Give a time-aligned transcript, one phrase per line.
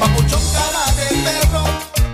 [0.00, 1.64] Papuchón cara de perro,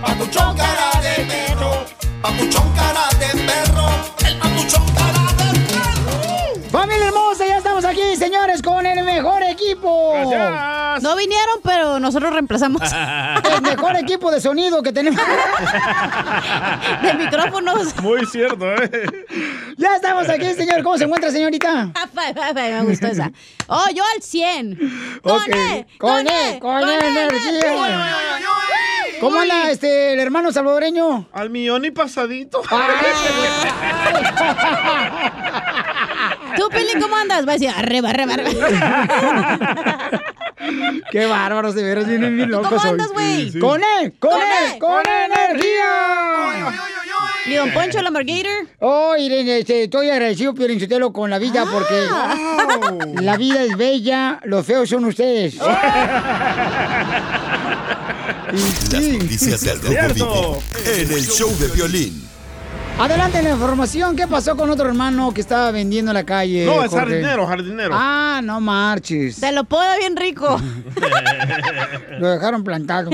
[0.01, 1.85] papuchón cara de perro,
[2.21, 3.87] papuchón cara de perro,
[4.27, 5.16] el papuchón cara
[7.97, 10.13] aquí, señores, con el mejor equipo.
[11.01, 12.81] No vinieron, pero nosotros reemplazamos.
[13.55, 15.21] El mejor equipo de sonido que tenemos.
[17.01, 17.95] De micrófonos.
[18.01, 19.25] Muy cierto, ¿eh?
[19.77, 20.83] Ya estamos aquí, señor.
[20.83, 21.91] ¿Cómo se encuentra, señorita?
[22.55, 23.31] Me gustó esa.
[23.67, 25.19] Oh, yo al 100.
[25.21, 25.47] Con Ok.
[25.55, 28.15] E, Con E, con E, energía.
[29.19, 31.27] ¿Cómo anda este, el hermano salvadoreño?
[31.33, 32.61] Al millón y pasadito.
[36.55, 37.47] ¿Tú, Pili, cómo andas?
[37.47, 38.67] Va a decir, arriba, arriba, arriba.
[41.11, 43.51] Qué bárbaros, de veras, vienen bien locos cómo andas, güey?
[43.51, 43.59] Sí.
[43.59, 46.73] Con E, con E, con energía.
[47.45, 48.49] ¿Y don Poncho Lamborghini?
[48.79, 52.07] Oh, Irene, este, estoy agradecido, Piolín Sotelo, con la vida porque
[53.21, 55.55] la vida es bella, los feos son ustedes.
[58.47, 62.26] Las noticias del Rojo Vivo en el show de Piolín.
[62.99, 64.15] Adelante la información.
[64.15, 66.65] ¿Qué pasó con otro hermano que estaba vendiendo en la calle?
[66.65, 67.05] No, es Jorge?
[67.05, 67.89] jardinero, jardinero.
[67.93, 69.39] Ah, no marches.
[69.39, 70.59] Te lo puedo bien rico.
[72.19, 73.11] Lo dejaron plantado.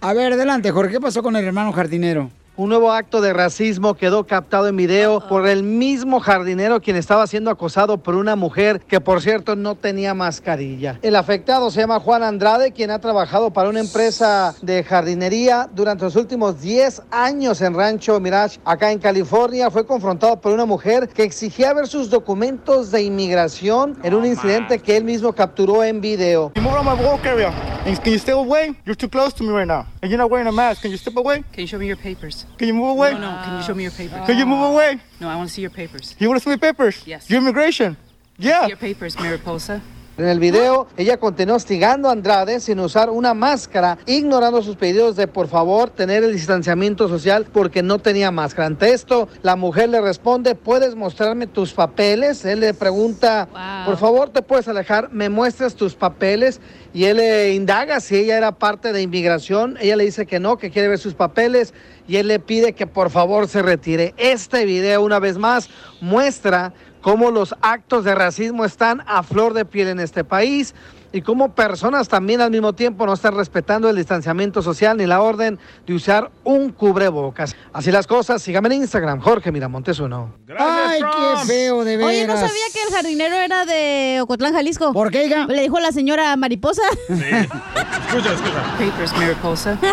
[0.00, 0.94] A ver, adelante, Jorge.
[0.94, 2.30] ¿Qué pasó con el hermano jardinero?
[2.60, 7.26] Un nuevo acto de racismo quedó captado en video por el mismo jardinero quien estaba
[7.26, 10.98] siendo acosado por una mujer que por cierto no tenía mascarilla.
[11.00, 16.04] El afectado se llama Juan Andrade, quien ha trabajado para una empresa de jardinería durante
[16.04, 19.70] los últimos 10 años en Rancho Mirage, acá en California.
[19.70, 24.80] Fue confrontado por una mujer que exigía ver sus documentos de inmigración en un incidente
[24.80, 26.52] que él mismo capturó en video.
[26.56, 27.54] You move around my work area.
[27.86, 28.76] And can you step away?
[28.84, 29.86] You're too close to me right now.
[30.02, 30.82] And you're not wearing a mask.
[30.82, 31.42] Can you step away?
[31.52, 32.44] Can you show me your papers?
[32.58, 33.12] Can you move away?
[33.12, 33.42] No, no.
[33.44, 34.26] Can you show me your papers?
[34.26, 35.00] Can you move away?
[35.20, 36.14] No, I want to see your papers.
[36.18, 37.02] You want to see my papers?
[37.06, 37.28] Yes.
[37.30, 37.96] Your immigration?
[38.38, 38.66] Yeah.
[38.66, 39.82] Your papers, Mariposa.
[40.20, 45.16] En el video, ella continuó hostigando a Andrade sin usar una máscara, ignorando sus pedidos
[45.16, 48.66] de por favor tener el distanciamiento social porque no tenía máscara.
[48.66, 52.44] Ante esto, la mujer le responde, ¿puedes mostrarme tus papeles?
[52.44, 53.48] Él le pregunta,
[53.86, 55.10] por favor, ¿te puedes alejar?
[55.10, 56.60] ¿Me muestras tus papeles?
[56.92, 59.78] Y él le indaga si ella era parte de inmigración.
[59.80, 61.72] Ella le dice que no, que quiere ver sus papeles.
[62.06, 64.12] Y él le pide que por favor se retire.
[64.18, 65.70] Este video, una vez más,
[66.02, 70.74] muestra cómo los actos de racismo están a flor de piel en este país
[71.12, 75.20] y cómo personas también al mismo tiempo no están respetando el distanciamiento social ni la
[75.20, 77.56] orden de usar un cubrebocas.
[77.72, 80.34] Así las cosas, síganme en Instagram, Jorge Miramontes uno.
[80.58, 82.10] Ay, qué feo, de veras.
[82.10, 84.92] Oye, no sabía que el jardinero era de Ocotlán, Jalisco.
[84.92, 85.46] ¿Por qué, hija?
[85.46, 86.82] Le dijo la señora mariposa.
[87.08, 88.62] Escucha, escucha.
[88.76, 89.78] Papers, Mariposa.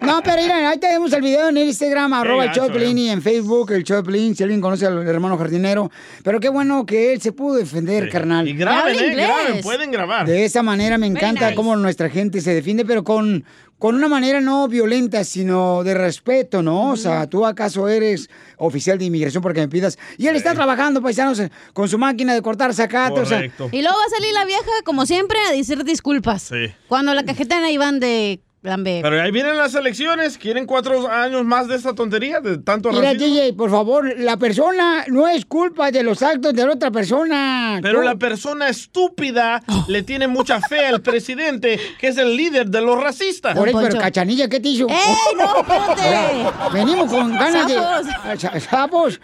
[0.00, 3.22] No, pero mira, ahí tenemos el video en Instagram, arroba el gacho, Choplin, y en
[3.22, 5.90] Facebook, el Choplin, si alguien conoce al hermano jardinero.
[6.22, 8.46] Pero qué bueno que él se pudo defender, carnal.
[8.46, 9.14] Y graben, ¿eh?
[9.14, 10.26] Graben, pueden grabar.
[10.26, 11.54] De esa manera me encanta nice.
[11.54, 13.44] cómo nuestra gente se defiende, pero con,
[13.78, 16.90] con una manera no violenta, sino de respeto, ¿no?
[16.92, 19.98] O sea, tú acaso eres oficial de inmigración porque me pidas.
[20.16, 21.42] Y él está trabajando, paisanos,
[21.72, 23.44] con su máquina de cortar zacate, o sea.
[23.44, 26.42] Y luego va a salir la vieja, como siempre, a decir disculpas.
[26.42, 26.72] Sí.
[26.88, 28.40] Cuando la cajetera iban de
[28.74, 30.38] Pero ahí vienen las elecciones.
[30.38, 32.40] ¿Quieren cuatro años más de esta tontería?
[32.40, 33.26] De tanto Mira, racismo?
[33.34, 37.78] DJ, por favor, la persona no es culpa de los actos de la otra persona.
[37.82, 42.68] Pero Tú- la persona estúpida le tiene mucha fe al presidente, que es el líder
[42.68, 43.54] de los racistas.
[43.54, 44.86] Por eso, pero Cachanilla, ¿qué te hizo?
[44.88, 44.96] ¡Ey,
[45.36, 46.72] no, espérate!
[46.72, 48.38] Venimos con ganas de...
[48.38, 49.20] Sa- ¡Sapos!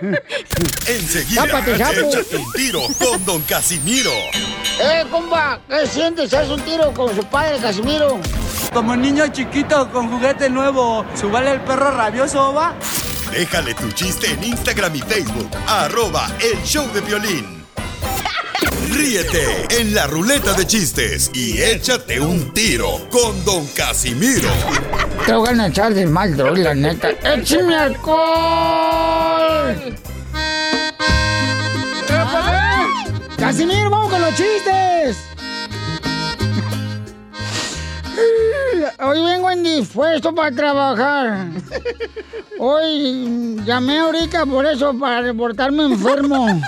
[0.86, 2.00] Enseguida, Tápate, sapo.
[2.00, 4.10] échate un tiro con Don Casimiro.
[4.80, 5.58] ¡Eh, compa!
[5.68, 6.32] ¿Qué sientes?
[6.32, 8.18] ¿Haz un tiro con su padre, Casimiro?
[8.84, 12.74] Como niño chiquito con juguete nuevo, ¿subale el perro rabioso, va?
[13.32, 15.48] Déjale tu chiste en Instagram y Facebook.
[15.66, 17.64] Arroba El Show de Violín.
[18.90, 24.50] Ríete en la ruleta de chistes y échate un tiro con Don Casimiro.
[25.24, 27.08] Te voy a echar de mal, droga, la neta.
[27.08, 28.14] ¡Échame alcohol!
[33.38, 34.83] ¡Casimiro, vamos con los chistes!
[39.00, 41.46] Hoy vengo indispuesto para trabajar.
[42.58, 46.60] Hoy llamé ahorita por eso, para reportarme enfermo.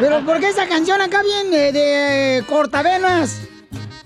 [0.00, 3.40] Pero ¿por qué esa canción acá viene de cortavenas?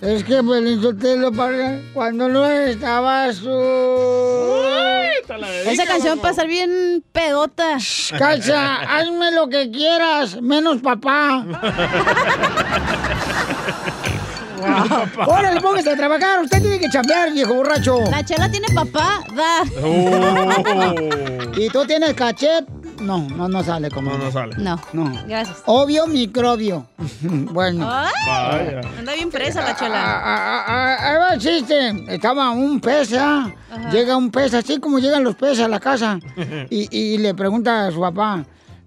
[0.01, 0.63] Es que pues
[0.99, 3.51] te lo para cuando no estabas tú.
[5.67, 7.79] Esa canción va a estar bien pedota.
[8.19, 11.47] Calza, hazme lo que quieras, menos papá.
[15.27, 16.43] Órale, póngase a trabajar.
[16.43, 18.01] Usted tiene que chambear, viejo borracho.
[18.11, 19.63] La chela tiene papá, da.
[21.57, 22.67] ¿Y tú tienes cachet?
[23.01, 24.13] No, no, no sale como.
[24.13, 24.55] No, no sale.
[24.57, 24.81] No.
[24.93, 25.13] No.
[25.27, 25.63] Gracias.
[25.67, 26.87] Obvio microbio.
[27.23, 27.89] bueno.
[27.91, 30.01] Ay, anda bien presa la Ah, chela.
[30.01, 32.05] ah, ah, Ahí va el chiste.
[32.15, 33.53] Estaba un pez, ¿ah?
[33.93, 36.19] Llega un pez, así como llegan los peces a la casa.
[36.71, 38.45] Y, y le pregunta a su papá,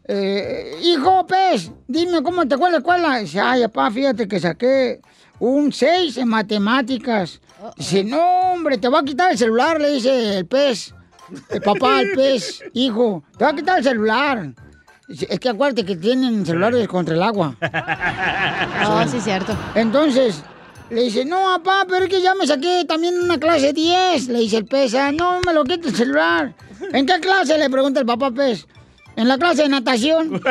[0.08, 3.18] eh, hijo pez, dime cómo te fue la escuela.
[3.20, 5.02] Dice, ay, papá, fíjate que saqué
[5.40, 7.40] un 6 en matemáticas.
[7.78, 8.20] Dice, no,
[8.54, 10.94] hombre, te va a quitar el celular, le dice el pez.
[11.50, 14.54] El papá al pez, hijo, te va a quitar el celular.
[15.10, 17.56] Es que acuérdate que tienen celulares contra el agua.
[18.90, 19.56] Ah, sí, cierto.
[19.76, 20.42] Entonces,
[20.90, 24.30] le dice, no, papá, pero es que ya me saqué también una clase 10.
[24.30, 26.54] Le dice el pez, "Ah, no, me lo quita el celular.
[26.94, 27.58] ¿En qué clase?
[27.58, 28.66] Le pregunta el papá pez.
[29.16, 30.42] En la clase de natación.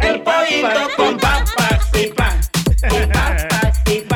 [0.00, 2.40] El pollito con papas y pan.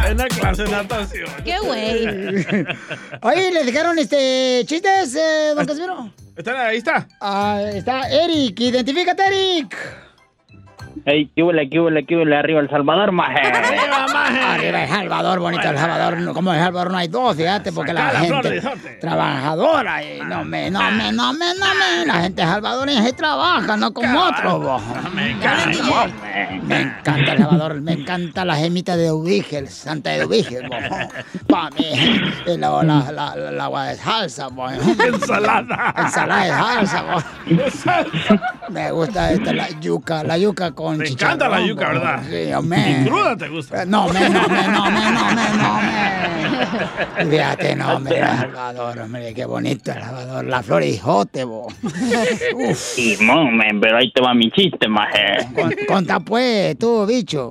[0.06, 1.30] En la clase de natación.
[1.44, 2.06] ¡Qué güey!
[3.22, 6.12] Oye, ¿le dejaron este chistes, eh, don Casimiro?
[6.36, 7.08] Está, ahí está.
[7.20, 8.60] Ah, está Eric.
[8.60, 9.76] Identifícate, Eric.
[11.04, 13.40] Ey, qué huele, qué huele, qué huele arriba El Salvador, maje.
[13.42, 16.32] Arriba El Salvador, bonito El Salvador.
[16.32, 18.62] Como El Salvador no hay dos, fíjate, porque la Saca la gente
[19.00, 20.02] trabajadora.
[20.04, 22.06] y no me, no me, no me, no me.
[22.06, 24.82] La gente salvadoreña se trabaja, no como otros, vos.
[25.12, 25.30] Me
[26.82, 30.78] encanta El Salvador, me encanta la gemita de Ubígel, Santa de Ubígel, vos.
[31.48, 34.72] Pa' mí, y luego la, la, la, la agua de salsa, vos.
[34.72, 35.94] Ensalada.
[35.96, 37.24] Ensalada de salsa, vos.
[38.68, 41.88] Me gusta esta, la yuca, la yuca con Te encanta la chicharrón, yuca.
[41.88, 42.22] ¿verdad?
[42.28, 42.90] Sí, hombre.
[43.00, 43.84] Y cruda te gusta.
[43.84, 47.30] No, me, no, me, no, me, no, me, no, me.
[47.30, 50.44] Fíjate, no, hombre, El Salvador, hombre, qué bonito El Salvador.
[50.44, 51.72] La flor de hijote, vos.
[52.74, 55.46] Simón, men, pero ahí te va mi chiste, maje.
[55.54, 57.50] Con- Conta pues, tú, bicho.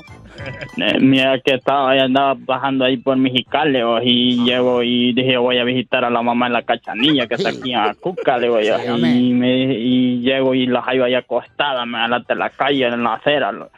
[0.78, 5.58] Eh, mira que estaba, ya andaba bajando ahí por Mexicali y llego y dije voy
[5.58, 8.60] a visitar a la mamá en la cachanilla que está aquí en Acuca, le digo
[8.62, 8.76] yo.
[9.08, 13.16] Y, me, y llego y la hallo ahí acostada, me alata la calle en la
[13.16, 13.52] acera.
[13.52, 13.70] lo-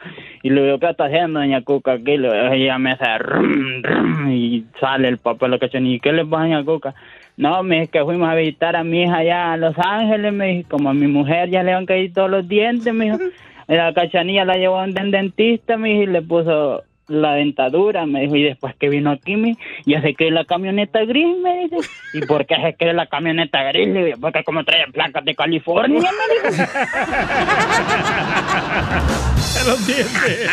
[0.42, 2.12] y le digo, ¿qué está haciendo doña Cuca aquí?
[2.14, 5.96] Y ella me hace rum, rum, y sale el papel de la cachanilla.
[5.96, 6.94] ¿Y qué le pasa doña Cuca?
[7.36, 10.46] No, me dice que fuimos a visitar a mi hija allá a Los Ángeles, me
[10.48, 13.18] dijo, como a mi mujer ya le han caído todos los dientes, me dijo.
[13.66, 18.36] La cachanilla la llevó a un dentista, dijo, y le puso la dentadura, me dijo,
[18.36, 21.88] y después que vino aquí, me ya se cree la camioneta gris, me dice.
[22.14, 23.88] ¿Y por qué se cree la camioneta gris?
[23.88, 26.64] Le digo, porque como trae placas de California, me dijo.
[29.66, 30.14] los dientes.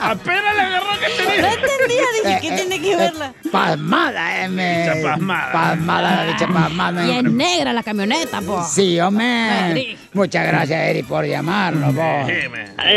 [0.00, 1.40] Apenas le agarró que tenía.
[1.40, 3.32] No entendía, dije, Eh, ¿qué eh, tiene que eh, verla?
[3.50, 4.86] Pasmada, eh, me.
[5.02, 5.52] Pasmada.
[5.52, 7.06] Pasmada, pasmada.
[7.06, 8.62] Y es negra la camioneta, po.
[8.64, 9.96] Sí, hombre.
[10.12, 12.28] Muchas gracias, Eric, por llamarnos, vos.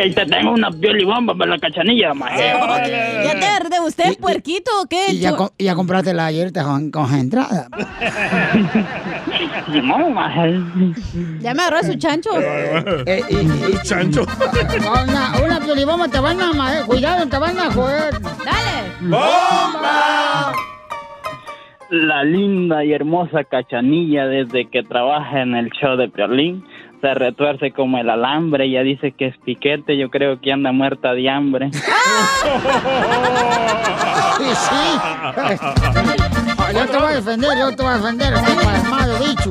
[0.05, 2.43] Ay, te tengo una piolibomba para la cachanilla, maje.
[3.25, 5.07] ¿Ya te arde usted, puerquito, o qué?
[5.13, 7.67] ¿Y ya, y ya compraste la ayer con, concentrada?
[9.83, 10.59] No, maje.
[11.39, 12.29] Ya me agarró su chancho.
[12.39, 14.23] Eh, y, y- Chancho.
[14.23, 18.13] Una, una piolibomba te van a ma- Cuidado, te van a joder.
[18.21, 18.91] Dale.
[19.01, 20.53] ¡Bomba!
[21.91, 26.65] la linda y hermosa cachanilla desde que trabaja en el show de Piolín
[27.05, 31.13] se retuerce como el alambre, ella dice que es piquete, yo creo que anda muerta
[31.13, 31.69] de hambre.
[34.37, 34.99] Sí, sí.
[36.73, 38.33] Yo te voy a defender, yo te voy a defender.
[38.33, 39.49] Está palmado, dicho.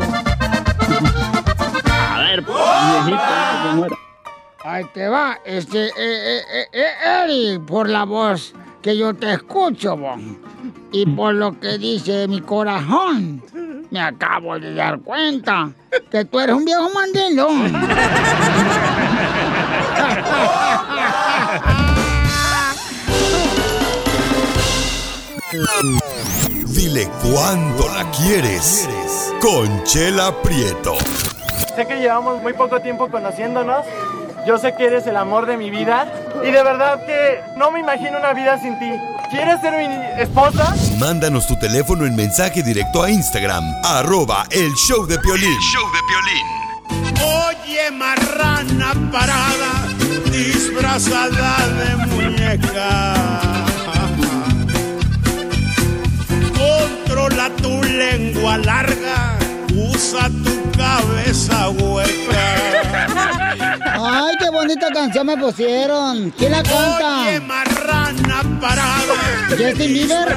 [2.12, 3.96] A ver, pues, muera.
[4.62, 9.32] Ahí te va, este, eh, eh, eh, eh, Eri, por la voz que yo te
[9.32, 10.20] escucho, vos,
[10.92, 13.42] y por lo que dice mi corazón,
[13.90, 15.70] me acabo de dar cuenta
[16.10, 17.72] que tú eres un viejo mandilón.
[26.66, 28.88] Dile cuándo la quieres.
[29.40, 30.96] Conchela Prieto.
[31.76, 33.84] Sé que llevamos muy poco tiempo conociéndonos.
[34.46, 36.06] Yo sé que eres el amor de mi vida.
[36.42, 38.90] Y de verdad que no me imagino una vida sin ti.
[39.30, 40.74] ¿Quieres ser mi esposa?
[40.98, 45.58] Mándanos tu teléfono en mensaje directo a Instagram, arroba el show de Piolín.
[45.60, 46.64] show de Piolín.
[47.48, 49.88] Oye, marrana parada,
[50.30, 53.14] disfrazada de muñeca.
[56.54, 59.38] Controla tu lengua larga,
[59.74, 62.23] usa tu cabeza hueca.
[64.74, 66.30] Ay, qué bonita canción me pusieron.
[66.36, 67.20] ¿Quién la canta?
[67.22, 69.14] Oye, marrana parada.
[69.50, 70.36] Justin Bieber.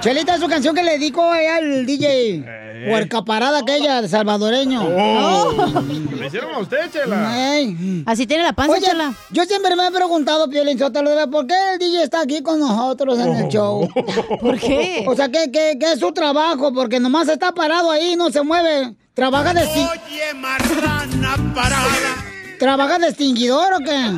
[0.00, 2.44] Chelita, su canción que le dedico ahí al DJ.
[2.88, 4.82] Puerca parada aquella de salvadoreño.
[4.84, 5.80] Oh.
[6.18, 7.56] ¿Le hicieron a usted, Chela?
[7.56, 8.02] Ey.
[8.04, 9.14] Así tiene la panza, Oye, Chela.
[9.30, 13.18] yo siempre me he preguntado, Piolín Sotelo, ¿por qué el DJ está aquí con nosotros
[13.18, 13.88] en el show?
[14.40, 15.04] ¿Por qué?
[15.08, 16.74] O sea, ¿qué, qué, qué es su trabajo?
[16.74, 18.94] Porque nomás está parado ahí, no se mueve.
[19.14, 22.23] ¿Trabaja de, Oye, marrana parada.
[22.58, 24.10] ¿Trabaja de extinguidor o qué?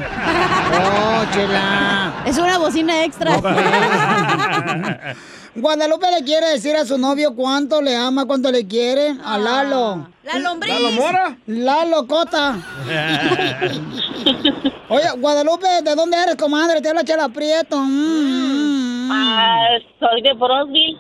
[0.79, 2.13] Oh, chela.
[2.27, 3.37] Es una bocina extra.
[5.57, 9.15] Guadalupe le quiere decir a su novio cuánto le ama, cuánto le quiere.
[9.25, 10.07] A Lalo.
[10.23, 10.75] La lombriz.
[10.75, 11.39] ¿Lalo Mora?
[11.47, 12.57] Lalo Cota.
[14.89, 16.83] Oye, Guadalupe, ¿de dónde eres, comadre?
[16.83, 17.79] Te habla Chela Prieto.
[17.79, 19.11] Mm.
[19.11, 20.99] Ah, soy de Brosville,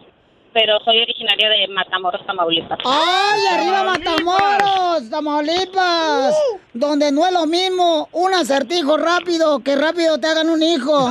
[0.56, 2.78] pero soy originaria de Matamoros, Tamaulipas.
[2.86, 6.34] ¡Ay, arriba Matamoros, Tamaulipas!
[6.72, 11.10] Donde no es lo mismo un acertijo rápido que rápido te hagan un hijo.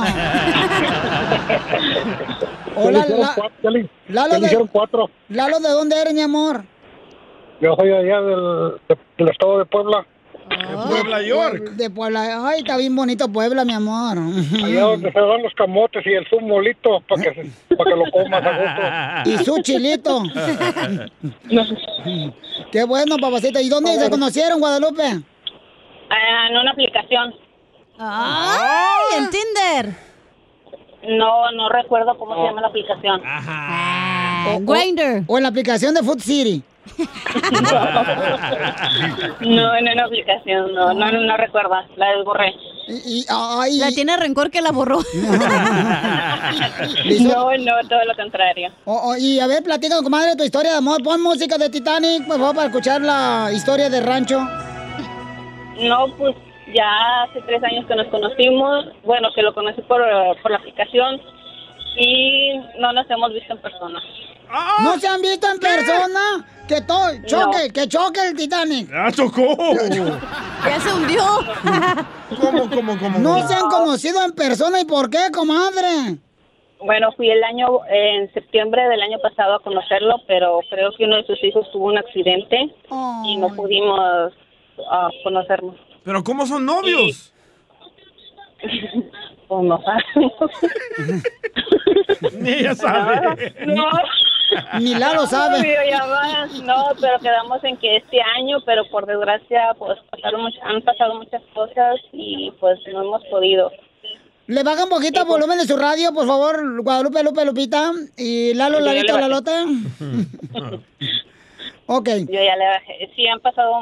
[2.74, 5.08] Hola, la- cuatro, ya le- Lalo, de, hicieron cuatro.
[5.28, 6.64] Lalo, ¿de dónde eres, mi amor?
[7.60, 10.04] Yo soy allá del, de- del estado de Puebla,
[10.88, 11.70] Puebla, York.
[11.72, 12.48] De Puebla.
[12.48, 14.18] Ay, está bien bonito Puebla, mi amor.
[14.64, 18.10] allá donde se dan los camotes y el zumolito para que, se- pa' que lo
[18.10, 19.30] comas a gusto.
[19.30, 20.22] Y su chilito.
[22.72, 23.60] Qué bueno, papacito.
[23.60, 25.02] ¿Y dónde se conocieron, Guadalupe?
[26.10, 27.34] Ah, en una aplicación.
[27.98, 29.96] ¡Ay, en Tinder!
[31.18, 33.20] No, no recuerdo cómo se llama la aplicación.
[34.48, 35.24] O, Grindr.
[35.26, 36.62] O en la aplicación de Food City.
[39.40, 42.06] No, en una aplicación, no, no, no, no recuerdo, la.
[42.88, 43.78] Y, ay.
[43.78, 44.98] La tiene rencor que la borró.
[47.20, 48.70] No, no, todo lo contrario.
[48.84, 51.02] O- o- y a ver, platica, comadre, tu historia de amor.
[51.02, 54.38] Pon música de Titanic, por favor, para escuchar la historia de rancho.
[55.80, 56.34] No, pues
[56.74, 60.00] ya hace tres años que nos conocimos, bueno, que lo conocí por,
[60.42, 61.20] por la aplicación
[61.96, 64.00] y no nos hemos visto en persona.
[64.82, 66.46] ¿No se han visto en persona?
[66.68, 68.90] Que todo, choque, que choque el Titanic.
[68.92, 69.56] ¡Ah, chocó!
[70.64, 71.22] Ya se hundió.
[72.40, 73.18] ¿Cómo, cómo, cómo?
[73.18, 76.18] No se han conocido en persona, ¿y por qué, comadre?
[76.80, 81.16] Bueno, fui el año, en septiembre del año pasado a conocerlo, pero creo que uno
[81.16, 82.56] de sus hijos tuvo un accidente
[83.24, 84.32] y no pudimos
[84.90, 85.76] ah, conocernos.
[86.04, 87.32] ¿Pero cómo son novios?
[89.48, 90.50] Pues no sabemos.
[92.40, 93.54] Ni ella sabe.
[93.66, 93.84] No.
[94.80, 95.60] Ni Lalo sabe.
[95.62, 101.14] Videollamadas, no, pero quedamos en que este año, pero por desgracia, pues pasaron han pasado
[101.16, 103.70] muchas cosas y pues no hemos podido.
[104.46, 107.90] Le baja un poquito el volumen de su radio, por favor, Guadalupe, Lupe, Lupita.
[108.16, 109.02] Y Lalo, bajé.
[109.02, 109.50] Lalote.
[111.86, 112.08] ok.
[112.28, 113.10] Yo ya le bajé.
[113.16, 113.72] Sí, han pasado,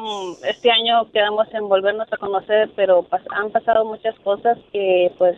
[0.49, 5.37] este año quedamos en volvernos a conocer, pero pas- han pasado muchas cosas que, pues,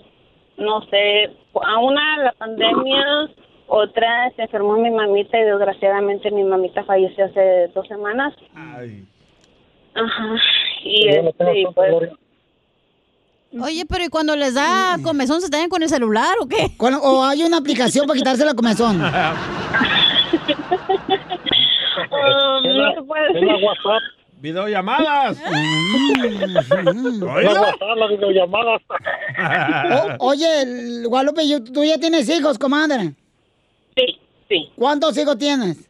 [0.59, 3.05] no sé, a una la pandemia,
[3.67, 8.35] otra se enfermó mi mamita y desgraciadamente mi mamita falleció hace dos semanas.
[9.95, 10.37] Ajá.
[10.85, 12.11] Y no este, pues.
[13.63, 16.73] Oye, pero ¿y cuando les da comezón se traen con el celular o qué?
[16.79, 18.97] O hay una aplicación para quitarse la comezón.
[19.01, 19.07] um,
[22.77, 23.69] no se puede Es la decir.
[24.41, 25.39] Videollamadas.
[27.43, 27.77] Las.
[30.21, 33.15] O- oye, Guadalupe, ¿y ¿tú ya tienes hijos, comadre?
[33.97, 34.19] Sí.
[34.49, 34.71] Sí.
[34.77, 35.89] ¿Cuántos hijos tienes?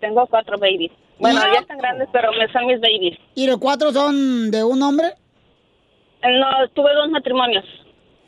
[0.00, 0.92] Tengo cuatro babies.
[1.18, 1.54] Bueno, ¿Y?
[1.54, 3.18] ya están grandes, pero me son mis babies.
[3.34, 5.12] ¿Y los cuatro son de un hombre?
[6.22, 7.64] No, tuve dos matrimonios.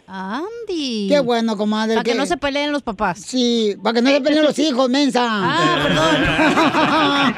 [0.08, 1.08] Andy.
[1.08, 1.94] Qué bueno, comadre.
[1.94, 3.18] Para que no se peleen los papás.
[3.20, 5.26] Sí, para que no se peleen los hijos, mensa.
[5.28, 7.32] Ah,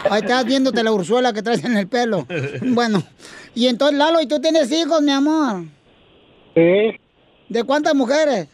[0.10, 2.26] Ahí estás viéndote la ursuela que traes en el pelo.
[2.62, 3.02] Bueno,
[3.54, 5.64] y entonces, Lalo, ¿y tú tienes hijos, mi amor?
[6.54, 6.98] Sí,
[7.48, 8.48] ¿De cuántas mujeres?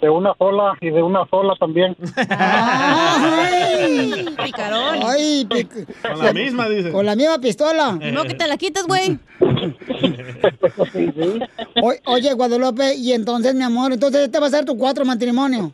[0.00, 1.96] de una sola y de una sola también.
[2.28, 4.26] ¡Ay!
[4.44, 4.98] Picarón.
[5.06, 5.46] ¡Ay!
[5.48, 6.90] pic- Con la misma, dice.
[6.90, 7.92] Con la misma pistola.
[7.92, 9.16] No que te la quites, güey.
[11.82, 15.72] O- oye, Guadalupe, y entonces, mi amor, entonces este va a ser tu cuatro matrimonio.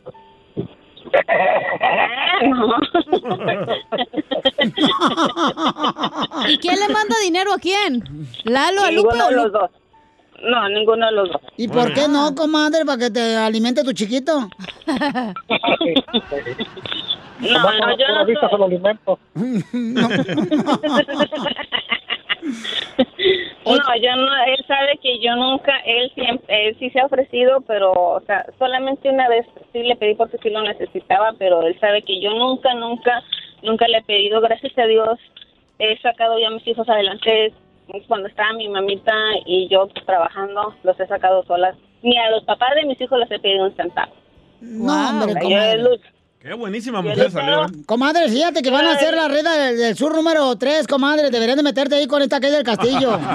[6.47, 8.03] ¿Y quién le manda dinero a quién?
[8.43, 9.69] ¿Lalo, a Lupe Ninguno o de los dos.
[10.41, 11.41] No, ninguno de los dos.
[11.57, 12.85] ¿Y por qué no, comadre?
[12.85, 14.47] ¿Para que te alimente tu chiquito?
[17.39, 19.17] No, no, yo no vista se lo alimento.
[23.65, 27.61] No, yo no, él sabe que yo nunca, él siempre, él sí se ha ofrecido,
[27.61, 31.79] pero, o sea, solamente una vez sí le pedí porque sí lo necesitaba, pero él
[31.79, 33.21] sabe que yo nunca, nunca,
[33.61, 35.19] nunca le he pedido, gracias a Dios,
[35.77, 37.53] he sacado ya a mis hijos adelante,
[38.07, 39.13] cuando estaba mi mamita
[39.45, 43.29] y yo trabajando, los he sacado solas, ni a los papás de mis hijos les
[43.29, 44.13] he pedido un centavo.
[44.61, 45.89] No, hombre, Yo.
[46.41, 47.65] Qué buenísima mujer salió.
[47.65, 47.67] ¿eh?
[47.85, 51.29] Comadre, fíjate que van a hacer la reda del, del sur número 3, comadre.
[51.31, 53.19] Deberían de meterte ahí con esta calle del castillo.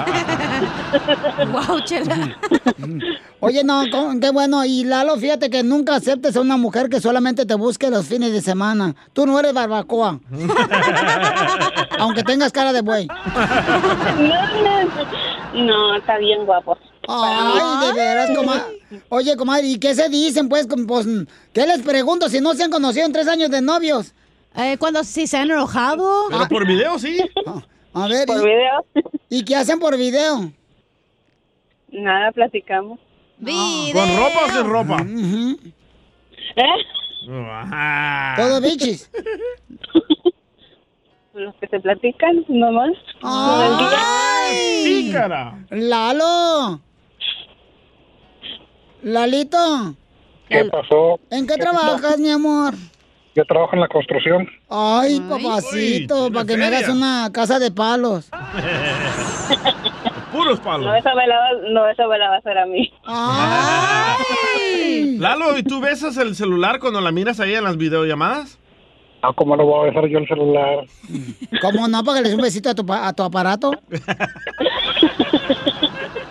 [1.51, 2.37] Wow, chela.
[3.41, 3.83] Oye, no,
[4.21, 4.63] qué bueno.
[4.63, 8.31] Y Lalo, fíjate que nunca aceptes a una mujer que solamente te busque los fines
[8.31, 8.95] de semana.
[9.11, 10.19] Tú no eres barbacoa.
[11.99, 13.07] Aunque tengas cara de buey.
[13.07, 16.77] No, no, no, está bien guapo.
[17.07, 18.84] Ay, de veras, comadre.
[19.09, 20.67] Oye, comadre, ¿y qué se dicen, pues?
[20.67, 21.07] Pues,
[21.53, 24.13] ¿Qué les pregunto si no se han conocido en tres años de novios?
[24.55, 26.27] Eh, cuando si se han enojado.
[26.29, 27.19] Pero por video, sí.
[27.93, 28.25] A ver.
[28.25, 28.85] ¿Por ¿y, video?
[29.29, 30.51] ¿Y qué hacen por video?
[31.91, 32.99] Nada, platicamos.
[33.39, 34.97] ¿Con ropa o sin ropa?
[36.55, 36.63] ¿Eh?
[37.29, 38.33] Ah.
[38.37, 39.11] Todo bichis.
[41.33, 42.93] Los que se platican, nomás.
[43.21, 44.83] ¡Ay!
[44.85, 45.65] Pícara.
[45.69, 46.79] ¡Lalo!
[49.05, 49.93] ¡Lalito!
[50.49, 51.19] ¿Qué pasó?
[51.29, 52.73] ¿En qué trabajas, mi amor?
[53.35, 54.47] Yo trabajo en la construcción.
[54.67, 56.95] Ay, papacito, Uy, para que tiene me hagas feria.
[56.95, 58.31] una casa de palos.
[60.31, 60.87] Puros palos.
[60.87, 62.91] No, esa me la, va- no, esa me la va a hacer a mí.
[65.19, 68.57] Lalo, ¿y tú besas el celular cuando la miras ahí en las videollamadas?
[69.21, 70.85] Ah, ¿cómo no voy a besar yo el celular?
[71.61, 72.03] ¿Cómo no?
[72.03, 73.71] Para que le des un besito a tu, pa- a tu aparato.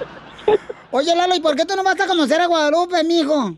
[0.97, 3.57] Oye, Lalo, ¿y por qué tú no vas a conocer a Guadalupe, mijo?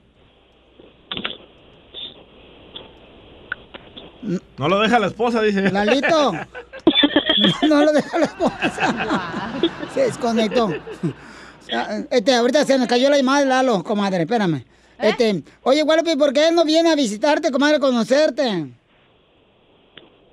[4.56, 5.70] No lo deja la esposa, dice.
[5.70, 6.32] Lalito.
[7.68, 9.52] No lo deja la esposa.
[9.92, 10.70] Se desconectó.
[11.70, 14.64] Ah, Este, ahorita se nos cayó la llamada de Lalo, comadre, espérame.
[14.98, 18.50] Este, oye, Guadalupe, ¿por qué él no viene a visitarte, comadre, a conocerte?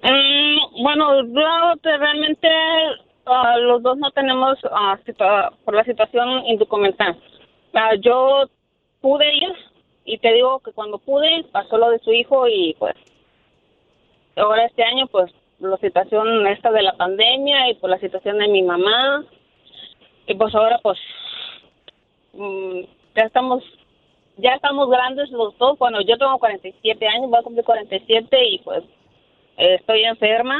[0.02, 2.48] Mm, bueno, yo realmente
[3.26, 4.58] ah, los dos no tenemos,
[5.06, 7.16] situa- por la situación indocumentada.
[7.74, 8.46] Ah, yo
[9.02, 9.54] pude ir
[10.06, 12.96] y te digo que cuando pude pasó lo de su hijo y pues
[14.36, 18.48] ahora este año pues la situación esta de la pandemia y por la situación de
[18.48, 19.26] mi mamá.
[20.28, 20.98] Y pues ahora pues
[22.34, 22.80] mm,
[23.16, 23.64] ya estamos
[24.38, 25.78] ya estamos grandes los dos.
[25.78, 28.84] Bueno yo tengo 47 años voy a cumplir 47 y pues
[29.58, 30.60] estoy enferma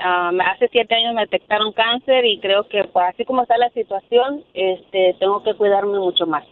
[0.00, 3.56] Ah, me- hace siete años me detectaron cáncer y creo que pues, así como está
[3.58, 6.44] la situación este tengo que cuidarme mucho más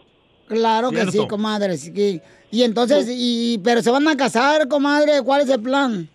[0.47, 1.27] Claro que sí, Cierto.
[1.29, 1.77] comadre.
[1.77, 6.07] sí que- Y entonces, y, pero se van a casar, comadre, ¿cuál es el plan?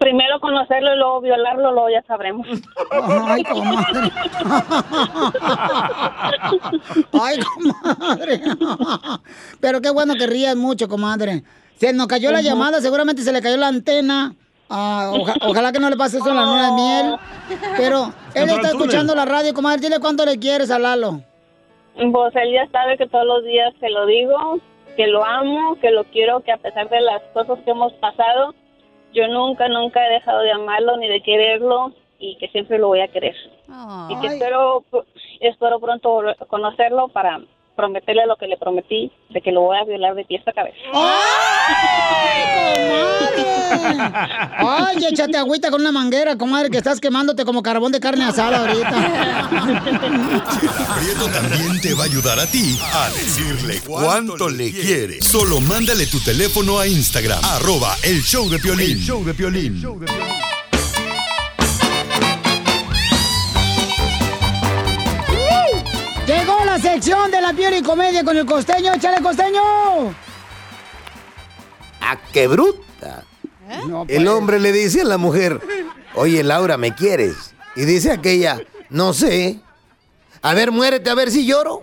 [0.00, 2.44] primero conocerlo y luego violarlo luego ya sabremos
[2.90, 4.10] Ay, comadre.
[7.12, 8.40] Ay, comadre.
[9.60, 11.42] Pero qué bueno que rías mucho, comadre.
[11.76, 14.34] Se nos cayó la llamada, seguramente se le cayó la antena.
[14.68, 17.16] Ah, oja- ojalá que no le pase eso en la luna de miel.
[17.76, 19.80] Pero él está escuchando la radio, comadre.
[19.80, 21.20] Dile cuánto le quieres a Lalo.
[21.94, 24.58] Pues él ya sabe que todos los días se lo digo,
[24.96, 28.54] que lo amo, que lo quiero, que a pesar de las cosas que hemos pasado,
[29.14, 33.00] yo nunca, nunca he dejado de amarlo ni de quererlo y que siempre lo voy
[33.00, 33.34] a querer.
[34.10, 34.84] Y que espero,
[35.40, 37.40] espero pronto conocerlo para
[37.76, 40.76] prometerle lo que le prometí, de que lo voy a violar de pies a cabeza.
[44.58, 48.60] Ay, échate agüita con una manguera, comadre, que estás quemándote como carbón de carne asada
[48.60, 48.90] ahorita.
[50.96, 55.20] Prieto también te va a ayudar a ti a decirle cuánto le quiere.
[55.22, 58.92] Solo mándale tu teléfono a Instagram, arroba el show de Piolín.
[58.92, 59.82] El show de Piolín.
[66.26, 68.92] Llegó la sección de la piel y comedia con el costeño.
[68.94, 69.60] ¡Échale, costeño!
[72.00, 73.24] ¡Ah, qué bruta!
[74.08, 75.60] El hombre le dice a la mujer,
[76.14, 77.54] oye Laura, ¿me quieres?
[77.76, 78.60] Y dice aquella,
[78.90, 79.60] no sé.
[80.42, 81.82] A ver, muérete a ver si lloro.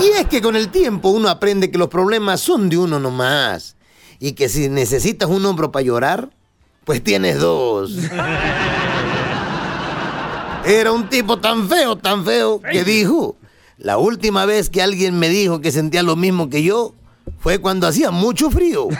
[0.00, 3.76] Y es que con el tiempo uno aprende que los problemas son de uno nomás.
[4.18, 6.30] Y que si necesitas un hombro para llorar,
[6.84, 7.92] pues tienes dos.
[10.70, 13.34] Era un tipo tan feo, tan feo, que dijo,
[13.76, 16.94] la última vez que alguien me dijo que sentía lo mismo que yo,
[17.40, 18.88] fue cuando hacía mucho frío.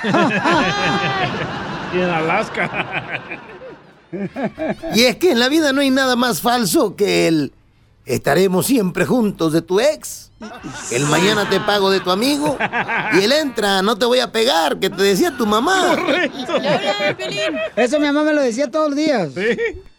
[1.93, 3.21] Y en Alaska.
[4.95, 7.53] Y es que en la vida no hay nada más falso que el
[8.07, 10.31] estaremos siempre juntos de tu ex.
[10.91, 12.57] El mañana te pago de tu amigo.
[13.13, 15.97] Y él entra, no te voy a pegar, que te decía tu mamá.
[17.77, 19.31] Eso mi mamá me lo decía todos los días.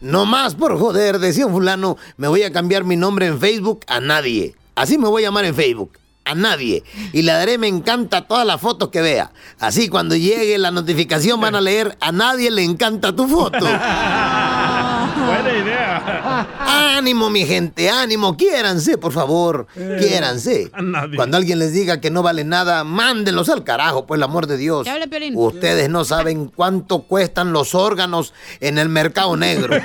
[0.00, 3.84] No más por joder, decía un fulano, me voy a cambiar mi nombre en Facebook
[3.86, 4.54] a nadie.
[4.74, 5.98] Así me voy a llamar en Facebook.
[6.24, 6.84] A nadie.
[7.12, 9.32] Y le daré me encanta a todas las fotos que vea.
[9.58, 13.66] Así cuando llegue la notificación van a leer a nadie le encanta tu foto.
[15.16, 16.46] Buena idea.
[16.96, 18.36] Ánimo, mi gente, ánimo.
[18.36, 19.66] Quiéranse, por favor.
[19.74, 20.70] Quiéranse.
[21.16, 24.56] Cuando alguien les diga que no vale nada, mándenlos al carajo, por el amor de
[24.56, 24.86] Dios.
[25.34, 29.76] Ustedes no saben cuánto cuestan los órganos en el mercado negro.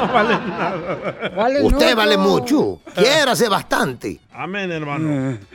[0.00, 1.62] No vale nada.
[1.62, 2.80] Usted vale mucho.
[2.94, 4.20] Quiérase bastante.
[4.32, 5.38] Amén, hermano.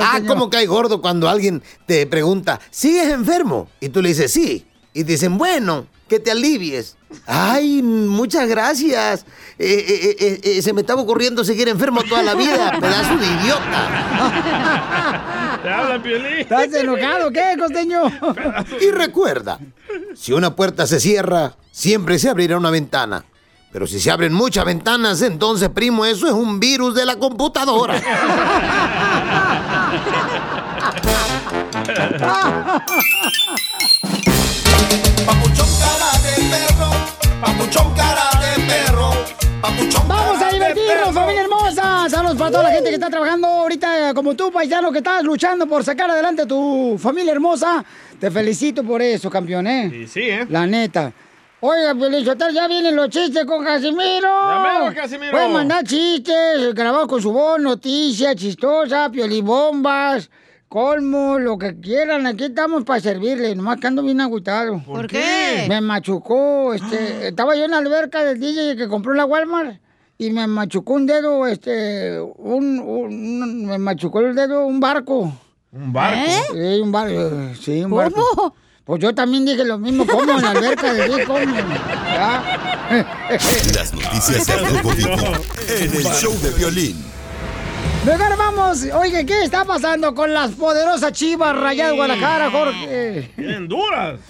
[0.00, 3.68] Ah, como cae gordo cuando alguien te pregunta, ¿sigues enfermo?
[3.80, 4.66] Y tú le dices, sí.
[4.94, 6.96] Y dicen, bueno, que te alivies.
[7.26, 9.26] Ay, muchas gracias.
[9.58, 13.26] Eh, eh, eh, eh, se me estaba ocurriendo seguir enfermo toda la vida, pedazo de
[13.26, 13.88] idiota.
[15.62, 16.38] Te habla Piolín.
[16.38, 18.02] ¿Estás enojado qué, costeño?
[18.80, 19.58] Y recuerda,
[20.14, 23.24] si una puerta se cierra, siempre se abrirá una ventana.
[23.72, 28.00] Pero si se abren muchas ventanas, entonces, primo, eso es un virus de la computadora.
[42.94, 46.96] que está trabajando ahorita como tú, paisano, que estás luchando por sacar adelante a tu
[46.96, 47.84] familia hermosa.
[48.20, 50.02] Te felicito por eso, campeón, ¿eh?
[50.02, 50.46] Y sí, ¿eh?
[50.48, 51.12] La neta.
[51.58, 54.28] Oiga, Pelichotel, ya vienen los chistes con Casimiro.
[54.28, 55.32] Ya mero, Casimiro.
[55.32, 60.30] Pueden mandar chistes, grabados con su voz, noticias chistosas, piolibombas,
[60.68, 62.28] colmo, lo que quieran.
[62.28, 64.84] Aquí estamos para servirle, nomás que ando bien agüitado.
[64.84, 65.66] ¿Por qué?
[65.68, 69.83] Me machucó, este, estaba yo en la alberca del DJ que compró la Walmart
[70.26, 75.32] y me machucó un dedo, este, un, un- me machucó el dedo un barco.
[75.72, 76.30] ¿Un barco?
[76.52, 78.54] Sí, un barco, sí, un barco.
[78.84, 80.92] Pues yo también dije lo mismo, ¿cómo en la alberca?
[81.26, 81.38] ¿Cómo?
[82.06, 83.06] ¿Ya?
[83.74, 85.10] Las noticias del Vivo
[85.68, 87.02] en el show de violín.
[88.04, 93.30] Mejor vamos, oye, ¿qué está pasando con las poderosas chivas rayadas de Guadalajara, Jorge?
[93.36, 94.20] Vienen duras.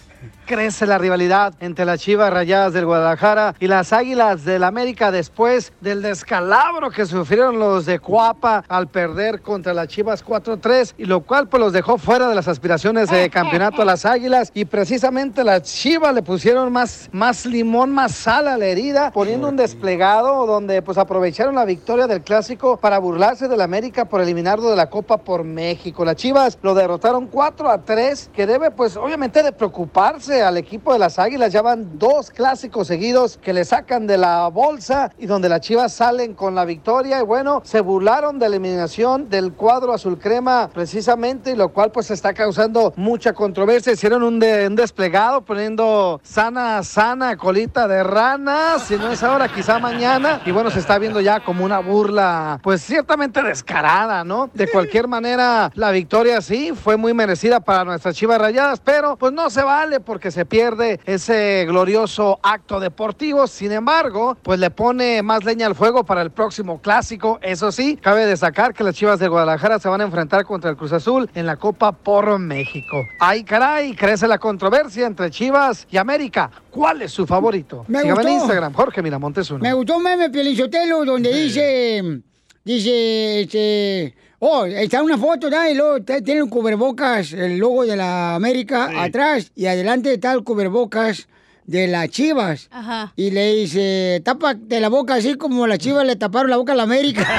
[0.47, 5.73] Crece la rivalidad entre las Chivas Rayadas del Guadalajara y las Águilas del América después
[5.81, 11.21] del descalabro que sufrieron los de Cuapa al perder contra las Chivas 4-3 y lo
[11.21, 15.45] cual pues los dejó fuera de las aspiraciones de campeonato a las Águilas y precisamente
[15.45, 20.45] las Chivas le pusieron más, más limón, más sal a la herida poniendo un desplegado
[20.45, 24.91] donde pues aprovecharon la victoria del clásico para burlarse del América por eliminarlo de la
[24.91, 26.05] Copa por México.
[26.05, 30.93] Las Chivas lo derrotaron 4 a 3 que debe pues obviamente de preocuparse al equipo
[30.93, 31.53] de las Águilas.
[31.53, 35.93] Ya van dos clásicos seguidos que le sacan de la bolsa y donde las Chivas
[35.93, 37.21] salen con la victoria.
[37.21, 41.91] Y bueno, se burlaron de la eliminación del cuadro azul crema precisamente, y lo cual
[41.91, 43.93] pues está causando mucha controversia.
[43.93, 48.79] Hicieron un, un desplegado poniendo sana, sana colita de rana.
[48.79, 50.41] Si no es ahora, quizá mañana.
[50.45, 54.51] Y bueno, se está viendo ya como una burla, pues ciertamente descarada, ¿no?
[54.53, 59.33] De cualquier manera, la victoria sí fue muy merecida para nuestras Chivas Rayadas, pero pues
[59.33, 63.47] no se vale porque porque se pierde ese glorioso acto deportivo.
[63.47, 67.39] Sin embargo, pues le pone más leña al fuego para el próximo clásico.
[67.43, 70.79] Eso sí, cabe destacar que las Chivas de Guadalajara se van a enfrentar contra el
[70.79, 72.97] Cruz Azul en la Copa por México.
[73.21, 76.51] Ay, caray, crece la controversia entre Chivas y América.
[76.71, 77.85] ¿Cuál es su favorito?
[77.87, 78.45] Me Sígame en gustó.
[78.45, 79.61] Instagram, Jorge Miramontes uno.
[79.61, 82.23] Me gustó un meme, Pielichotelo, donde dice,
[82.65, 84.15] dice, este,
[84.47, 85.69] oh, está una foto, ¿no?
[85.69, 88.97] y luego tiene un cubrebocas, el logo de la América Sí.
[88.99, 91.29] atrás, y adelante está el cubrebocas
[91.67, 92.69] de las chivas.
[92.71, 93.13] Ajá.
[93.17, 96.77] Y le dice, tápate la boca así como las chivas le taparon la boca a
[96.77, 97.27] la América.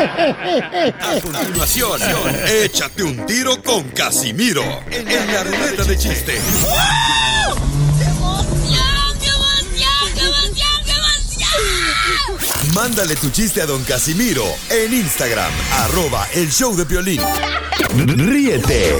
[0.00, 2.00] A continuación,
[2.64, 6.38] échate un tiro con Casimiro en la ruleta de chiste.
[12.74, 17.20] Mándale tu chiste a don Casimiro en Instagram, arroba el show de violín.
[18.06, 18.96] Ríete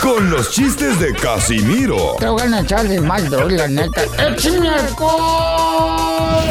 [0.00, 4.04] con los chistes de Casimiro Te voy a echar de mal, la neta.
[4.18, 6.44] ¡Échame alcohol!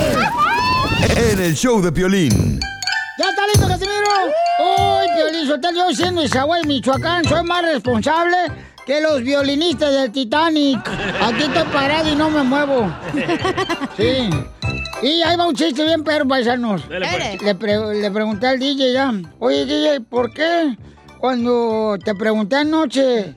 [1.16, 2.60] en el show de violín.
[3.18, 4.08] ¿Ya está listo, Casimiro?
[4.60, 8.38] Uy, Piolín Sotelo, yo siendo de Zaguay, Michoacán, soy más responsable
[8.86, 10.80] que los violinistas del Titanic.
[11.22, 12.94] Aquí estoy parado y no me muevo.
[13.98, 14.30] Sí.
[15.04, 16.82] Y ahí va un chiste bien perro, paisanos.
[16.84, 17.00] Pues.
[17.44, 20.78] Le, pre- le pregunté al DJ ya, oye, DJ, ¿por qué
[21.20, 23.36] cuando te pregunté anoche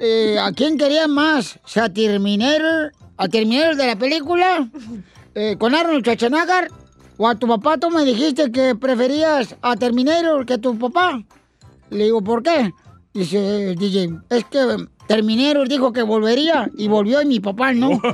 [0.00, 1.58] eh, a quién querías más?
[1.76, 4.68] ¿A Terminator, a Terminator de la película?
[5.34, 6.68] Eh, ¿Con Arnold Schwarzenegger?
[7.18, 11.22] ¿O a tu papá tú me dijiste que preferías a Terminator que a tu papá?
[11.90, 12.72] Le digo, ¿por qué?
[13.12, 18.00] Dice el DJ, es que Terminator dijo que volvería y volvió y mi papá no.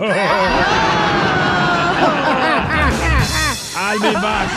[3.97, 4.51] I'll be back.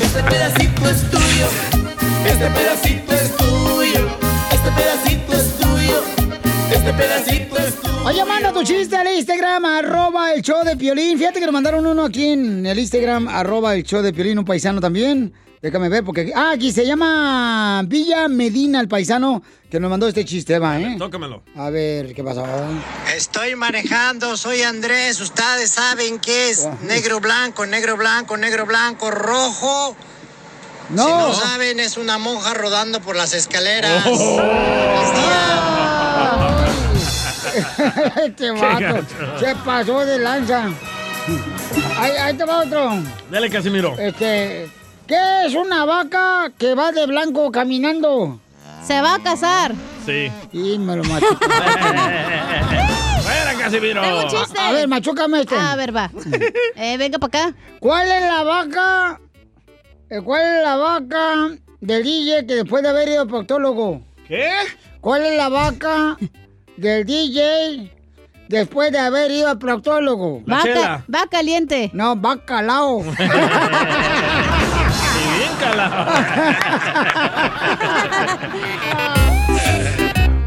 [0.00, 1.46] Este pedacito es tuyo.
[2.24, 4.08] Este pedacito es tuyo.
[4.50, 6.02] Este pedacito es tuyo.
[6.72, 8.04] Este pedacito es tuyo.
[8.06, 11.18] Oye, manda tu chiste al Instagram, arroba el show de Piolín.
[11.18, 14.44] Fíjate que nos mandaron uno aquí en el Instagram, arroba el show de Piolín, un
[14.46, 15.34] paisano también.
[15.62, 16.32] Déjame ver, porque...
[16.34, 20.96] Ah, aquí se llama Villa Medina, el paisano que nos mandó este chiste, va, ¿eh?
[20.98, 21.42] Tócamelo.
[21.54, 22.46] A ver, ¿qué pasó?
[23.14, 25.20] Estoy manejando, soy Andrés.
[25.20, 29.94] Ustedes saben qué es negro blanco, negro blanco, negro blanco, rojo.
[30.88, 31.04] No.
[31.04, 34.06] Si no saben, es una monja rodando por las escaleras.
[38.24, 39.06] este vato
[39.38, 40.70] se pasó de lanza.
[41.98, 42.94] Ahí, ahí te va otro.
[43.30, 43.94] Dale, Casimiro.
[43.98, 44.70] Este,
[45.10, 48.40] ¿qué es una vaca que va de blanco caminando?
[48.86, 49.74] Se va a casar.
[50.06, 50.32] Sí.
[50.52, 51.26] Y me lo maté.
[53.22, 54.00] Fuera, Casimiro.
[54.00, 54.58] Tengo un chiste.
[54.58, 55.54] A ver, machúcame este.
[55.56, 56.10] A ver, va.
[56.76, 57.56] Eh, venga para acá.
[57.78, 59.20] ¿Cuál es la vaca?
[60.08, 61.34] eh, ¿Cuál es la vaca
[61.80, 64.00] del DJ que después de haber ido al proctólogo?
[64.26, 64.48] ¿Qué?
[65.00, 66.16] ¿Cuál es la vaca
[66.76, 67.92] del DJ
[68.48, 70.42] después de haber ido al proctólogo?
[70.50, 71.90] Va, ca- va caliente.
[71.92, 72.38] No, va
[75.70, 76.12] calado.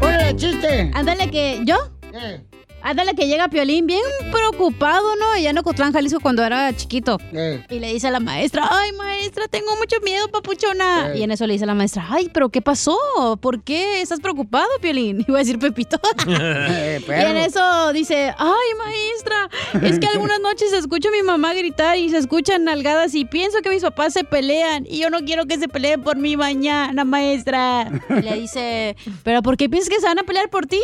[0.00, 0.90] Oye, chiste.
[0.94, 1.60] Ándale que.
[1.64, 1.76] ¿Yo?
[2.12, 2.44] Eh,
[2.86, 5.38] Ándale que llega Piolín bien preocupado, ¿no?
[5.38, 7.18] Ya en Ocotlán, Jalisco, cuando era chiquito.
[7.32, 7.64] eh.
[7.70, 11.12] Y le dice a la maestra, ay, maestra, tengo mucho miedo, papuchona.
[11.14, 11.18] Eh.
[11.20, 12.98] Y en eso le dice a la maestra, ay, pero ¿qué pasó?
[13.40, 15.24] ¿Por qué estás preocupado, Piolín?
[15.28, 15.98] Iba a decir Pepito.
[16.26, 19.48] Eh, Y en eso dice, ay, maestra,
[19.82, 23.60] es que algunas noches escucho a mi mamá gritar y se escuchan nalgadas y pienso
[23.62, 27.04] que mis papás se pelean y yo no quiero que se peleen por mí mañana,
[27.04, 27.90] maestra.
[28.10, 30.80] Y le dice, pero ¿por qué piensas que se van a pelear por ti,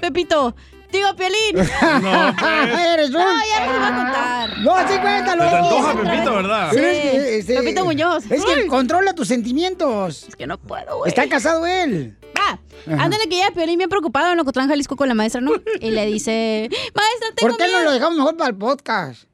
[0.00, 0.54] Pepito?
[0.94, 1.56] Digo, Piolín.
[2.02, 2.78] No, pues.
[2.94, 3.14] Eres un...
[3.14, 4.58] No, ya no se va a contar.
[4.58, 5.42] No, sí, cuéntalo.
[5.50, 6.70] Te antoja, Pepito, ¿verdad?
[6.70, 8.24] Sí, es que, este, Pepito Muñoz.
[8.30, 10.26] Es que controla tus sentimientos.
[10.28, 11.08] Es que no puedo, güey.
[11.08, 12.16] Está casado él.
[12.36, 12.60] Va.
[12.86, 13.04] Ajá.
[13.04, 15.52] Ándale que ya Piolín bien preocupado en Ocotlán, Jalisco con la maestra, ¿no?
[15.80, 17.84] Y le dice, maestra, tengo ¿Por qué no miedo".
[17.84, 19.24] lo dejamos mejor para el podcast?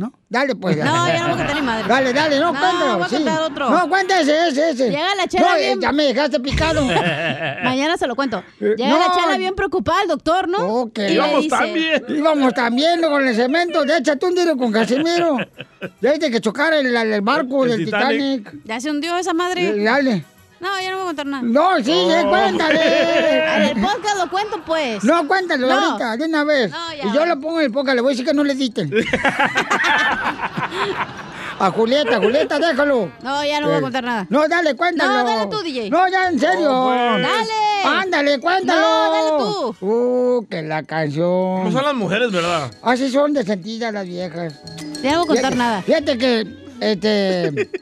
[0.00, 0.14] ¿No?
[0.30, 0.78] Dale, pues.
[0.78, 1.86] No, ya no voy a contar ni madre.
[1.86, 2.94] Dale, dale, no, No, cuéntalo.
[2.96, 3.16] voy a sí.
[3.16, 3.68] contar otro.
[3.70, 4.88] No, cuenta ese, ese.
[4.88, 6.82] Llega la chela No, eh, bien- ya me dejaste picado.
[7.62, 8.42] Mañana se lo cuento.
[8.60, 8.98] Eh, Llega no.
[8.98, 10.58] la chela bien preocupada al doctor, ¿no?
[10.66, 11.00] Ok.
[11.00, 12.04] Y Íbamos dice, bien.
[12.08, 13.84] Íbamos también con el cemento.
[13.84, 15.36] Ya échate un tiro con Casimiro.
[16.00, 18.44] Ya viste que chocar el, el barco El del Titanic.
[18.44, 18.64] Titanic.
[18.66, 19.82] Ya se hundió esa madre.
[19.82, 20.24] Dale.
[20.60, 21.42] No, ya no voy a contar nada.
[21.42, 23.70] No, sí, eh, En cuéntale.
[23.70, 25.02] el podcast lo cuento, pues.
[25.04, 25.74] No, cuéntalo No.
[25.78, 26.70] ahorita, de una vez.
[26.70, 28.44] No, ya, y yo lo pongo en el podcast, le voy a decir que no
[28.44, 28.90] le editen.
[31.58, 33.10] a Julieta, Julieta, déjalo.
[33.22, 34.26] No, ya no voy a contar nada.
[34.30, 35.12] No, dale, cuéntalo.
[35.12, 35.90] No, dale tú, DJ.
[35.90, 36.68] No, ya, en serio.
[36.70, 37.22] No, pues.
[37.22, 37.52] Dale.
[38.02, 38.80] Ándale, cuéntalo.
[38.80, 39.76] No, dale tú.
[39.86, 41.64] Uh, que la canción.
[41.64, 42.70] No son las mujeres, ¿verdad?
[42.82, 44.54] Así son de sentidas las viejas.
[45.02, 45.82] Ya no voy a contar Fíjate- nada.
[45.82, 46.46] Fíjate que,
[46.80, 47.70] este...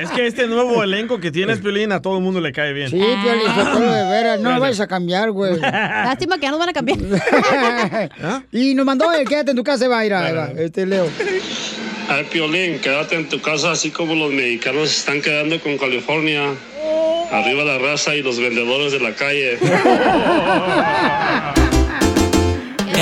[0.02, 2.90] Es que este nuevo elenco que tienes, Piolín, a todo el mundo le cae bien.
[2.90, 5.60] Sí, Piolín, de veras, no lo vayas a cambiar, güey.
[5.60, 6.98] Lástima que ya nos van a cambiar.
[8.52, 11.08] y nos mandó el quédate en tu casa, va a ir, ahí va, este Leo.
[12.10, 16.54] Ay, Piolín, quédate en tu casa así como los mexicanos se están quedando con California.
[17.32, 19.58] Arriba la raza y los vendedores de la calle.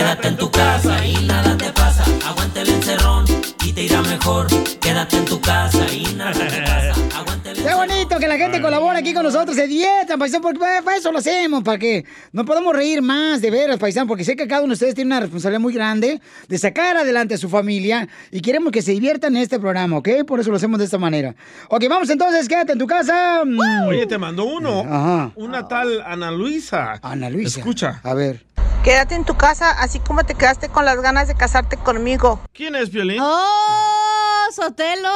[0.06, 2.04] Quédate en tu casa y nada te pasa.
[2.28, 3.26] Aguante el encerrón
[3.65, 4.46] y te irá mejor.
[4.80, 6.94] Quédate en tu casa y nada te pasa.
[7.18, 10.60] Aguante el Qué bonito que la gente colabora aquí con nosotros, se diviertan, paisano, porque
[10.60, 14.24] para para eso lo hacemos, para que nos podamos reír más, de veras, paisano, porque
[14.24, 17.38] sé que cada uno de ustedes tiene una responsabilidad muy grande de sacar adelante a
[17.39, 20.10] su familia y queremos que se diviertan en este programa, ¿ok?
[20.28, 21.34] Por eso lo hacemos de esta manera.
[21.70, 23.41] Ok, vamos entonces, quédate en tu casa.
[23.88, 24.82] Oye, te mandó uno.
[24.82, 25.32] Ajá.
[25.34, 27.00] Una tal Ana Luisa.
[27.02, 27.58] Ana Luisa.
[27.60, 28.02] Escucha.
[28.04, 28.46] A ver.
[28.86, 32.39] Quédate en tu casa, así como te quedaste con las ganas de casarte conmigo.
[32.54, 33.19] ¿Quién es Violín?
[33.19, 35.10] ¡Oh, Sotelo!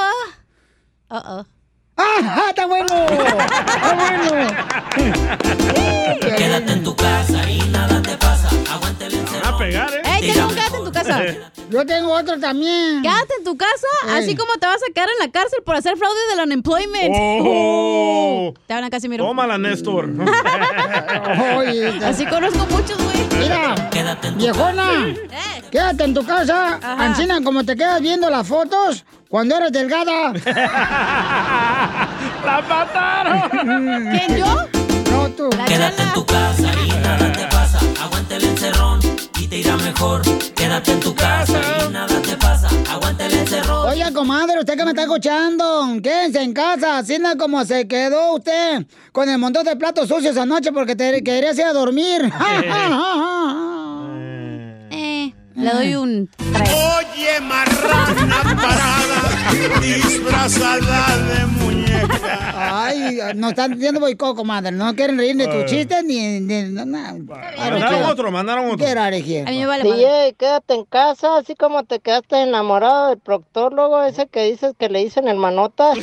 [1.11, 1.45] Uh-oh.
[1.95, 3.05] ¡Ah, está bueno!
[3.05, 4.47] ¡Está bueno!
[6.35, 8.49] Quédate en tu casa y nada te pasa.
[8.73, 9.53] Aguante el encerrón.
[9.53, 10.01] a pegar, ¿eh?
[10.19, 10.55] ¡Ey, en tu
[11.09, 11.51] casa!
[11.69, 13.01] Yo tengo otro también.
[13.01, 15.97] Quédate en tu casa, así como te vas a quedar en la cárcel por hacer
[15.97, 17.15] fraude del unemployment.
[17.15, 18.53] Oh.
[18.67, 19.25] Te van a Casimiro.
[19.25, 20.09] Tómala, Néstor.
[22.03, 23.19] Así conozco muchos, güey.
[23.39, 23.75] Mira,
[24.35, 25.15] viejona,
[25.71, 30.33] quédate en tu casa, Ancina, como te quedas viendo las fotos cuando eres delgada.
[32.45, 33.49] ¡La mataron!
[34.11, 34.67] ¿Quién, yo?
[35.11, 35.49] No, tú.
[35.67, 37.79] Quédate en tu casa y nada te pasa.
[38.01, 38.98] Aguante el encerrón
[39.49, 40.21] te irá mejor.
[40.55, 42.69] Quédate en tu casa y nada te pasa.
[42.89, 43.89] Aguante el encerrón.
[43.89, 48.35] Oiga, comadre, usted que me está escuchando, quédense en casa, así no como se quedó
[48.35, 52.31] usted con el montón de platos sucios anoche porque te querías ir a dormir.
[54.91, 61.78] Eh, le doy un Oye, marrana parada, disfrazada de muñeca.
[62.55, 64.71] Ay, nos están diciendo boicot, comadre.
[64.71, 66.63] No quieren reír de tus chistes ni de...
[66.69, 66.97] No, no.
[67.57, 68.85] Mandaron otro, mandaron otro.
[68.85, 69.43] Of here.
[69.47, 74.03] A mí me vale DJ, quédate en casa, así como te quedaste enamorado del proctólogo
[74.03, 75.93] ese que dices que le dicen el manota.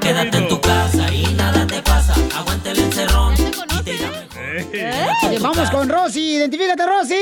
[0.00, 2.14] Quédate en tu casa y nada te pasa.
[2.36, 3.94] Aguante el encerrón y te.
[4.04, 7.14] Ok, Vamos con Rosy, identifícate, Rosy.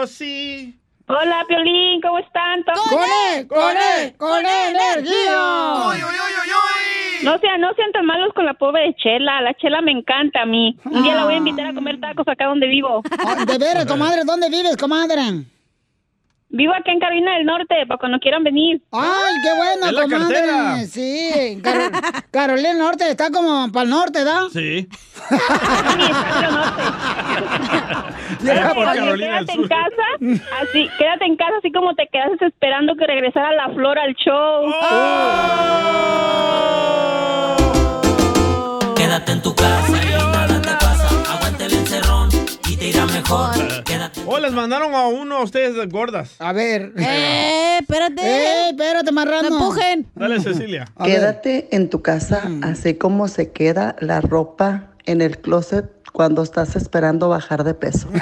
[0.00, 0.85] Rosy.
[1.08, 2.64] Hola, Piolín, ¿cómo están?
[2.64, 3.00] ¡Con
[3.32, 3.46] él!
[3.46, 4.14] ¡Con él!
[4.16, 5.36] ¡Con energía!
[7.22, 9.40] No sean, no sean tan malos con la pobre Chela.
[9.40, 10.76] La Chela me encanta a mí.
[10.84, 13.02] Un día la voy a invitar a comer tacos acá donde vivo.
[13.24, 15.22] Ah, De veras, comadre, ¿dónde vives, comadre?
[16.56, 18.80] Vivo acá en Carolina del Norte, para cuando quieran venir.
[18.92, 20.34] ¡Ay, qué bueno, Es la comadre!
[20.34, 20.76] cartera.
[20.86, 24.40] Sí, Car- Carolina del Norte está como para el norte, ¿da?
[24.52, 24.88] Sí.
[28.74, 30.06] Por Carolina del quédate en casa,
[30.62, 34.72] así, quédate en casa así como te quedaste esperando que regresara la flor al show.
[38.94, 40.95] Quédate en tu casa y nada te pasa.
[42.94, 43.84] Mejor.
[43.84, 44.20] Quédate.
[44.28, 46.34] Oh, les mandaron a uno a ustedes gordas.
[46.40, 46.92] A ver.
[46.98, 48.22] ¡Eh, espérate!
[48.22, 49.42] ¡Eh, espérate, marrano!
[49.42, 50.06] ¡Me empujen!
[50.14, 50.86] Dale, Cecilia.
[51.02, 56.74] Quédate en tu casa, así como se queda la ropa en el closet cuando estás
[56.76, 58.08] esperando bajar de peso.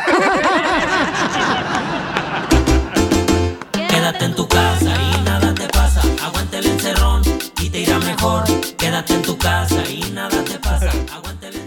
[3.88, 6.02] Quédate en tu casa y nada te pasa.
[6.22, 7.22] Aguante el encerrón
[7.62, 8.44] y te irá mejor.
[8.76, 9.73] Quédate en tu casa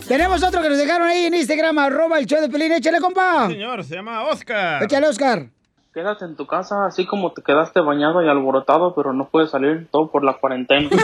[0.07, 2.71] Tenemos otro que nos dejaron ahí en Instagram, arroba el show de Pelín.
[2.71, 3.47] Échale, compa.
[3.47, 4.83] Señor, se llama Oscar.
[4.83, 5.47] Échale, Oscar.
[5.93, 9.87] quédate en tu casa así como te quedaste bañado y alborotado, pero no puedes salir
[9.91, 10.89] todo por la cuarentena.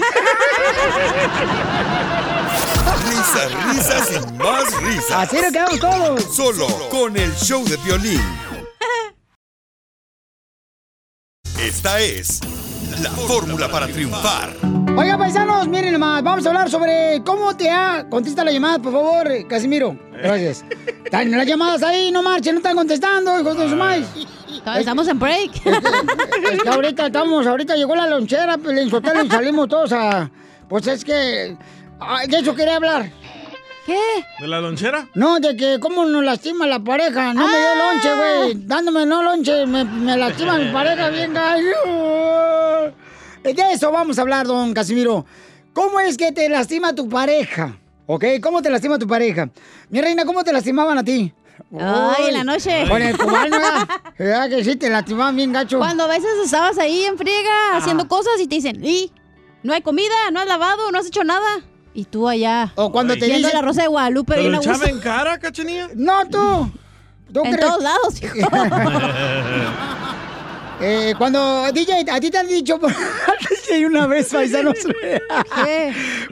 [3.09, 5.11] Risas, risas y más risas.
[5.11, 6.23] Así nos quedamos todos.
[6.35, 8.21] Solo con el show de violín.
[11.59, 12.39] Esta es
[13.01, 14.49] la fórmula para triunfar.
[14.95, 18.05] Oiga, paisanos, miren nomás, vamos a hablar sobre cómo te ha...
[18.09, 19.97] Contesta la llamada, por favor, Casimiro.
[20.11, 20.63] Gracias.
[21.05, 24.07] Están las llamadas ahí, no marchen, no están contestando, hijos de su maíz.
[24.77, 25.51] Estamos en break.
[25.65, 30.29] Es que ahorita estamos, ahorita llegó la lonchera, Pelín Sotelo, y salimos todos a...
[30.69, 31.57] Pues es que...
[32.27, 33.09] De eso quería hablar.
[33.85, 33.99] ¿Qué?
[34.39, 35.07] ¿De la lonchera?
[35.15, 37.33] No, de que cómo nos lastima la pareja.
[37.33, 38.65] No me dio lonche, güey.
[38.67, 42.93] Dándome no lonche, me, me lastima mi pareja bien gallo.
[43.43, 45.25] De eso vamos a hablar, don Casimiro.
[45.73, 47.77] ¿Cómo es que te lastima tu pareja?
[48.05, 48.25] ¿Ok?
[48.41, 49.49] ¿Cómo te lastima tu pareja?
[49.89, 51.33] Mi reina, ¿cómo te lastimaban a ti?
[51.79, 52.85] Ay, en la noche.
[52.87, 53.87] Con el cubano, ¿verdad?
[54.17, 55.77] ¿Verdad que sí te lastimaban bien gacho?
[55.77, 59.11] Cuando a veces estabas ahí en friega haciendo cosas y te dicen, y
[59.63, 61.61] no hay comida, no has lavado, no has hecho nada.
[61.93, 62.71] Y tú allá.
[62.75, 65.89] O cuando te dicen- la Rosa de Guadalupe ¿Te lo echaba en cara, cachanilla?
[65.95, 66.71] No, tú.
[67.33, 67.67] ¿Tú En crees?
[67.67, 68.35] todos lados, hijo.
[70.85, 72.77] Eh, cuando, DJ, a ti te han dicho,
[73.87, 74.77] una vez, paisanos.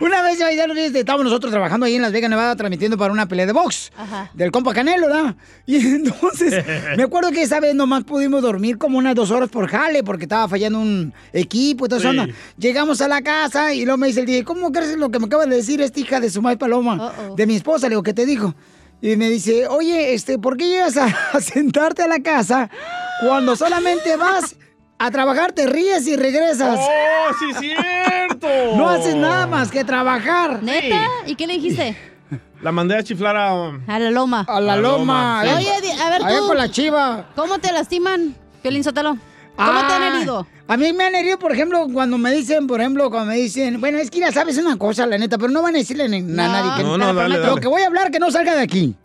[0.02, 3.28] Una vez, paisanos, este, estábamos nosotros trabajando ahí en Las Vegas, Nevada, transmitiendo para una
[3.28, 3.91] pelea de box.
[3.95, 4.30] Ajá.
[4.34, 5.36] Del compa Canelo, ¿verdad?
[5.66, 6.66] Y entonces,
[6.97, 10.26] me acuerdo que esa vez nomás pudimos dormir como unas dos horas por jale, porque
[10.26, 12.12] estaba fallando un equipo y todo eso.
[12.12, 12.34] Sí.
[12.58, 15.28] Llegamos a la casa y luego me dice el DJ, ¿cómo crees lo que me
[15.28, 17.14] acaba de decir esta hija de su madre Paloma?
[17.38, 18.54] De mi esposa, le digo, ¿qué te dijo?
[19.02, 22.70] Y me dice, oye, este, ¿por qué llegas a, a sentarte a la casa
[23.22, 24.56] cuando solamente vas
[24.98, 26.80] a trabajar, te ríes y regresas?
[26.80, 28.48] ¡Oh, sí, cierto!
[28.76, 30.62] No haces nada más que trabajar.
[30.64, 31.06] ¿Neta?
[31.28, 31.96] ¿Y qué le dijiste?
[32.62, 33.52] La mandé a chiflar a...
[33.88, 34.46] A la loma.
[34.48, 35.42] A la loma.
[35.44, 35.50] sí.
[35.56, 36.48] Oye, a ver Allá tú.
[36.48, 37.26] con la chiva.
[37.36, 39.18] ¿Cómo te lastiman, Piolín Sotelo?
[39.56, 40.48] ¿Cómo te han Ah, herido?
[40.68, 43.82] A mí me han herido, por ejemplo, cuando me dicen, por ejemplo, cuando me dicen,
[43.82, 46.20] bueno, es que ya sabes una cosa, la neta, pero no van a decirle ni-
[46.20, 47.62] a nadie que No, no, dale, Lo dale.
[47.62, 48.96] que voy a hablar que no salga de aquí.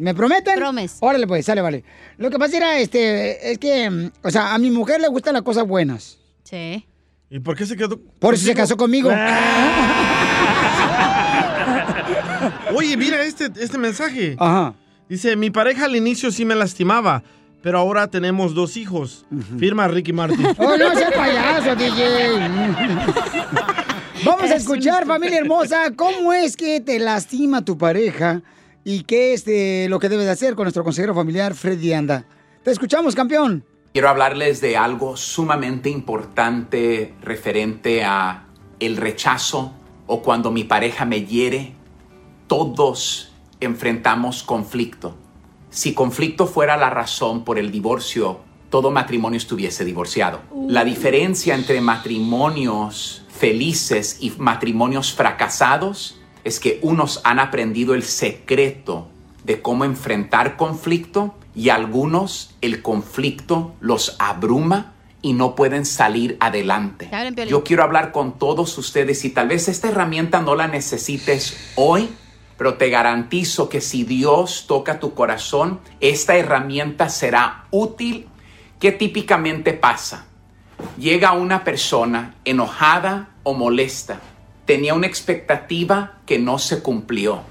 [0.00, 0.56] ¿Me prometen?
[0.56, 0.96] Promes.
[1.00, 1.84] Órale, pues, sale, vale.
[2.16, 5.34] Lo que pasa era, este, es que, mm, o sea, a mi mujer le gustan
[5.34, 6.18] las cosas buenas.
[6.42, 6.86] Sí.
[7.28, 8.00] ¿Y por qué se quedó?
[8.18, 9.10] Por eso se casó conmigo.
[12.74, 14.36] Oye, mira este, este mensaje.
[14.38, 14.72] Ajá.
[15.06, 17.22] Dice, mi pareja al inicio sí me lastimaba,
[17.62, 19.26] pero ahora tenemos dos hijos.
[19.58, 20.46] Firma Ricky Martin.
[20.56, 22.38] Oh, no seas payaso, DJ.
[24.24, 28.40] Vamos a escuchar, familia hermosa, cómo es que te lastima tu pareja
[28.84, 32.24] y qué es eh, lo que debes de hacer con nuestro consejero familiar, Freddy Anda.
[32.62, 33.64] Te escuchamos, campeón.
[33.92, 38.46] Quiero hablarles de algo sumamente importante referente a
[38.78, 39.72] el rechazo
[40.06, 41.74] o cuando mi pareja me hiere.
[42.46, 45.16] Todos enfrentamos conflicto.
[45.70, 50.40] Si conflicto fuera la razón por el divorcio, todo matrimonio estuviese divorciado.
[50.68, 59.08] La diferencia entre matrimonios felices y matrimonios fracasados es que unos han aprendido el secreto
[59.44, 67.10] de cómo enfrentar conflicto y algunos el conflicto los abruma y no pueden salir adelante.
[67.48, 72.08] Yo quiero hablar con todos ustedes y tal vez esta herramienta no la necesites hoy,
[72.56, 78.28] pero te garantizo que si Dios toca tu corazón, esta herramienta será útil.
[78.78, 80.26] ¿Qué típicamente pasa?
[80.98, 84.20] Llega una persona enojada o molesta.
[84.70, 87.42] Tenía una expectativa que no se cumplió.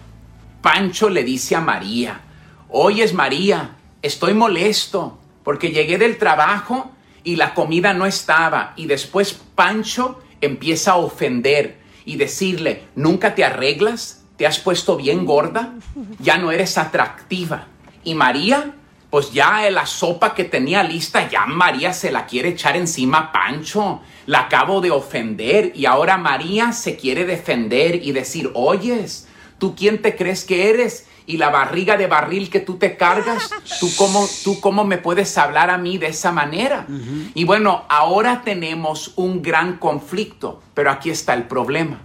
[0.62, 2.22] Pancho le dice a María,
[2.70, 6.92] oyes María, estoy molesto porque llegué del trabajo
[7.26, 8.72] y la comida no estaba.
[8.78, 15.26] Y después Pancho empieza a ofender y decirle, nunca te arreglas, te has puesto bien
[15.26, 15.74] gorda,
[16.20, 17.68] ya no eres atractiva.
[18.06, 18.76] Y María,
[19.10, 23.32] pues ya la sopa que tenía lista, ya María se la quiere echar encima a
[23.32, 24.02] Pancho.
[24.28, 30.02] La acabo de ofender y ahora María se quiere defender y decir, oyes, ¿tú quién
[30.02, 31.08] te crees que eres?
[31.26, 33.50] Y la barriga de barril que tú te cargas,
[33.80, 36.86] ¿tú cómo, tú cómo me puedes hablar a mí de esa manera?
[37.34, 42.02] Y bueno, ahora tenemos un gran conflicto, pero aquí está el problema.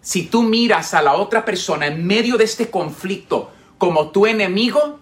[0.00, 5.00] Si tú miras a la otra persona en medio de este conflicto como tu enemigo,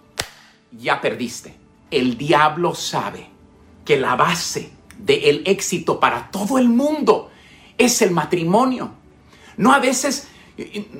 [0.77, 1.55] ya perdiste.
[1.91, 3.27] El diablo sabe
[3.83, 7.29] que la base del éxito para todo el mundo
[7.77, 8.91] es el matrimonio.
[9.57, 10.27] No a veces,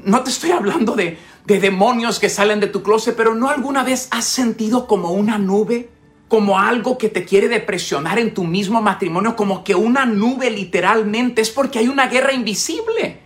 [0.04, 3.84] no te estoy hablando de, de demonios que salen de tu closet, pero no alguna
[3.84, 5.90] vez has sentido como una nube,
[6.28, 11.42] como algo que te quiere depresionar en tu mismo matrimonio, como que una nube literalmente
[11.42, 13.20] es porque hay una guerra invisible.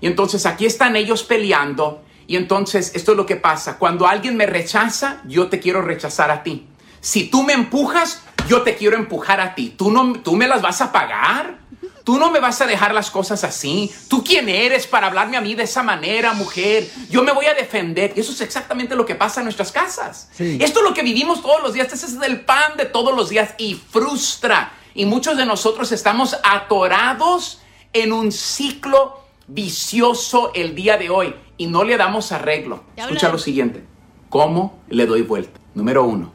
[0.00, 2.02] Y entonces aquí están ellos peleando.
[2.32, 3.76] Y entonces esto es lo que pasa.
[3.76, 6.66] Cuando alguien me rechaza, yo te quiero rechazar a ti.
[6.98, 9.74] Si tú me empujas, Yo te quiero empujar a ti.
[9.76, 11.58] ¿Tú, no, ¿Tú me las vas a pagar?
[12.04, 13.92] Tú no me vas a dejar las cosas así.
[14.08, 16.90] ¿Tú quién eres para hablarme a mí de esa manera, mujer?
[17.10, 18.14] Yo me voy a defender.
[18.16, 20.30] Y eso es exactamente lo que pasa en nuestras casas.
[20.38, 21.92] Esto es lo que vivimos todos los días.
[21.92, 24.72] Este es el pan de todos los días y frustra.
[24.94, 27.60] Y muchos de nosotros estamos atorados
[27.92, 32.82] en un ciclo vicioso el día de hoy y no le damos arreglo.
[32.96, 33.84] Escucha lo siguiente.
[34.28, 35.60] ¿Cómo le doy vuelta?
[35.74, 36.32] Número uno,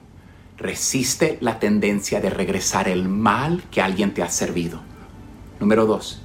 [0.58, 4.82] resiste la tendencia de regresar el mal que alguien te ha servido.
[5.60, 6.22] Número dos,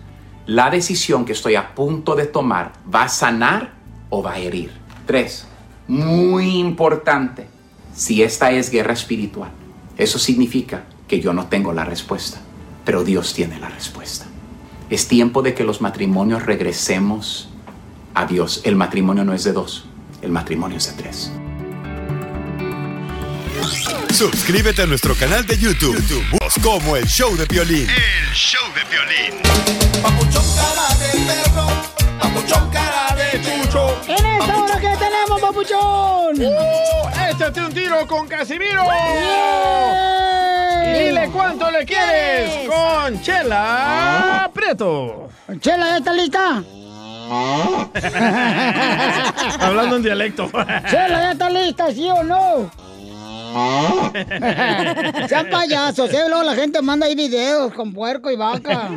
[0.46, 3.74] la decisión que estoy a punto de tomar va a sanar
[4.10, 4.72] o va a herir.
[5.06, 5.46] Tres,
[5.88, 7.46] muy importante,
[7.94, 9.50] si esta es guerra espiritual,
[9.96, 12.40] eso significa que yo no tengo la respuesta,
[12.84, 14.26] pero Dios tiene la respuesta.
[14.90, 17.51] Es tiempo de que los matrimonios regresemos
[18.14, 18.60] a Dios.
[18.64, 19.86] El matrimonio no es de dos,
[20.22, 21.32] el matrimonio es de tres.
[24.12, 25.96] Suscríbete a nuestro canal de YouTube.
[25.96, 27.88] YouTube, como el show de violín.
[27.88, 29.42] El show de violín.
[30.02, 31.66] Papuchón cara de perro,
[32.20, 33.96] papuchón cara de chucho.
[34.06, 36.40] En esta hora que tenemos, papuchón.
[36.40, 38.84] Uh, échate un tiro con Casimiro.
[40.84, 45.30] Y dile cuánto le quieres con Chela Prieto.
[45.60, 46.62] Chela, ¿ya está lista?
[49.60, 50.50] Hablando en dialecto.
[50.90, 52.70] Chela, ¿ya está lista, sí o no?
[55.28, 56.24] Sean payasos, ¿eh?
[56.28, 58.88] Luego la gente manda ahí videos con puerco y vaca.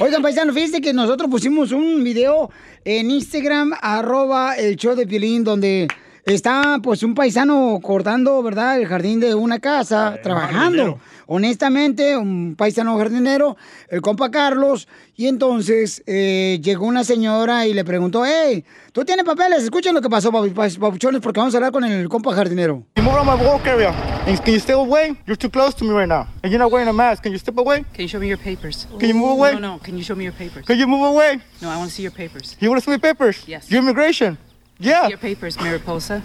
[0.00, 2.50] Oigan, paisano, fíjense que nosotros pusimos un video
[2.84, 5.88] en Instagram, arroba el show de Piolín, donde
[6.34, 8.78] está pues un paisano cortando, ¿verdad?
[8.78, 10.98] El jardín de una casa, trabajando.
[11.30, 13.56] Honestamente, un paisano jardinero,
[13.90, 19.26] el compa Carlos, y entonces eh, llegó una señora y le preguntó, hey, ¿tú tienes
[19.26, 19.62] papeles?
[19.62, 22.82] Escuchen lo que pasó, papu- pa- papuchones, porque vamos a hablar con el compa jardinero.
[22.96, 23.90] You move around my work area.
[24.26, 25.16] And can you step away?
[25.26, 26.26] You're too close to me right now.
[26.42, 27.22] And you're not wearing a mask.
[27.22, 27.84] Can you step away?
[27.92, 28.86] Can you show me your papers?
[28.98, 29.52] Can you move away?
[29.52, 29.78] No, no.
[29.82, 30.64] Can you show me your papers?
[30.66, 31.40] Can you move away?
[31.60, 32.56] No, I want to see your papers.
[32.58, 33.44] You want to see my papers?
[33.46, 33.70] Yes.
[33.70, 34.38] Your immigration.
[34.78, 35.08] Yeah.
[35.08, 36.22] Your papers, Mariposa.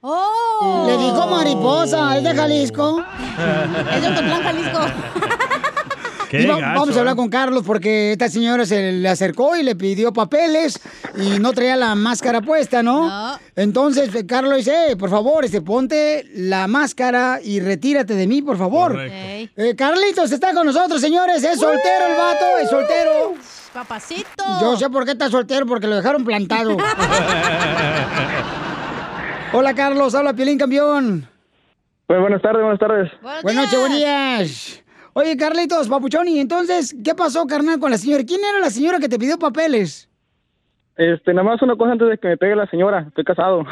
[0.00, 0.84] ¡Oh!
[0.86, 3.02] Le dijo mariposa, es de Jalisco.
[3.94, 4.78] Es de Ocotlán, Jalisco.
[6.30, 9.74] Y va- vamos a hablar con Carlos porque esta señora se le acercó y le
[9.76, 10.78] pidió papeles
[11.16, 13.38] y no traía la máscara puesta, ¿no?
[13.56, 18.42] Entonces eh, Carlos dice, "Eh, por favor, este, ponte la máscara y retírate de mí,
[18.42, 18.92] por favor.
[18.92, 19.52] Correcto.
[19.62, 21.42] Eh, Carlitos está con nosotros, señores.
[21.42, 23.32] Es soltero el vato, es soltero.
[23.72, 24.44] Papacito.
[24.60, 26.76] Yo sé por qué está soltero, porque lo dejaron plantado.
[29.52, 30.14] Hola, Carlos.
[30.14, 31.28] Habla Piolín Campeón.
[32.06, 33.10] Pues buenas tardes, buenas tardes.
[33.42, 34.82] Buenas noches, buenos días.
[35.12, 38.24] Oye, Carlitos, papuchón, y entonces, ¿qué pasó, carnal, con la señora?
[38.24, 40.08] ¿Quién era la señora que te pidió papeles?
[40.96, 43.04] Este, nada más una cosa antes de que me pegue la señora.
[43.08, 43.64] Estoy casado.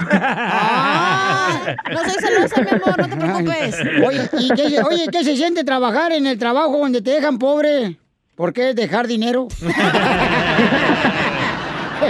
[1.90, 3.80] No soy celosa, mi amor, no te preocupes.
[4.06, 7.98] Oye, ¿y qué, oye, ¿qué se siente trabajar en el trabajo donde te dejan pobre?
[8.36, 9.48] ¿Por qué dejar dinero?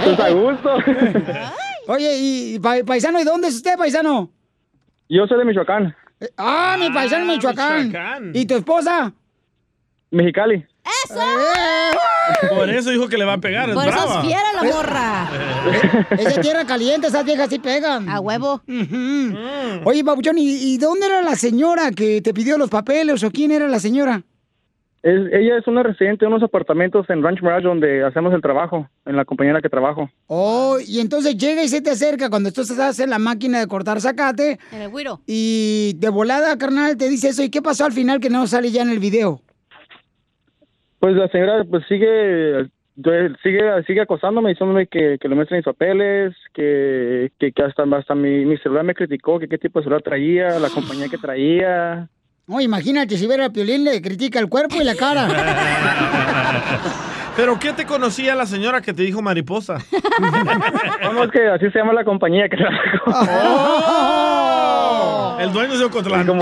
[0.03, 0.77] Pues a gusto.
[1.87, 4.29] Oye, y pa- paisano, ¿y dónde es usted, paisano?
[5.09, 5.95] Yo soy de Michoacán,
[6.35, 7.87] Ah, mi paisano en Michoacán.
[7.87, 8.31] Michoacán.
[8.33, 9.13] ¿Y tu esposa?
[10.11, 10.65] Mexicali.
[12.49, 13.69] Por eso dijo que le va a pegar.
[13.69, 14.19] Es Por eso brava.
[14.21, 15.29] es fiera la morra.
[16.11, 18.09] Es de tierra caliente, esas viejas sí pegan.
[18.09, 18.61] A huevo.
[19.85, 23.51] Oye, papuchón, ¿y, y dónde era la señora que te pidió los papeles o quién
[23.51, 24.23] era la señora?
[25.07, 28.89] Es, ella es una residente de unos apartamentos en Ranch Mirage donde hacemos el trabajo,
[29.05, 30.09] en la compañía en la que trabajo.
[30.27, 33.67] Oh, y entonces llega y se te acerca cuando tú estás en la máquina de
[33.67, 35.21] cortar zacate En el güiro.
[35.25, 37.41] y de volada, carnal, te dice eso.
[37.41, 39.39] ¿Y qué pasó al final que no sale ya en el video?
[40.99, 42.67] Pues la señora pues sigue
[43.43, 48.13] sigue sigue acosándome diciéndome que, que le muestre mis papeles, que, que, que hasta, hasta
[48.13, 52.09] mi, mi celular me criticó, que qué tipo de celular traía, la compañía que traía.
[52.47, 55.27] No, imagínate, si viera a Piolín le critica el cuerpo y la cara.
[57.35, 59.79] ¿Pero qué te conocía la señora que te dijo mariposa?
[61.03, 64.43] Vamos que así se llama la compañía que trabajo.
[65.37, 65.41] Oh.
[65.41, 66.27] El dueño de Ocotlán.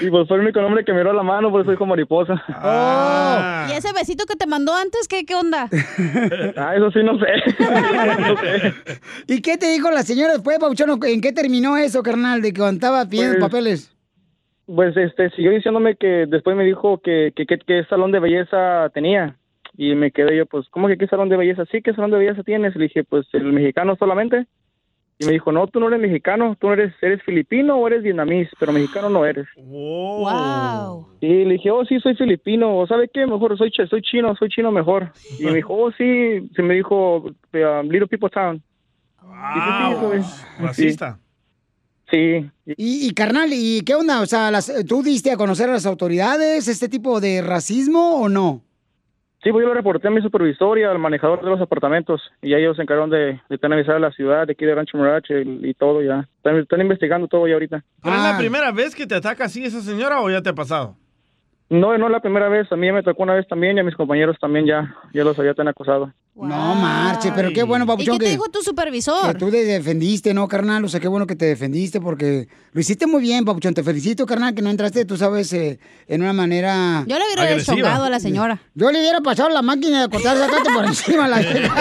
[0.00, 2.34] Y pues fue el único nombre que dio la mano, por eso dijo mariposa.
[3.68, 5.68] ¿Y ese besito que te mandó antes, qué, qué onda?
[6.56, 7.26] Ah, eso sí no sé.
[8.20, 8.74] No sé.
[9.26, 10.98] ¿Y qué te dijo la señora después, Pauchón?
[11.04, 13.92] ¿En qué terminó eso, carnal, de que cuando estaba pidiendo Pues- papeles?
[14.66, 18.90] Pues este siguió diciéndome que después me dijo que que, que, que salón de belleza
[18.92, 19.36] tenía.
[19.78, 21.64] Y me quedé yo, pues, ¿cómo que qué salón de belleza?
[21.70, 22.74] Sí, ¿qué salón de belleza tienes?
[22.74, 24.46] Le dije, pues, el mexicano solamente.
[25.18, 28.48] Y me dijo, no, tú no eres mexicano, tú eres, eres filipino o eres vietnamís,
[28.60, 29.46] pero mexicano no eres.
[29.56, 31.06] Wow.
[31.20, 33.26] Y le dije, oh, sí, soy filipino, o ¿sabe qué?
[33.26, 35.12] Mejor soy, soy chino, soy chino mejor.
[35.38, 38.62] Y me dijo, oh, sí, se me dijo, um, Little People Town.
[39.20, 40.46] Sí, es.
[40.60, 41.18] Racista.
[42.10, 42.48] Sí.
[42.66, 44.20] Y, y, carnal, ¿y qué onda?
[44.20, 48.28] O sea, las- ¿tú diste a conocer a las autoridades este tipo de racismo o
[48.28, 48.62] no?
[49.46, 52.50] Sí, pues yo lo reporté a mi supervisor y al manejador de los apartamentos y
[52.50, 55.40] ya ellos se encargaron de, de tener a la ciudad de aquí de Rancho Morache
[55.42, 56.26] y, y todo ya.
[56.38, 57.84] Están, están investigando todo ya ahorita.
[58.02, 58.32] ¿Pero es Ah.
[58.32, 60.96] la primera vez que te ataca así esa señora o ya te ha pasado?
[61.70, 62.70] No, no es la primera vez.
[62.72, 65.22] A mí ya me tocó una vez también y a mis compañeros también ya, ya
[65.22, 65.68] los había tan
[66.38, 68.14] No marche, pero qué bueno, ¿Y papuchón.
[68.18, 69.32] qué te que- dijo tu supervisor?
[69.32, 70.84] Que tú te defendiste, ¿no, carnal?
[70.84, 73.72] O sea, qué bueno que te defendiste porque lo hiciste muy bien, papuchón.
[73.72, 75.78] Te felicito, carnal, que no entraste, tú sabes, eh,
[76.08, 77.04] en una manera...
[77.06, 78.60] Yo le hubiera deschongado a la señora.
[78.74, 81.74] Yo le hubiera pasado la máquina de cortar sacate por encima a la vieja.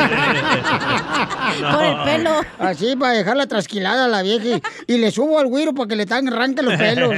[1.73, 2.31] Por el pelo.
[2.59, 4.61] Así, para dejarla trasquilada a la vieja.
[4.87, 7.13] Y, y le subo al güiro para que le tan arranque los pelos.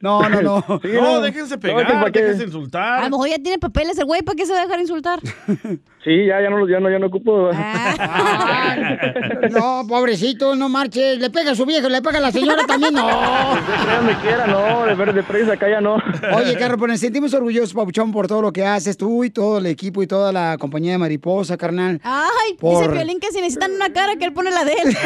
[0.00, 0.64] No, no, no.
[0.82, 3.00] no, déjense pegar, déjense insultar.
[3.00, 5.20] A lo mejor ya tiene papeles el güey, ¿para qué se va a dejar insultar?
[6.04, 7.50] Sí, ya, ya no, ya no, ya no ocupo.
[9.50, 11.18] No, pobrecito, no marches.
[11.18, 13.06] Le pega a su vieja, le pega a la señora también, no.
[13.06, 15.96] Donde quiera, no, de ver de prisa acá ya no.
[16.34, 19.58] Oye, carnal, pues nos sentimos orgullosos, Papuchón, por todo lo que haces tú y todo
[19.58, 22.00] el equipo y toda la compañía de Mariposa, carnal.
[22.02, 24.96] Ay, dice Por- Piolín que si necesitan una cara, que él pone la de él.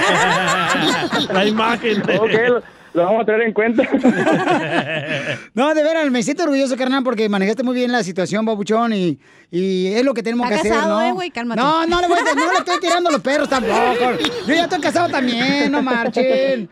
[1.33, 2.03] La imagen.
[2.07, 2.63] Lo,
[2.99, 3.83] lo vamos a tener en cuenta.
[5.55, 9.19] No, de veras, me siento orgulloso, carnal, porque manejaste muy bien la situación, Papuchón, y,
[9.51, 11.07] y es lo que tenemos Está que hacer, casado, ¿no?
[11.07, 11.61] eh, güey, cálmate.
[11.61, 14.13] No, no le, voy a, no le estoy tirando los perros tampoco.
[14.47, 16.69] Yo ya estoy casado también, no marchen.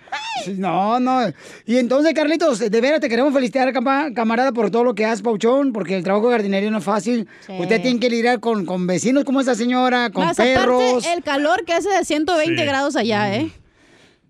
[0.56, 1.20] No, no.
[1.66, 5.22] Y entonces, Carlitos, de veras te queremos felicitar, cama- camarada, por todo lo que haces,
[5.22, 7.26] Pauchón, porque el trabajo de jardinería no es fácil.
[7.46, 7.52] Sí.
[7.58, 10.82] Usted tiene que lidiar con, con vecinos como esa señora, con Más perros.
[11.04, 12.66] aparte, el calor que hace de 120 Sí.
[12.68, 13.50] grados allá, ¿eh?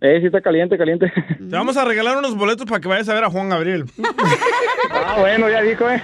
[0.00, 1.10] Eh, sí está caliente, caliente.
[1.38, 3.84] Te vamos a regalar unos boletos para que vayas a ver a Juan Gabriel.
[4.88, 6.00] Ah, bueno, ya dijo, eh.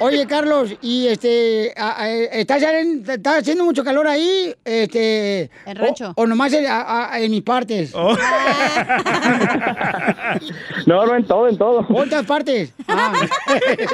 [0.00, 4.52] Oye, Carlos, y este, a- a- ¿estás, en- está haciendo mucho calor ahí?
[4.64, 6.12] Este, El rancho.
[6.16, 7.92] O, o nomás en, a- a- en mis partes.
[7.94, 8.16] Oh.
[10.86, 11.86] No, no, en todo, en todo.
[11.90, 12.72] ¿Otras partes?
[12.88, 13.12] Ah.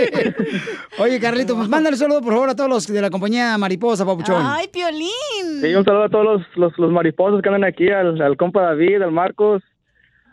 [0.99, 4.05] Oye, Carlito, pues mándale un saludo, por favor, a todos los de la compañía Mariposa,
[4.07, 4.43] Papuchón.
[4.45, 5.61] Ay, Piolín.
[5.61, 8.63] Sí, un saludo a todos los, los, los mariposos que andan aquí, al, al compa
[8.63, 9.63] David, al Marcos,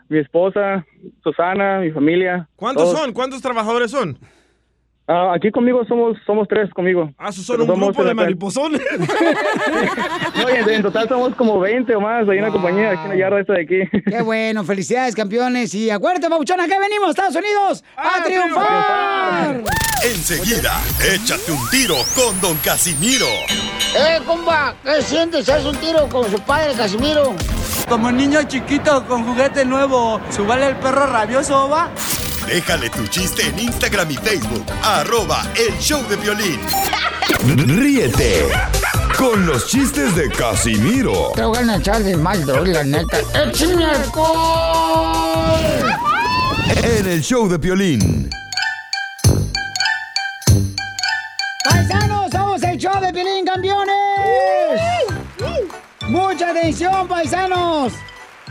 [0.08, 0.84] mi esposa,
[1.22, 2.48] Susana, mi familia.
[2.56, 2.98] ¿Cuántos todos.
[2.98, 3.12] son?
[3.12, 4.18] ¿Cuántos trabajadores son?
[5.06, 7.12] Ah, aquí conmigo somos somos tres conmigo.
[7.18, 8.80] Ah, ¿so son Pero un somos grupo de mariposones.
[10.36, 13.08] No, en, en total somos como 20 o más ahí en la compañía, aquí en
[13.10, 14.02] la yarda esta de aquí.
[14.04, 15.74] Qué bueno, felicidades, campeones.
[15.74, 19.62] Y acuérdate, Papuchón, acá venimos, Estados Unidos, a, triunfar.
[20.04, 20.80] Enseguida,
[21.14, 23.26] échate un tiro con Don Casimiro.
[23.96, 24.74] ¡Eh, compa!
[24.82, 25.48] ¿Qué sientes?
[25.48, 27.34] ¿Haz un tiro con su padre, Casimiro?
[27.88, 31.90] Como niño chiquito con juguete nuevo, ¿subale el perro rabioso, va?
[32.46, 36.60] Déjale tu chiste en Instagram y Facebook, arroba el show de violín.
[37.46, 38.48] Ríete
[39.18, 43.18] con los chistes de Casimiro Te voy a echar de mal, droga, la neta.
[43.34, 43.84] ¡Échame
[46.82, 48.28] en el show de violín.
[51.64, 54.13] ¡Paisanos, somos el show de Pilín, campeones!
[56.14, 57.92] ¡Mucha atención, paisanos!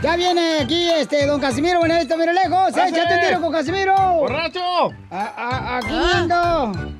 [0.02, 2.76] Ya viene aquí este don Casimiro, bueno, esto mire lejos.
[2.76, 3.94] ¡Échate un tiro con Casimiro!
[4.18, 4.60] ¡Borracho!
[5.10, 6.12] A- a- aquí Ah.
[6.18, 6.90] ando.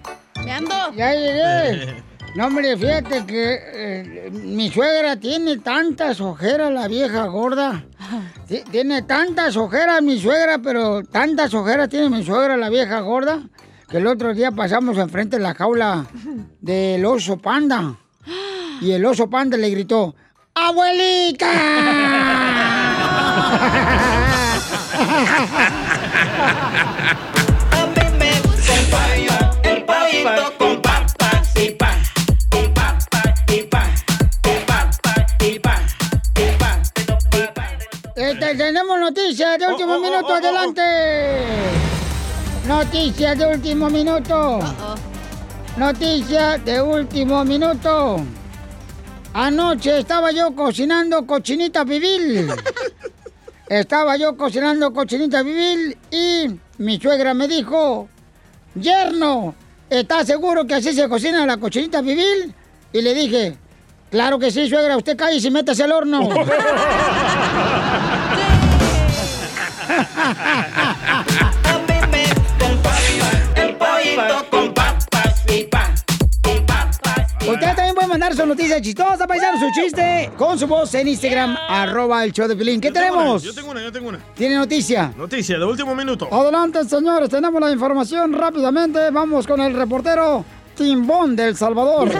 [0.42, 0.74] ¿Me ando?
[0.96, 2.02] Ya llegué.
[2.34, 7.84] No, hombre, fíjate que eh, mi suegra tiene tantas ojeras, la vieja gorda.
[8.48, 13.40] Ti- Tiene tantas ojeras mi suegra, pero tantas ojeras tiene mi suegra, la vieja gorda,
[13.88, 16.06] que el otro día pasamos enfrente de la jaula
[16.60, 17.96] del oso panda.
[18.80, 20.16] Y el oso panda le gritó,
[20.56, 21.46] ¡Abuelita!
[30.56, 31.98] Con papas y pan.
[32.52, 33.90] Y papas y pan.
[34.44, 35.00] Y papas
[35.40, 35.82] y pan.
[36.36, 36.58] Y
[37.52, 37.78] pan.
[38.14, 41.42] Este, tenemos noticias de último minuto, adelante.
[42.68, 44.60] Noticias de último minuto.
[45.76, 48.24] Noticias de último minuto.
[49.34, 52.48] Anoche estaba yo cocinando cochinita pibil.
[53.68, 58.08] Estaba yo cocinando cochinita pibil y mi suegra me dijo,
[58.76, 59.56] yerno,
[59.90, 62.54] ¿estás seguro que así se cocina la cochinita pibil?
[62.92, 63.56] Y le dije,
[64.10, 66.20] claro que sí, suegra, usted cae y se métase al horno.
[73.56, 74.50] El pavito
[78.14, 82.46] mandar su noticia chistosa, paisano, su chiste, con su voz en Instagram, arroba el show
[82.46, 82.80] de Pilín.
[82.80, 83.42] ¿Qué tenemos?
[83.42, 84.20] Yo tengo una, yo tengo una.
[84.36, 85.12] ¿Tiene noticia?
[85.16, 86.28] Noticia de último minuto.
[86.32, 89.10] Adelante, señores, tenemos la información rápidamente.
[89.10, 90.44] Vamos con el reportero
[90.76, 92.08] Timbón del Salvador.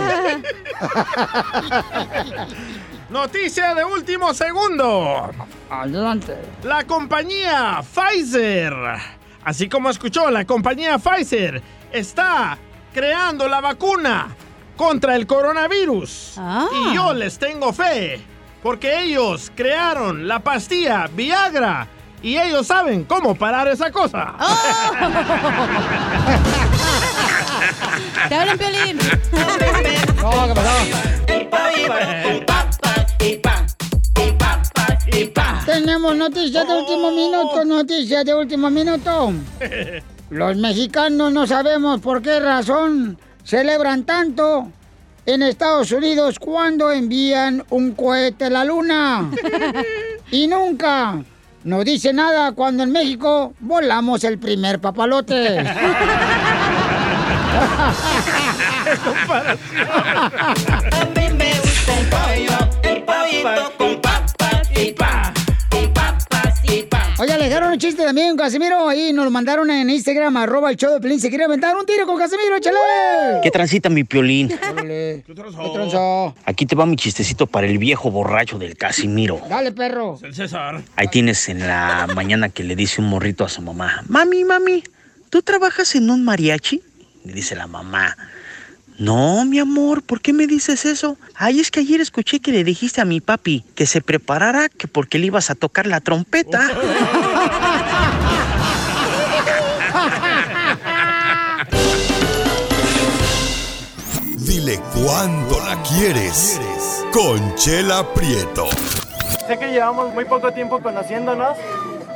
[3.11, 5.31] Noticia de último segundo.
[5.71, 6.37] Adelante.
[6.65, 8.75] La compañía Pfizer,
[9.45, 12.59] así como escuchó, la compañía Pfizer está
[12.93, 14.35] creando la vacuna
[14.77, 16.41] contra el coronavirus.
[16.73, 18.21] Y yo les tengo fe,
[18.63, 21.89] porque ellos crearon la pastilla Viagra
[22.23, 24.35] y ellos saben cómo parar esa cosa.
[28.29, 28.99] ¡Te hablan, Piolín!
[30.23, 30.55] No, ¿qué
[35.67, 39.33] Tenemos noticias de último minuto, noticias de último minuto.
[40.31, 44.69] Los mexicanos no sabemos por qué razón celebran tanto
[45.27, 49.31] en Estados Unidos cuando envían un cohete a la luna.
[50.31, 51.23] Y nunca
[51.63, 55.63] nos dice nada cuando en México volamos el primer papalote.
[63.25, 63.61] Oye, le
[67.45, 71.01] dejaron un chiste también, Casimiro, ahí nos lo mandaron en Instagram, arroba el show de
[71.01, 71.21] Pelín.
[71.21, 72.79] Se quiere aventar un tiro con Casimiro, échale.
[73.43, 74.49] ¿Qué transita mi piolín?
[74.49, 76.35] ¿Qué tranzó?
[76.45, 79.41] Aquí te va mi chistecito para el viejo borracho del Casimiro.
[79.49, 80.19] Dale, perro.
[80.23, 80.83] El César.
[80.97, 84.83] Ahí tienes en la mañana que le dice un morrito a su mamá, mami, mami,
[85.29, 86.83] ¿tú trabajas en un mariachi?
[87.25, 88.17] Le dice la mamá,
[88.99, 91.17] no, mi amor, ¿por qué me dices eso?
[91.35, 94.87] Ay, es que ayer escuché que le dijiste a mi papi que se preparara que
[94.87, 96.61] porque le ibas a tocar la trompeta.
[104.39, 106.61] Dile cuándo la quieres.
[107.13, 108.69] Conchela Prieto.
[109.49, 111.59] Sé que llevamos muy poco tiempo conociéndonos.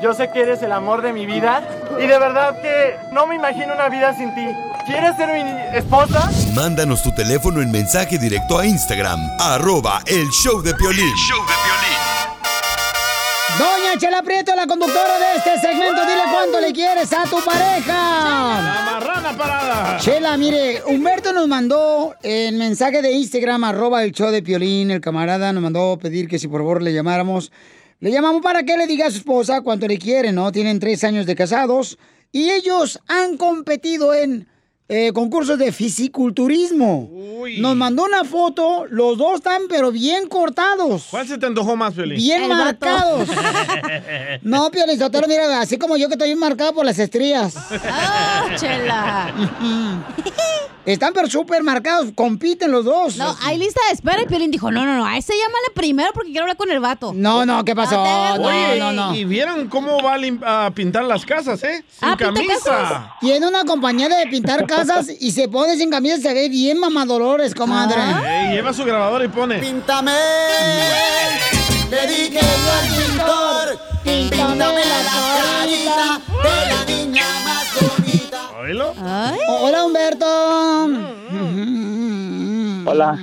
[0.02, 1.62] Yo sé que eres el amor de mi vida.
[1.98, 4.46] Y de verdad que no me imagino una vida sin ti.
[4.86, 6.30] ¿Quieres ser mi esposa?
[6.54, 11.12] Mándanos tu teléfono en mensaje directo a Instagram, arroba el show de Piolín.
[13.58, 18.60] Doña Chela Prieto, la conductora de este segmento, dile cuánto le quieres a tu pareja.
[18.62, 19.96] La marrana parada.
[19.98, 25.00] Chela, mire, Humberto nos mandó en mensaje de Instagram, arroba el show de Piolín, el
[25.00, 27.50] camarada nos mandó pedir que si por favor le llamáramos.
[28.00, 30.52] Le llamamos para que le diga a su esposa cuánto le quiere, ¿no?
[30.52, 31.98] Tienen tres años de casados
[32.30, 34.46] y ellos han competido en
[34.88, 37.10] eh, concursos de fisiculturismo.
[37.58, 41.06] Nos mandó una foto, los dos están pero bien cortados.
[41.10, 42.16] ¿Cuál se te antojó más, Piolín?
[42.16, 43.28] Bien marcados.
[44.42, 47.54] No, Piolín Sotelo, mira, así como yo que estoy bien marcado por las estrías.
[47.84, 49.32] ¡Ah, chela!
[50.84, 53.16] Están pero súper marcados, compiten los dos.
[53.18, 56.10] No, hay lista de espera y Piolín dijo, no, no, no, a ese llámale primero
[56.14, 57.12] porque quiero hablar con el vato.
[57.14, 57.96] No, no, ¿qué pasó?
[58.02, 59.14] No, No, Oye, no, no.
[59.14, 60.16] y vieron cómo va
[60.64, 61.84] a, pintar las casas, ¿eh?
[61.90, 63.12] Sin Ah, ¿pinta camisa.
[63.20, 64.77] Tiene una compañía de pintar casas
[65.20, 67.96] y se pone sin camisa y se ve bien mamadolores, comadre.
[68.26, 69.58] Ey, lleva su grabador y pone.
[69.58, 70.12] Píntame.
[71.90, 75.00] Le dije yo al pintor, píntame la
[75.40, 78.40] carita de la niña más bonita.
[78.60, 78.94] ¿Oílo?
[79.62, 80.26] Hola, Humberto.
[82.90, 83.18] Hola.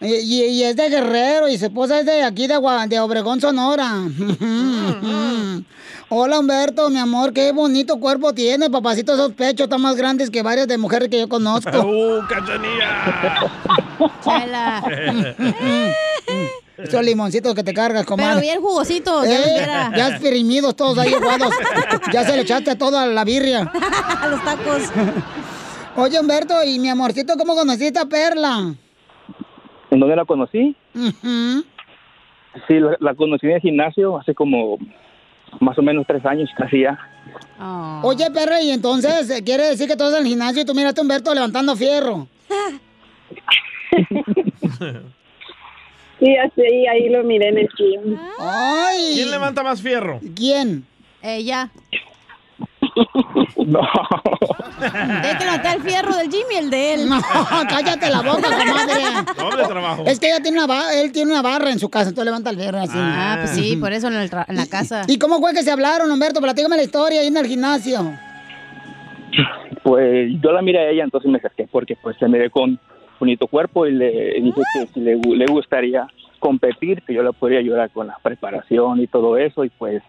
[0.00, 3.00] Y, y- y es de Guerrero y su esposa es de aquí, de, Gua- de
[3.00, 3.94] Obregón, Sonora.
[6.10, 9.12] Hola, Humberto, mi amor, qué bonito cuerpo tiene, papacito.
[9.12, 11.70] Esos pechos están más grandes que varias de mujeres que yo conozco.
[11.86, 13.50] ¡Uh, cachanilla!
[14.24, 14.82] Chela.
[16.78, 18.30] Esos limoncitos que te cargas, comadre.
[18.36, 19.92] Pero bien jugositos, ya Eh, viera.
[19.96, 21.52] ya exprimidos todos ahí aguados.
[22.12, 23.70] ya se le echaste toda la birria.
[24.20, 24.82] A los tacos.
[25.96, 28.74] Oye, Humberto, y mi amorcito, ¿cómo conociste a Perla?
[29.90, 30.74] ¿En dónde la conocí?
[30.94, 34.78] Sí, la, la conocí en el gimnasio hace como
[35.60, 36.98] más o menos tres años, casi ya.
[38.02, 40.74] Oye, perra, y entonces eh, quiere decir que tú estás en el gimnasio y tú
[40.74, 42.28] miraste a Humberto levantando fierro.
[46.18, 48.18] Sí, así, ahí lo miré en el gym.
[48.40, 49.12] Ay.
[49.14, 50.20] ¿Quién levanta más fierro?
[50.34, 50.84] ¿Quién?
[51.22, 51.70] Ella.
[53.66, 53.80] No.
[55.22, 57.08] Tiene que levantar el fierro del Jimmy, el de él.
[57.08, 57.20] No,
[57.68, 59.02] cállate la boca, comadre.
[59.36, 60.04] Doble trabajo.
[60.06, 62.56] Es que ella tiene una él tiene una barra en su casa, entonces levanta el
[62.56, 62.96] fierro así.
[62.96, 65.02] Ah, pues sí, por eso en, el tra- en la casa.
[65.08, 66.40] ¿Y cómo fue que se hablaron, Humberto?
[66.40, 68.12] Platícame la historia ahí en el gimnasio.
[69.82, 72.78] Pues yo la miré a ella, entonces me acerqué porque pues se me ve con
[73.18, 76.06] bonito cuerpo y le dije que si le, le gustaría
[76.38, 79.64] competir, que yo le podría ayudar con la preparación y todo eso.
[79.64, 80.02] Y pues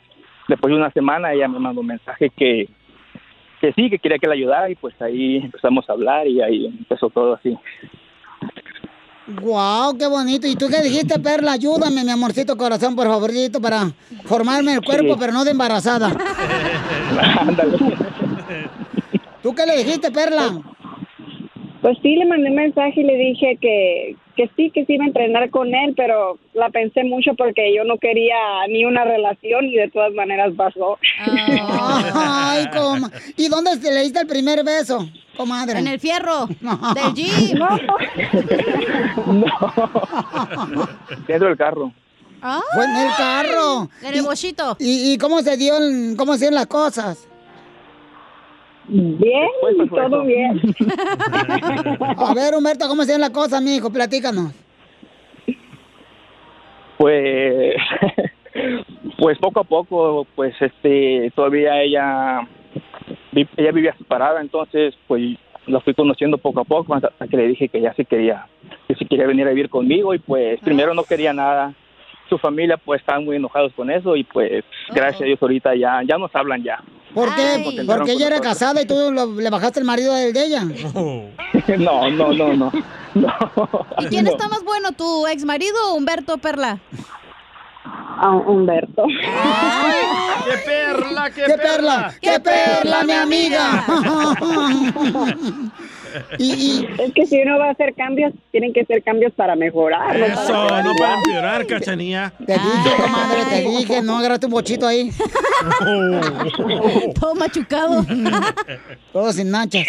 [0.47, 2.69] después de una semana ella me mandó un mensaje que,
[3.59, 6.65] que sí, que quería que la ayudara y pues ahí empezamos a hablar y ahí
[6.65, 7.57] empezó todo así.
[9.41, 10.47] Guau, qué bonito.
[10.47, 11.51] ¿Y tú qué dijiste, Perla?
[11.53, 13.91] Ayúdame, mi amorcito corazón, por favorcito, para
[14.25, 15.19] formarme el cuerpo, Sí.
[15.19, 16.09] pero no de embarazada.
[19.43, 20.59] ¿Tú qué le dijiste, Perla?
[21.81, 25.03] Pues sí, le mandé un mensaje y le dije que, que sí, que sí iba
[25.03, 28.37] a entrenar con él, pero la pensé mucho porque yo no quería
[28.69, 30.97] ni una relación y de todas maneras pasó.
[32.13, 33.11] Ay, coma.
[33.35, 35.79] ¿Y dónde te le diste el primer beso, comadre?
[35.79, 37.59] En el fierro del gym.
[41.27, 41.91] Dentro del carro.
[42.73, 43.89] Fue en el carro.
[44.01, 44.77] En el bochito.
[44.79, 45.73] ¿Y, y cómo se dio,
[46.15, 47.28] cómo se dieron las cosas?
[48.91, 49.47] Bien,
[49.89, 50.59] todo bien.
[52.17, 53.91] A ver, Humberto, ¿cómo se las cosas, mijo?
[53.91, 54.51] Platícanos.
[56.97, 57.75] Pues,
[59.19, 62.47] pues poco a poco, pues este, todavía ella,
[63.31, 65.37] ella vivía separada, entonces pues
[65.67, 68.47] la fui conociendo poco a poco hasta que le dije que ya sí quería,
[68.87, 71.73] que sí quería venir a vivir conmigo y pues primero no quería nada.
[72.27, 76.01] Su familia pues estaban muy enojados con eso y pues gracias a Dios ahorita ya,
[76.03, 76.83] ya nos hablan ya.
[77.13, 77.61] ¿Por qué?
[77.63, 80.63] Porque Porque ella era casada y tú lo- le bajaste el marido del de ella.
[81.77, 82.71] No, no, no, no.
[83.99, 86.79] ¿Y quién está más bueno, tu ex marido o Humberto Perla?
[88.47, 89.03] Humberto.
[90.45, 92.13] ¡Qué perla, qué, ¡Qué perla!
[92.21, 93.85] ¡Qué perla, mi amiga!
[96.39, 100.17] Es que si uno va a hacer cambios, tienen que ser cambios para mejorar.
[100.17, 102.33] no para Eso, no para empeorar, cachanía.
[102.45, 105.11] Te dije, comadre, te dije, no agarraste un bochito ahí.
[107.19, 108.05] Todo machucado.
[109.13, 109.87] Todo sin nachas.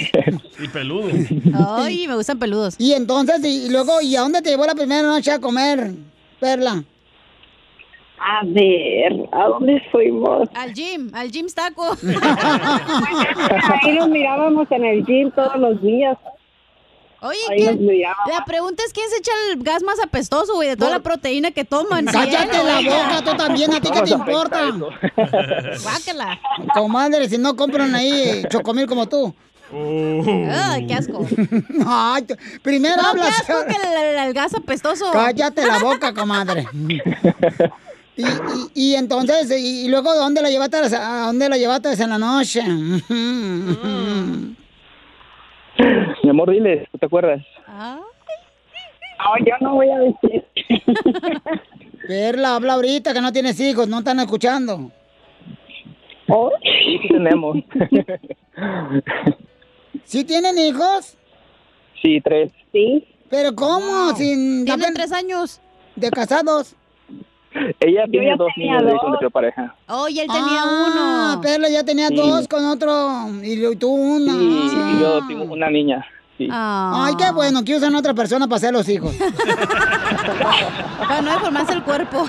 [0.59, 1.09] Y peludo.
[1.55, 2.77] Ay, me gustan peludos.
[2.79, 5.93] Y entonces, y, y luego, ¿y a dónde te llevó la primera noche a comer,
[6.39, 6.85] Perla?
[8.23, 10.47] A ver, ¿a dónde fuimos?
[10.55, 11.97] Al gym, al gym taco.
[13.83, 16.19] Ahí nos mirábamos en el gym todos los días.
[17.23, 17.87] Oye, Ahí ¿quién-
[18.31, 21.51] la pregunta es quién se echa el gas más apestoso, güey, de toda la proteína
[21.51, 22.05] que toman.
[22.13, 24.71] Cállate ¿Sí, la boca, tú también, ¿a ti qué te importa?
[25.83, 26.41] Guácala.
[26.75, 29.35] Comadre, si no compran ahí chocomil como tú.
[29.73, 31.25] Ay, qué asco.
[31.87, 32.27] Ay,
[32.63, 33.41] primero No, qué hablas.
[33.41, 35.11] asco que el, el- el gas apestoso.
[35.13, 36.67] Cállate la boca, comadre.
[38.17, 40.77] Y, y- y entonces, y, y luego, ¿dónde la llevaste?
[40.77, 42.63] a la- ¿A dónde la llevaste en la noche?
[46.23, 47.41] Mi amor, dile, ¿tú te acuerdas?
[47.69, 48.05] No,
[49.45, 50.45] yo no voy a decir.
[52.07, 54.91] Perla, habla ahorita que no tienes hijos, no están escuchando.
[56.63, 57.57] Sí, sí tenemos.
[60.05, 61.17] ¿Sí tienen hijos?
[62.03, 62.53] Sí, tres.
[62.73, 63.07] Sí.
[63.29, 64.15] ¿Pero cómo?
[64.17, 65.61] Sin Tienen tres años.
[65.97, 66.75] ¿De casados?
[67.81, 69.01] Ella Yo tiene ya dos tenía niños de dos.
[69.01, 69.75] con nuestra pareja.
[69.89, 71.41] Oh, y él tenía Ah, uno.
[71.43, 72.15] Perla ya tenía Sí.
[72.17, 74.33] dos con otro y tú una.
[74.33, 76.07] Sí, y yo tengo una niña.
[76.41, 76.49] Sí.
[76.51, 79.15] Ay, qué bueno que usan a otra persona para hacer los hijos.
[81.07, 82.27] Para no deformarse el cuerpo.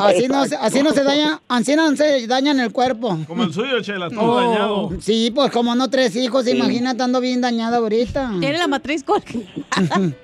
[0.00, 3.18] Así no, se- así no se daña, así no se dañan el cuerpo.
[3.26, 4.90] Como el suyo, Chela, todo Oh, dañado.
[5.00, 6.52] Sí, pues como no tres hijos, Sí.
[6.52, 8.30] imagínate ando bien dañada ahorita.
[8.40, 9.20] Tiene la matriz con...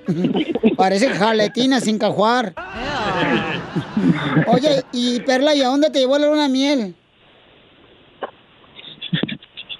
[0.77, 2.53] Parece jaletina sin cajuar.
[4.47, 6.95] Oye, y Perla, ¿y a dónde te llevó la luna miel?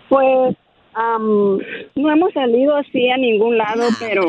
[0.09, 0.55] Pues
[0.95, 1.59] am,
[1.95, 4.23] no hemos salido así a ningún lado, pero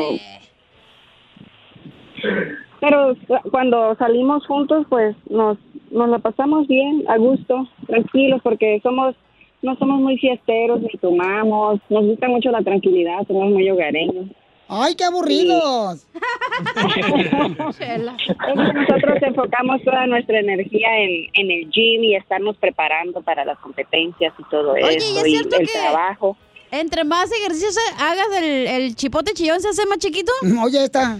[2.79, 5.57] pero cu- cuando salimos juntos, pues nos
[5.91, 9.15] nos la pasamos bien, a gusto, tranquilos, porque somos
[9.61, 14.27] no somos muy fiesteros ni tomamos, nos gusta mucho la tranquilidad, somos muy hogareños.
[14.69, 16.05] ¡Ay, qué aburridos!
[16.09, 23.45] Es que nosotros enfocamos toda nuestra energía en, en el gym y estarnos preparando para
[23.45, 26.37] las competencias y todo Oye, ¿y eso, es cierto el que trabajo.
[26.71, 30.31] Entre más ejercicios hagas, el, el chipote chillón se hace más chiquito?
[30.63, 31.19] Oye, está.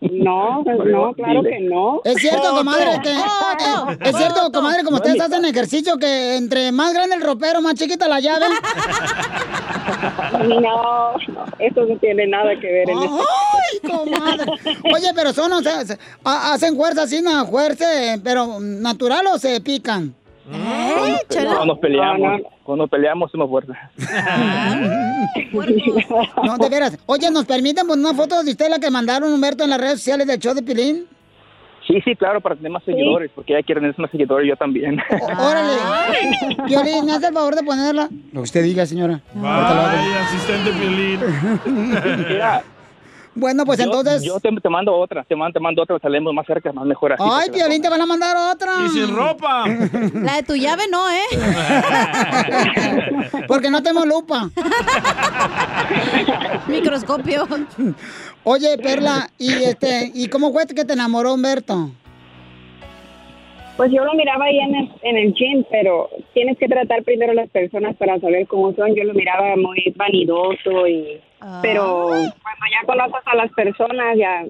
[0.00, 2.00] No, no, claro que no.
[2.04, 3.12] Es cierto, comadre, que...
[4.08, 8.08] Es cierto, comadre, como ustedes hacen ejercicio, que entre más grande el ropero, más chiquita
[8.08, 8.46] la llave.
[10.48, 11.12] No, no,
[11.58, 13.20] eso no tiene nada que ver en esto.
[13.20, 14.44] ¡Ay, comadre!
[14.94, 19.26] Oye, pero son, o sea, se- ha- hacen fuerza así, no, fuerza, eh, pero natural
[19.32, 20.14] o se pican.
[20.48, 23.76] Cuando nos peleamos, cuando nos peleamos somos fuertes.
[26.42, 26.98] No, de veras.
[27.06, 29.98] Oye, ¿nos permiten poner una foto de usted la que mandaron Humberto en las redes
[29.98, 31.06] sociales del show de Pilín?
[31.86, 35.00] Sí, sí, claro, para tener más seguidores, porque ella quiere tener más seguidores, yo también.
[35.38, 35.76] Órale.
[36.66, 38.08] Violín, ¿me hace el favor de ponerla?
[38.32, 39.20] Lo que usted diga, señora.
[39.34, 41.20] Vaya, asistente Piolín.
[42.28, 42.64] Mira,
[43.36, 44.22] Bueno, pues yo- entonces...
[44.24, 47.12] Yo te, te mando otra, te mando, te mando otra, salimos más cerca, más mejor
[47.12, 47.22] así.
[47.24, 48.72] Ay, Piolín, te van a mandar otra.
[48.84, 49.64] Y sin ropa.
[50.14, 51.22] La de tu llave no, ¿eh?
[53.46, 54.50] Porque no tenemos lupa.
[56.66, 57.46] Microscopio.
[58.44, 61.90] Oye, Perla, ¿y este, y cómo fue que te enamoró Humberto?
[63.76, 67.32] Pues yo lo miraba ahí en el, en el gym, pero tienes que tratar primero
[67.32, 68.94] a las personas para saber cómo son.
[68.94, 71.20] Yo lo miraba muy vanidoso y...
[71.60, 74.46] Pero cuando ya conoces a las personas ya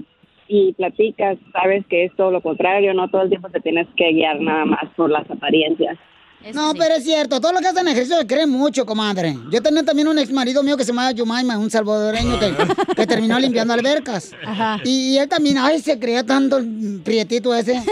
[0.49, 4.13] y platicas, sabes que es todo lo contrario, no todo el tiempo te tienes que
[4.13, 5.99] guiar nada más por las apariencias.
[6.55, 9.39] No, pero es cierto, todo lo que hacen ejercicio se creen mucho, comadre.
[9.51, 12.55] Yo tenía también un ex marido mío que se llamaba Yumaima, un salvadoreño que,
[12.95, 14.31] que terminó limpiando albercas.
[14.47, 14.81] Ajá.
[14.85, 17.83] Y, y él también, ay, se creía tanto el prietito ese.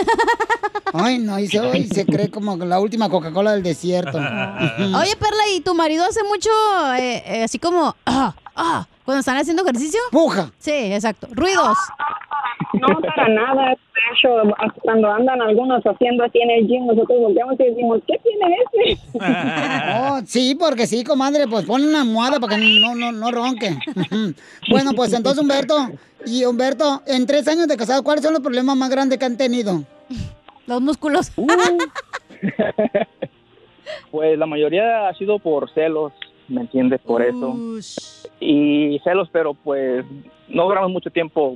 [0.93, 4.17] Ay, no, y se, ay, se cree como la última Coca-Cola del desierto.
[4.17, 6.51] Oye, Perla, ¿y tu marido hace mucho,
[6.97, 10.01] eh, eh, así como, ah, ah, cuando están haciendo ejercicio?
[10.11, 10.51] Puja.
[10.59, 11.29] Sí, exacto.
[11.33, 11.77] Ruidos.
[12.75, 13.71] No, para nada.
[13.71, 14.29] De hecho,
[14.83, 18.57] cuando andan algunos haciendo así en el gym, nosotros volteamos y decimos, ¿qué tiene
[18.95, 19.01] ese?
[20.07, 23.77] Oh, sí, porque sí, comadre, pues ponle una almohada para que no, no, no ronque.
[24.71, 25.89] bueno, pues entonces, Humberto,
[26.27, 29.37] y Humberto, en tres años de casado, ¿cuáles son los problemas más grandes que han
[29.37, 29.85] tenido?
[30.67, 31.33] Los músculos.
[34.11, 36.13] Pues la mayoría ha sido por celos,
[36.49, 37.01] ¿me entiendes?
[37.01, 37.57] Por eso.
[38.41, 40.05] Y celos, pero pues
[40.49, 41.55] no duramos mucho tiempo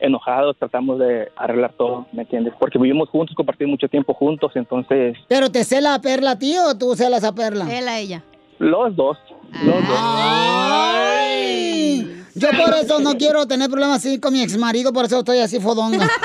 [0.00, 2.54] enojados, tratamos de arreglar todo, ¿me entiendes?
[2.58, 6.54] Porque vivimos juntos, compartimos mucho tiempo juntos, entonces ¿Pero te cela a Perla a ti
[6.56, 7.66] o tú celas a Perla?
[7.76, 8.22] Él a ella.
[8.58, 9.18] los dos,
[9.64, 9.98] los dos.
[10.00, 15.18] Ay, yo por eso no quiero tener problemas así con mi ex marido, por eso
[15.18, 16.08] estoy así fodonga.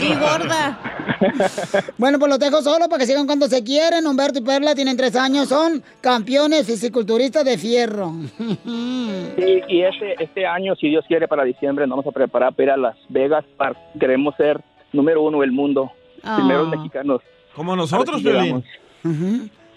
[0.00, 0.78] Y gorda.
[1.98, 4.06] Bueno, pues los dejo solo para que sigan cuando se quieren.
[4.06, 8.12] Humberto y Perla tienen tres años, son campeones fisiculturistas de fierro.
[9.34, 12.64] Y, y este, este año, si Dios quiere, para diciembre, nos vamos a preparar para
[12.64, 13.44] ir a Las Vegas.
[13.56, 14.62] Para, queremos ser
[14.92, 15.90] número uno del mundo.
[16.22, 16.36] Ah.
[16.36, 17.22] Primeros mexicanos.
[17.54, 18.64] Como nosotros, si llegamos.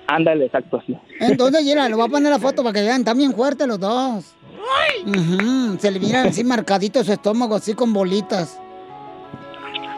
[0.07, 0.95] Ándale, exacto así.
[1.19, 3.79] Entonces, mira, le voy a poner la foto para que vean, están bien fuertes los
[3.79, 4.35] dos.
[5.05, 8.59] Ujú, Se le mira así marcadito su estómago, así con bolitas.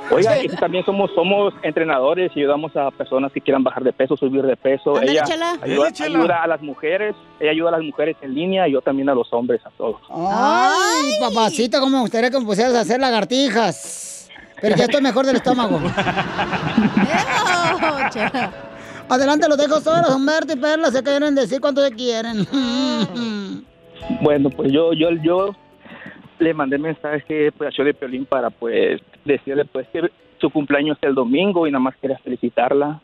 [0.09, 4.15] Oiga, y también somos somos entrenadores y ayudamos a personas que quieran bajar de peso,
[4.15, 4.91] subir de peso.
[4.95, 5.49] Ándale, ella chela.
[5.61, 6.19] ayuda, Ándale, chela.
[6.19, 9.13] ayuda a las mujeres, ella ayuda a las mujeres en línea y yo también a
[9.13, 9.97] los hombres, a todos.
[10.09, 14.29] Ay, papacito, cómo me gustaría que me pusieras a hacer lagartijas.
[14.61, 15.77] Pero ya estoy mejor del estómago.
[19.09, 22.47] Adelante, los dejo solos, Humberto y Perla, se quieren decir cuánto se quieren.
[24.21, 25.55] Bueno, pues yo yo yo
[26.39, 30.97] le mandé mensaje pues, a show de Piolín para pues decirle pues que su cumpleaños
[30.97, 33.01] es el domingo y nada más quería felicitarla,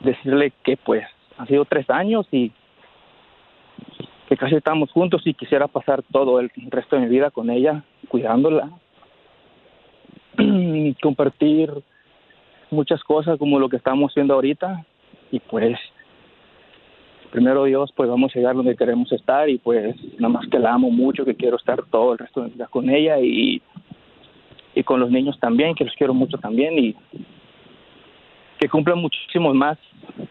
[0.00, 1.04] decirle que pues
[1.36, 2.52] han sido tres años y
[4.28, 7.82] que casi estamos juntos y quisiera pasar todo el resto de mi vida con ella,
[8.08, 8.70] cuidándola,
[11.02, 11.70] compartir
[12.70, 14.84] muchas cosas como lo que estamos haciendo ahorita.
[15.32, 15.76] Y pues
[17.30, 20.74] primero Dios pues vamos a llegar donde queremos estar y pues nada más que la
[20.74, 23.62] amo mucho, que quiero estar todo el resto de mi vida con ella y,
[24.74, 26.96] y con los niños también, que los quiero mucho también y
[28.58, 29.78] que cumplan muchísimos más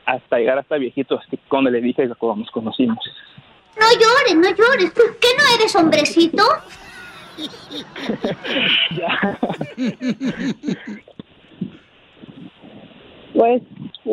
[0.06, 3.00] hasta llegar hasta viejitos, cuando le dije que cuando nos conocimos.
[3.80, 4.94] No llores, no llores.
[4.94, 6.44] ¿Tú qué no eres hombrecito?
[13.32, 13.62] Pues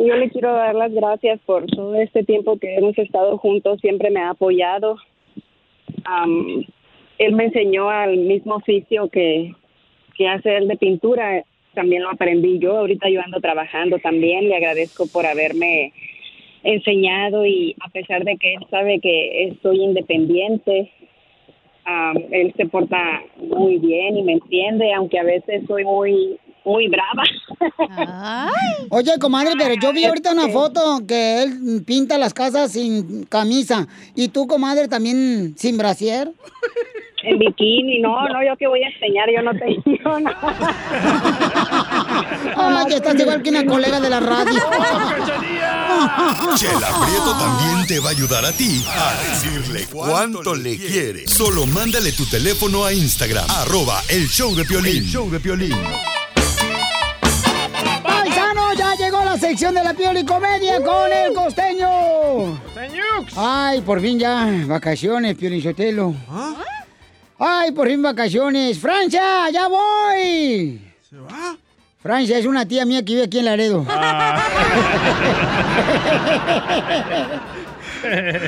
[0.05, 4.11] yo le quiero dar las gracias por todo este tiempo que hemos estado juntos, siempre
[4.11, 4.97] me ha apoyado.
[6.05, 6.63] Am,
[7.17, 9.53] él me enseñó al mismo oficio que,
[10.15, 11.43] que hace él de pintura,
[11.73, 15.93] también lo aprendí yo, ahorita yo ando trabajando también, le agradezco por haberme
[16.63, 20.91] enseñado y a pesar de que él sabe que soy independiente,
[21.85, 26.37] am, él se porta muy bien y me entiende, aunque a veces soy muy
[26.67, 27.23] muy brava.
[28.89, 33.87] Oye, comadre, pero yo vi ahorita una foto que él pinta las casas sin camisa.
[34.15, 36.31] ¿Y tú, comadre, también sin brasier?
[37.23, 40.55] En bikini, no, no, yo que voy a enseñar, yo no tengo nada.
[42.55, 44.53] Ay, que estás igual que una colega de la radio.
[46.55, 51.27] Chela Prieto también te va a ayudar a ti a decirle cuánto le quiere.
[51.27, 54.97] Solo mándale tu teléfono a Instagram, arroba el show de Piolín.
[54.97, 55.75] El show de Piolín.
[58.75, 62.59] Ya llegó la sección de la Pioli Comedia con el costeño.
[63.35, 66.13] Ay, por fin ya, vacaciones, Piolín Sotelo.
[67.39, 68.79] Ay, por fin vacaciones.
[68.79, 70.81] ¡Francia, ya voy!
[71.09, 71.57] ¿Se va?
[72.01, 73.83] Francia es una tía mía que vive aquí en Laredo.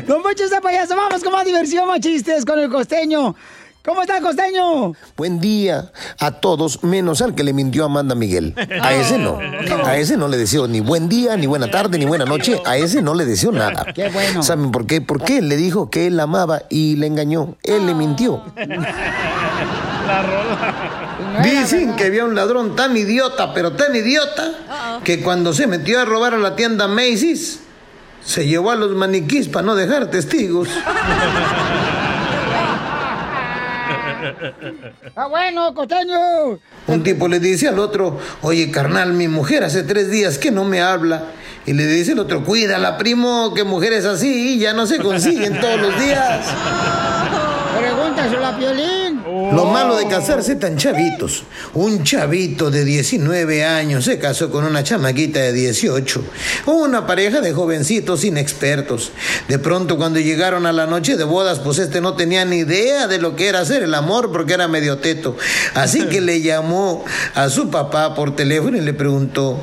[0.08, 3.36] Don Poncho ese payaso, vamos con más diversión, más chistes con el costeño.
[3.84, 4.94] ¿Cómo está, costeño?
[5.16, 8.54] Buen día a todos, menos al que le mintió a Amanda Miguel.
[8.82, 9.40] A ese no.
[9.86, 12.62] A ese no le deseo ni buen día, ni buena tarde, ni buena noche.
[12.66, 13.86] A ese no le deseo nada.
[13.96, 14.44] Qué bueno.
[14.44, 15.00] ¿Saben por qué?
[15.00, 17.56] Porque él le dijo que él la amaba y le engañó.
[17.64, 18.44] Él le mintió.
[18.58, 21.42] La rola.
[21.44, 26.06] Dicen que había un ladrón tan idiota, pero tan idiota, que cuando se metió a
[26.06, 27.62] robar a la tienda Macy's,
[28.26, 30.68] se llevó a los maniquís para no dejar testigos.
[35.16, 36.60] ¡Ah, bueno, costeño!
[36.88, 40.66] Un tipo le dice al otro, oye carnal, mi mujer hace tres días que no
[40.66, 41.24] me habla.
[41.66, 45.80] Y le dice el otro, cuídala, primo, que mujeres así ya no se consiguen todos
[45.80, 46.46] los días.
[47.78, 49.22] Pregúntaselo a Piolín.
[49.54, 51.44] Lo malo de casarse tan chavitos.
[51.74, 56.24] Un chavito de 19 años se casó con una chamaquita de 18.
[56.68, 59.12] Una pareja de jovencitos inexpertos.
[59.48, 63.08] De pronto cuando llegaron a la noche de bodas, pues este no tenía ni idea
[63.08, 65.38] de lo que era hacer el amor porque era medio teto.
[65.74, 67.06] Así que le llamó
[67.36, 69.60] a su papá por teléfono y le preguntó,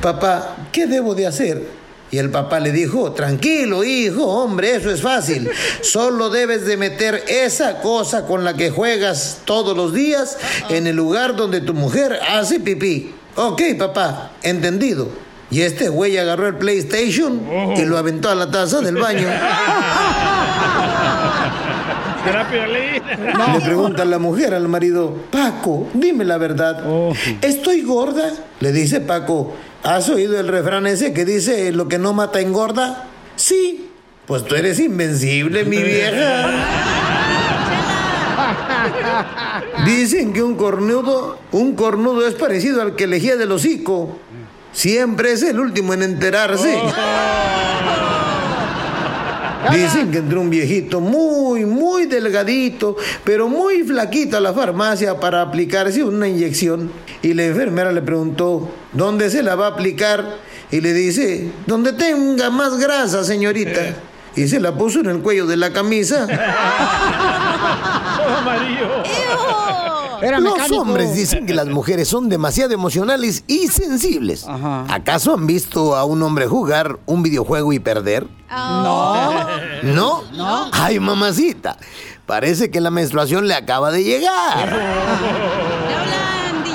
[0.00, 1.79] papá, ¿qué debo de hacer?
[2.10, 5.48] Y el papá le dijo, tranquilo hijo, hombre, eso es fácil.
[5.80, 10.36] Solo debes de meter esa cosa con la que juegas todos los días
[10.68, 13.14] en el lugar donde tu mujer hace pipí.
[13.36, 15.08] Ok, papá, entendido.
[15.52, 17.40] Y este güey agarró el PlayStation
[17.76, 19.28] y lo aventó a la taza del baño.
[23.54, 26.84] Le pregunta la mujer al marido, Paco, dime la verdad.
[27.40, 28.30] ¿Estoy gorda?
[28.60, 33.06] Le dice Paco, ¿has oído el refrán ese que dice lo que no mata engorda?
[33.36, 33.90] Sí.
[34.26, 36.50] Pues tú eres invencible, mi vieja.
[39.84, 44.18] Dicen que un cornudo, un cornudo es parecido al que elegía del hocico.
[44.72, 46.78] Siempre es el último en enterarse.
[49.72, 55.42] Dicen que entró un viejito muy, muy delgadito, pero muy flaquito a la farmacia para
[55.42, 56.90] aplicarse una inyección.
[57.22, 60.38] Y la enfermera le preguntó, ¿dónde se la va a aplicar?
[60.70, 63.94] Y le dice, donde tenga más grasa, señorita.
[64.36, 66.26] Y se la puso en el cuello de la camisa.
[68.16, 69.59] Todo
[70.22, 74.46] Los hombres dicen que las mujeres son demasiado emocionales y sensibles.
[74.88, 78.26] ¿Acaso han visto a un hombre jugar un videojuego y perder?
[78.50, 79.46] No.
[79.82, 80.22] ¿No?
[80.32, 80.68] No.
[80.72, 81.76] Ay, mamacita.
[82.26, 84.78] Parece que la menstruación le acaba de llegar.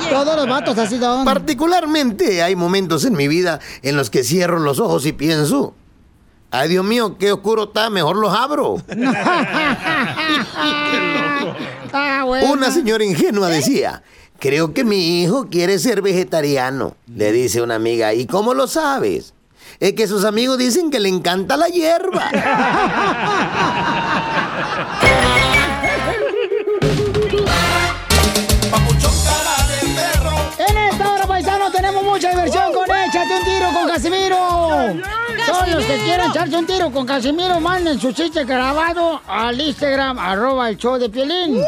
[0.09, 1.25] Todos los vatos así son.
[1.25, 5.73] Particularmente hay momentos en mi vida en los que cierro los ojos y pienso,
[6.51, 8.77] ay Dios mío, qué oscuro está, mejor los abro.
[11.97, 12.51] Ah, bueno.
[12.51, 14.03] Una señora ingenua decía,
[14.37, 16.97] creo que mi hijo quiere ser vegetariano.
[17.07, 19.33] Le dice una amiga, ¿y cómo lo sabes?
[19.79, 22.29] Es que sus amigos dicen que le encanta la hierba.
[30.57, 34.95] En esta hora, paisano, tenemos mucha diversión con Échate un tiro con Casimiro.
[35.71, 40.69] Los que quieran echarse un tiro con Casimiro, manden su chiste grabado al Instagram, arroba
[40.69, 41.61] el show de Piolín.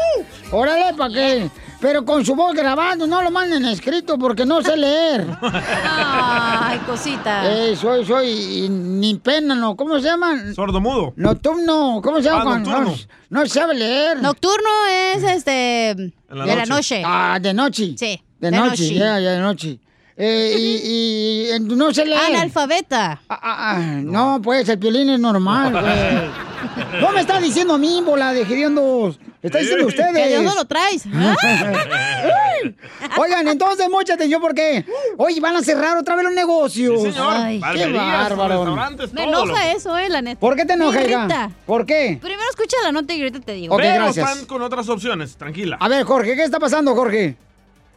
[0.52, 1.50] Órale, ¿para qué?
[1.80, 5.26] Pero con su voz grabando, no lo manden escrito porque no sé leer.
[5.42, 7.44] Ay, cosita.
[7.48, 9.76] Eh, soy, soy, y ni pena, ¿no?
[9.76, 10.54] ¿Cómo se llaman?
[10.54, 11.12] Sordomudo.
[11.16, 12.40] Nocturno, ¿cómo se llama?
[12.40, 12.96] Ah, cuando nocturno.
[13.30, 14.20] No, no sabe leer.
[14.20, 16.12] Nocturno es este.
[16.28, 17.00] la de la noche.
[17.00, 17.02] noche.
[17.04, 17.94] Ah, de noche.
[17.96, 18.20] Sí.
[18.38, 19.78] De, noche, ya, ya de noche.
[20.20, 22.20] Eh, y, y, no sé leer.
[22.20, 23.20] Analfabeta.
[23.28, 27.00] Ah, ah, ah, no, pues el piolín es normal, güey.
[27.00, 29.20] No me está diciendo a mí, bola de hediondos.
[29.40, 30.12] Está diciendo a ustedes.
[30.12, 31.04] Que Dios no lo traes.
[33.16, 34.84] Oigan, entonces, mucha atención porque
[35.16, 37.00] hoy van a cerrar otra vez los negocios.
[37.00, 37.34] Sí, señor.
[37.36, 38.64] Ay, qué bárbaro.
[38.64, 39.76] restaurantes, Me todo, enoja loco.
[39.76, 40.40] eso, eh, la neta.
[40.40, 41.50] ¿Por qué te enoja, hija?
[41.64, 42.18] ¿Por qué?
[42.20, 43.74] Primero escucha la nota y ahorita te digo.
[43.74, 44.28] Ok, Pero gracias.
[44.28, 45.76] están con otras opciones, tranquila.
[45.78, 47.36] A ver, Jorge, ¿qué está pasando, Jorge?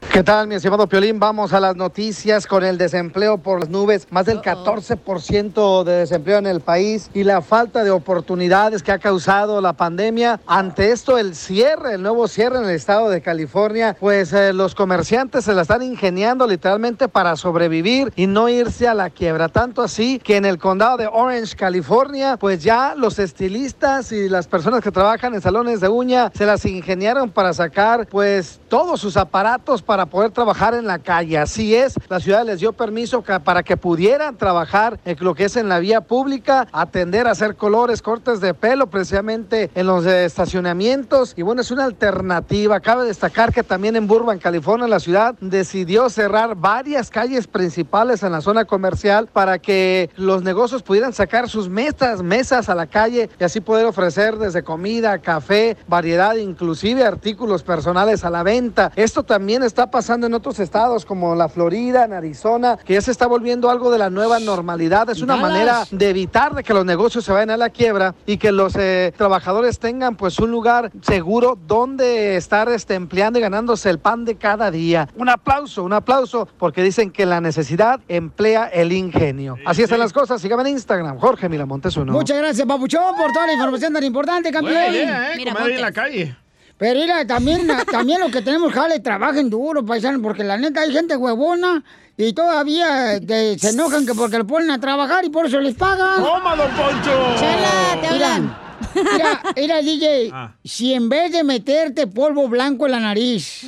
[0.10, 1.20] ¿Qué tal, mi estimado Piolín?
[1.20, 4.08] Vamos a las noticias con el desempleo por las nubes.
[4.10, 9.00] Más del 14% de desempleo en el país y la falta de oportunidades que ha
[9.00, 10.42] causado la pandemia.
[10.46, 14.76] Ante esto, el cierre, el nuevo cierre en el estado de California, pues eh, los
[14.76, 19.48] comerciantes se la están ingeniando literalmente para sobrevivir y no irse a la quiebra.
[19.48, 24.48] Tanto así que en el condado de Orange, California, pues ya los estilistas y las
[24.48, 29.16] personas que trabajan en salones de uña se las ingeniaron para sacar pues todos sus
[29.16, 31.38] aparatos para poder trabajar en la calle.
[31.38, 35.56] Así es, la ciudad les dio permiso para que pudieran trabajar en lo que es
[35.56, 41.34] en la vía pública, atender hacer colores, cortes de pelo precisamente en los eh, estacionamientos.
[41.36, 42.80] Y bueno, es una alternativa.
[42.80, 48.32] Cabe destacar que también en Burbank, California, la ciudad decidió cerrar varias calles principales en
[48.32, 53.30] la zona comercial para que los negocios pudieran sacar sus mesas, mesas a la calle
[53.40, 58.92] y así poder ofrecer desde comida, café, variedad, inclusive artículos personales a la venta.
[58.96, 63.12] Esto también está pasando en otros estados como la Florida, en Arizona, que ya se
[63.12, 65.10] está volviendo algo de la nueva normalidad.
[65.10, 65.52] Es una Dallas.
[65.52, 68.76] manera de evitar de que los negocios se vayan a la quiebra y que los
[68.76, 74.26] eh, trabajadores tengan pues un lugar seguro donde estar este, empleando y ganándose el pan
[74.26, 75.08] de cada día.
[75.16, 79.58] Un aplauso, un aplauso, porque dicen que la necesidad emplea el ingenio.
[79.66, 80.42] Así están las cosas.
[80.42, 82.12] Síganme en Instagram, Jorge Miramontes uno.
[82.12, 84.74] Muchas gracias, Papuchón, por toda la información tan importante, campeón.
[84.74, 85.46] Buena idea, ¿eh?
[85.54, 86.36] Comer en la calle.
[86.82, 90.92] Pero mira, también, también los que tenemos jale, trabajen duro, paisano, porque la neta hay
[90.92, 91.84] gente huevona
[92.18, 95.76] y todavía eh, se enojan que porque lo ponen a trabajar y por eso les
[95.76, 96.24] pagan.
[96.24, 97.36] ¡Toma, don Poncho!
[97.40, 98.58] Chela, te hablan.
[98.96, 100.56] Mira, mira, DJ, Ah.
[100.64, 103.62] si en vez de meterte polvo blanco en la nariz,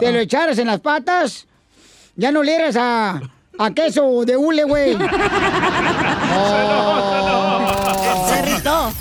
[0.00, 1.46] te lo echaras en las patas,
[2.16, 3.20] ya no le eras a,
[3.60, 4.96] a queso de hule, güey.
[4.98, 5.06] Se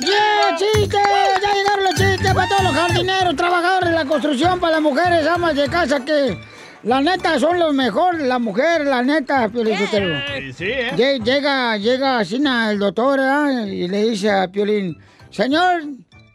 [0.00, 0.96] ¡Yeah, chiste!
[1.42, 5.26] ¡Ya llegaron los chistes para todos los jardineros, trabajadores de la construcción, para las mujeres,
[5.26, 6.38] amas de casa que...
[6.82, 10.18] La neta, son los mejores, la mujer, la neta, Piolín Sotelo.
[10.38, 10.90] Sí, sí, ¿eh?
[10.96, 13.66] Lle- Llega, llega así na, el doctor ¿ah?
[13.66, 14.96] y le dice a Piolín,
[15.30, 15.82] señor,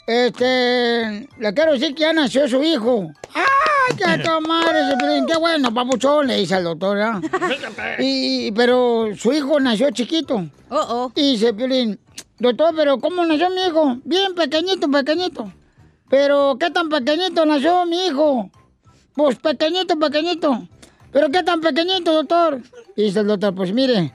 [0.06, 3.10] este, le quiero decir que ya nació su hijo.
[3.34, 5.26] ¡Ay, qué tomar ese Piolín!
[5.26, 6.27] ¡Qué bueno, papuchón!
[6.27, 7.19] Le dice al doctor, ¿ah?
[7.97, 10.45] Y, pero su hijo nació chiquito.
[11.15, 11.99] Y dice Piolín,
[12.39, 13.97] doctor, pero ¿cómo nació mi hijo?
[14.03, 15.51] Bien pequeñito, pequeñito.
[16.09, 18.49] Pero ¿qué tan pequeñito nació mi hijo?
[19.15, 20.67] Pues pequeñito, pequeñito.
[21.11, 22.61] ¿Pero qué tan pequeñito, doctor?
[22.95, 24.13] Y dice el doctor, pues mire,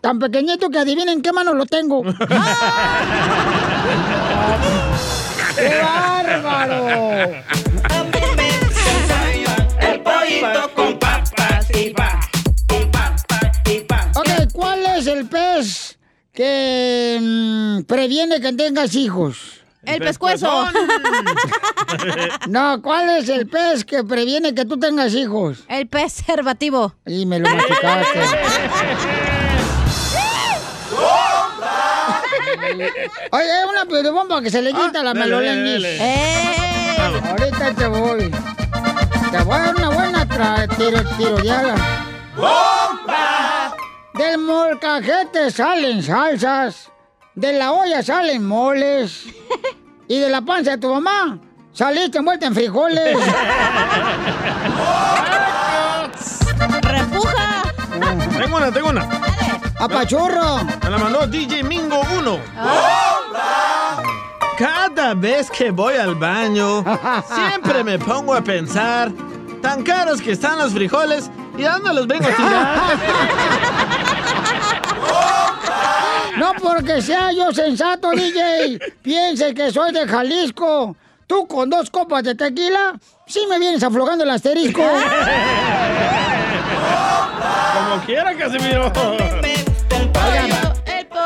[0.00, 2.02] tan pequeñito que adivinen qué mano lo tengo.
[5.56, 7.08] ¡Qué bárbaro!
[9.80, 12.20] El pollito con papas y pa.
[14.14, 15.87] Ok, ¿cuál es el pez
[16.38, 19.60] que mm, previene que tengas hijos?
[19.82, 20.68] El pescuezo.
[22.48, 25.64] No, ¿cuál es el pez que previene que tú tengas hijos?
[25.68, 26.94] El preservativo.
[27.06, 28.20] Y me lo machucaste.
[33.32, 35.84] Oye, es una piedebomba que se le quita la dale, melolengis.
[35.84, 36.96] ¡Eh!
[37.30, 38.30] Ahorita te voy.
[39.30, 40.28] Te voy a dar una buena
[40.76, 41.74] tiro, tirodeada.
[42.36, 42.77] ¡Bomba!
[44.18, 46.90] Del molcajete salen salsas.
[47.36, 49.26] De la olla salen moles.
[50.08, 51.38] Y de la panza de tu mamá
[51.72, 53.16] saliste envuelta en frijoles.
[56.82, 57.62] ¡Repuja!
[58.40, 59.08] Tengo una, tengo una.
[59.78, 60.64] ¡Apachurro!
[60.82, 62.40] Me la mandó DJ Mingo 1.
[64.58, 66.82] Cada vez que voy al baño,
[67.32, 69.12] siempre me pongo a pensar,
[69.62, 72.98] tan caros que están los frijoles, ¿y a dónde los vengo a tirar?
[76.38, 78.78] No porque sea yo sensato, DJ.
[79.02, 80.96] Piense que soy de Jalisco.
[81.26, 82.94] Tú con dos copas de tequila,
[83.26, 84.82] sí me vienes aflojando el asterisco.
[87.74, 88.90] Como quiera, Casimiro.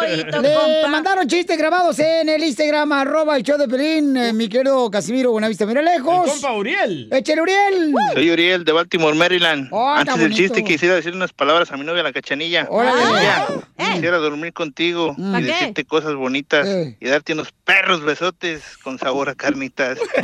[0.06, 4.48] Pollito Le mandaron chistes grabados en el Instagram, arroba el show de Pelín, eh, mi
[4.48, 6.30] querido Casimiro Buenavista, mira lejos.
[6.30, 7.08] Compa Uriel.
[7.12, 7.94] Échale, Uriel.
[8.14, 9.68] Soy Uriel de Baltimore, Maryland.
[9.70, 12.66] Oh, Antes del chiste quisiera decir unas palabras a mi novia, la cachanilla.
[12.70, 13.00] Órale.
[13.02, 13.46] Ella,
[13.94, 15.32] Quisiera dormir contigo Mm.
[15.32, 15.52] ¿Pa y qué?
[15.52, 16.96] decirte cosas bonitas Eh.
[17.00, 19.98] y darte unos perros besotes con sabor a carnitas.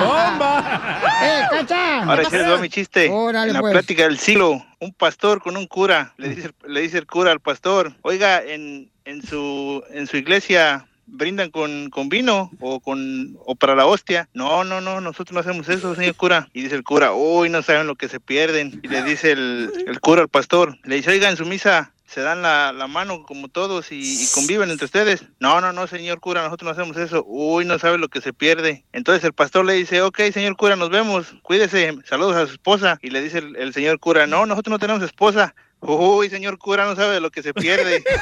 [0.00, 1.00] ¡Bomba!
[1.22, 2.02] ¡Eh, cacha!
[2.04, 3.08] Ahora sí les va mi chiste.
[3.10, 3.72] Órale, en la pues.
[3.72, 6.14] plática del silo, un pastor con un cura.
[6.16, 10.86] Le dice, le dice el cura al pastor, oiga, en, en, su, en su iglesia
[11.06, 14.28] brindan con, con vino o con o para la hostia.
[14.34, 16.48] No, no, no, nosotros no hacemos eso, señor cura.
[16.52, 18.80] Y dice el cura, uy, no saben lo que se pierden.
[18.82, 22.22] Y le dice el, el cura al pastor, le dice, oiga, en su misa se
[22.22, 25.24] dan la, la mano como todos y, y conviven entre ustedes.
[25.40, 27.22] No, no, no, señor cura, nosotros no hacemos eso.
[27.26, 28.84] Uy, no sabe lo que se pierde.
[28.92, 32.98] Entonces el pastor le dice, ok, señor cura, nos vemos, cuídese, saludos a su esposa.
[33.02, 35.54] Y le dice el, el señor cura, no, nosotros no tenemos esposa.
[35.80, 38.02] Uy, señor cura, no sabe lo que se pierde.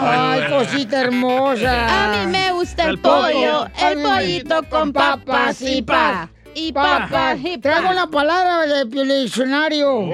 [0.00, 2.04] Ay, cosita hermosa.
[2.04, 3.66] A mí me gusta el, El pollo, pollo.
[3.78, 6.30] el pollito con papas y pa.
[6.60, 7.62] Y papas y pa.
[7.62, 8.84] Traigo una palabra de
[9.20, 9.94] diccionario.
[9.94, 10.08] Oh,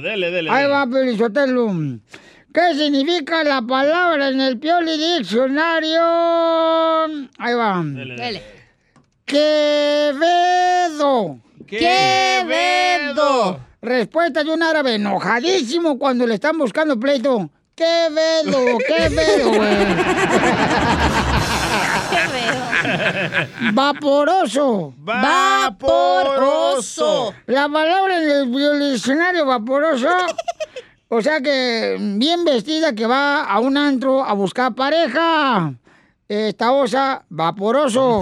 [0.00, 0.50] dele, dele.
[0.50, 0.74] Ahí dele.
[0.74, 1.72] va, Pelizotelo.
[2.54, 6.00] ¿Qué significa la palabra en el Pioli Diccionario?
[7.38, 7.82] Ahí va.
[7.84, 8.42] Dele.
[9.26, 10.56] Quevedo.
[11.66, 13.60] Quevedo.
[13.82, 17.50] Respuesta de un árabe enojadísimo cuando le están buscando pleito.
[17.74, 19.76] Quevedo, Quevedo, güey.
[23.72, 24.94] Vaporoso.
[24.98, 26.54] Vaporoso.
[27.46, 30.08] La palabra en el diccionario vaporoso.
[31.08, 35.72] O sea que bien vestida que va a un antro a buscar pareja.
[36.28, 38.20] Esta osa, vaporoso.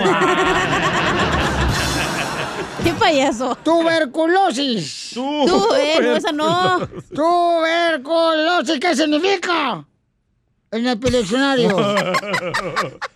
[2.83, 3.57] ¿Qué payaso?
[3.65, 5.13] Tuberculosis.
[5.15, 6.87] Tú, eh, no, esa no.
[7.15, 9.87] Tuberculosis, ¿qué significa?
[10.75, 11.69] En el diccionario.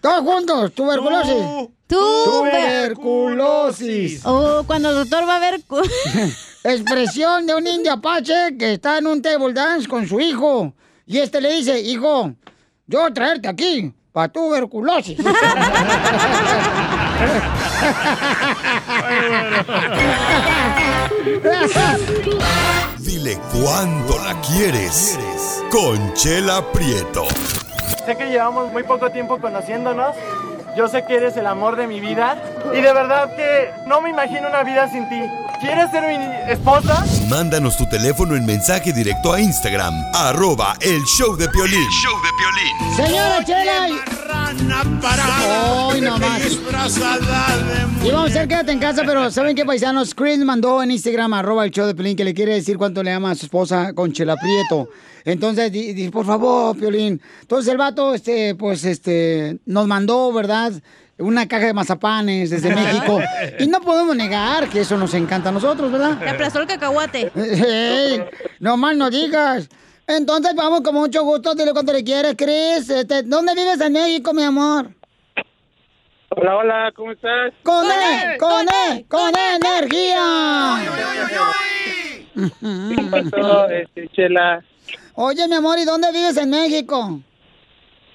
[0.00, 1.44] Todos juntos, tuberculosis.
[1.88, 4.20] Tuberculosis.
[4.24, 5.60] Oh, cuando el doctor va a ver.
[6.62, 10.72] Expresión de un indio apache que está en un table dance con su hijo.
[11.04, 12.32] Y este le dice, hijo,
[12.86, 15.18] yo traerte aquí para tuberculosis.
[23.00, 25.18] Dile cuándo la quieres.
[25.70, 27.26] Conchela Prieto.
[28.06, 30.14] Sé que llevamos muy poco tiempo conociéndonos.
[30.76, 32.42] Yo sé que eres el amor de mi vida.
[32.72, 35.20] Y de verdad que no me imagino una vida sin ti.
[35.60, 37.04] ¿Quieres ser mi esposa?
[37.28, 41.82] Mándanos tu teléfono en mensaje directo a Instagram, arroba el show de Piolín.
[41.90, 42.96] show de Piolín.
[42.96, 43.88] Señora Chela.
[43.88, 43.98] y-
[45.90, 46.40] Hoy nomás.
[48.04, 50.14] Y vamos a hacer quédate en casa, pero ¿saben qué, paisanos?
[50.14, 53.12] Chris mandó en Instagram, arroba el show de Piolín, que le quiere decir cuánto le
[53.12, 54.88] ama a su esposa con Chela Prieto.
[55.24, 57.20] Entonces, di- di- por favor, Piolín.
[57.40, 60.72] Entonces el vato, este, pues, este, nos mandó, ¿verdad?
[61.18, 63.18] Una caja de mazapanes desde México.
[63.58, 66.18] Y no podemos negar que eso nos encanta a nosotros, ¿verdad?
[66.22, 67.32] Le aplastó el cacahuate.
[67.36, 68.22] Ey,
[68.60, 69.68] no mal no digas.
[70.06, 72.88] Entonces vamos con mucho gusto, dile cuánto le quieres, Chris.
[72.88, 74.90] Este, ¿Dónde vives en México, mi amor?
[76.30, 77.52] Hola, hola, ¿cómo estás?
[77.64, 80.78] Con E, con E, con E energía.
[82.34, 84.62] ¿Qué pasó, este, Chela?
[85.20, 87.18] Oye, mi amor, ¿y dónde vives en México?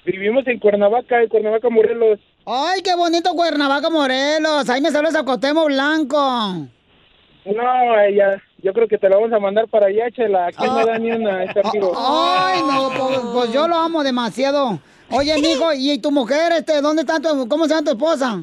[0.06, 2.18] Vivimos en Cuernavaca, en Cuernavaca, Morelos.
[2.46, 4.70] Ay, qué bonito Cuernavaca, Morelos.
[4.70, 6.16] Ahí me saludas a Cotemo Blanco.
[6.16, 10.46] No, ella, yo creo que te la vamos a mandar para allá, Chela.
[10.46, 11.92] Aquí no da ni una, este amigo.
[11.94, 14.78] Ay, no, pues, pues yo lo amo demasiado.
[15.10, 18.42] Oye, mijo, ¿y tu mujer, este, dónde está tu, cómo se llama tu esposa?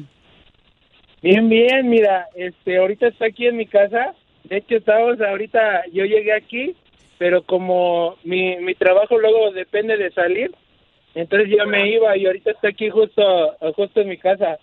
[1.20, 4.14] Bien, bien, mira, este, ahorita está aquí en mi casa.
[4.44, 6.76] De hecho, estamos ahorita, yo llegué aquí,
[7.22, 10.50] pero como mi, mi trabajo luego depende de salir,
[11.14, 13.22] entonces yo me iba y ahorita está aquí justo,
[13.76, 14.58] justo en mi casa.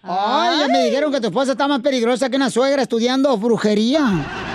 [0.00, 4.02] Ay, ya me dijeron que tu esposa está más peligrosa que una suegra estudiando brujería.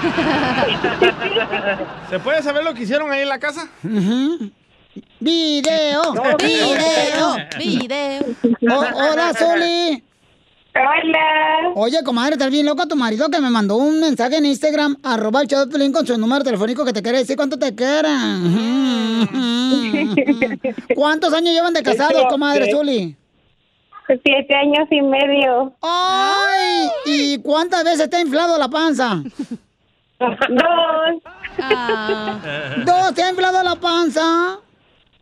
[2.10, 3.68] ¿Se puede saber lo que hicieron ahí en la casa?
[5.20, 8.22] Video, No, video, video.
[8.74, 10.02] O- hola, Zuli.
[10.76, 11.72] Hola.
[11.76, 15.42] Oye, comadre, ¿estás bien loco tu marido que me mandó un mensaje en Instagram, arroba
[15.42, 19.28] el Piolín con su número telefónico que te quiere decir cuánto te quieren?
[20.96, 23.16] ¿Cuántos años llevan de casados, comadre Zuli?
[24.24, 25.74] Siete años y medio.
[25.82, 26.90] ¡Ay!
[27.06, 29.22] ¿Y cuántas veces te ha inflado la panza?
[30.20, 30.38] Dos.
[32.86, 34.60] ¿Dos te ha inflado la panza?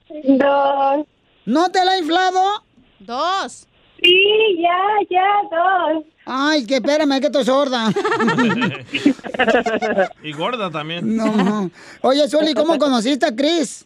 [0.09, 1.05] Dos.
[1.45, 2.41] ¿No te la ha inflado?
[2.99, 3.67] Dos.
[4.07, 4.79] Sí, ya,
[5.09, 6.05] ya, dos.
[6.25, 7.91] Ay, que espérame, que estoy sorda.
[10.23, 11.17] y gorda también.
[11.17, 11.69] No.
[12.01, 13.85] Oye, Zuli, ¿cómo conociste a Chris?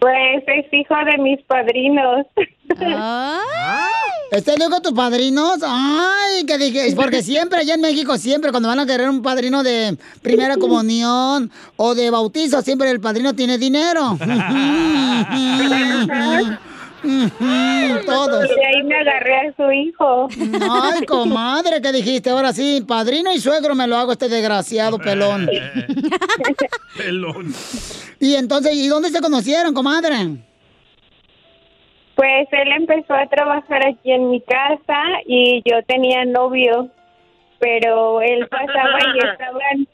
[0.00, 2.26] Pues es hijo de mis padrinos.
[4.32, 5.58] ¿Este hijo de tus padrinos?
[5.64, 9.62] Ay, que dije, porque siempre allá en México, siempre cuando van a querer un padrino
[9.62, 14.18] de primera comunión o de bautizo, siempre el padrino tiene dinero.
[18.06, 18.48] Todos.
[18.48, 20.28] De ahí me agarré a su hijo.
[20.60, 22.30] Ay, comadre, ¿qué dijiste?
[22.30, 25.48] Ahora sí, padrino y suegro me lo hago este desgraciado pelón.
[26.96, 27.52] Pelón.
[28.18, 30.14] Y entonces, ¿y dónde se conocieron, comadre?
[32.14, 36.90] Pues él empezó a trabajar aquí en mi casa y yo tenía novio,
[37.58, 39.88] pero él pasaba y estaban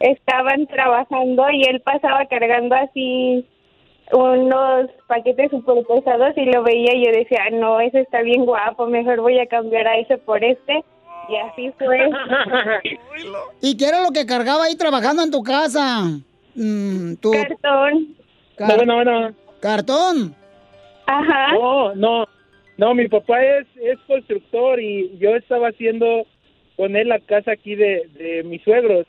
[0.00, 3.44] estaban trabajando y él pasaba cargando así
[4.12, 8.86] unos paquetes super pesados y lo veía y yo decía, no, ese está bien guapo,
[8.86, 10.84] mejor voy a cambiar a ese por este.
[11.28, 11.98] Y así fue.
[13.60, 16.04] ¿Y qué era lo que cargaba ahí trabajando en tu casa?
[16.54, 17.32] Mm, tu...
[17.32, 18.16] Cartón.
[18.58, 19.34] No, bueno, bueno.
[19.60, 20.34] ¿Cartón?
[21.06, 21.52] Ajá.
[21.52, 22.24] No, no,
[22.78, 26.24] no, mi papá es, es constructor y yo estaba haciendo
[26.76, 29.06] con él la casa aquí de, de mis suegros.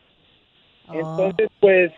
[0.91, 1.91] Entonces, pues,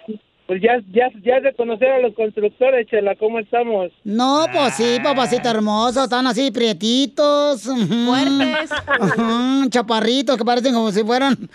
[0.48, 3.90] pues ya, ya, ya es de conocer a los constructores, Chela, ¿cómo estamos?
[4.04, 7.64] No, pues sí, papacito hermoso, están así prietitos.
[7.64, 8.70] Fuertes.
[9.70, 11.38] chaparritos que parecen como si fueran...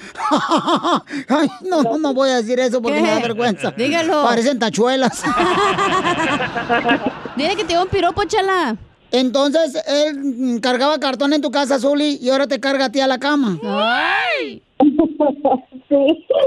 [1.28, 3.02] Ay, no, no, no voy a decir eso porque ¿Qué?
[3.02, 3.70] me da vergüenza.
[3.72, 4.22] Dígalo.
[4.22, 5.22] Parecen tachuelas.
[7.36, 8.76] Dile que te dio un piropo, chala.
[9.12, 13.06] Entonces, él cargaba cartón en tu casa, Zuli, y ahora te carga a ti a
[13.06, 13.58] la cama.
[13.62, 14.62] ¡Ay!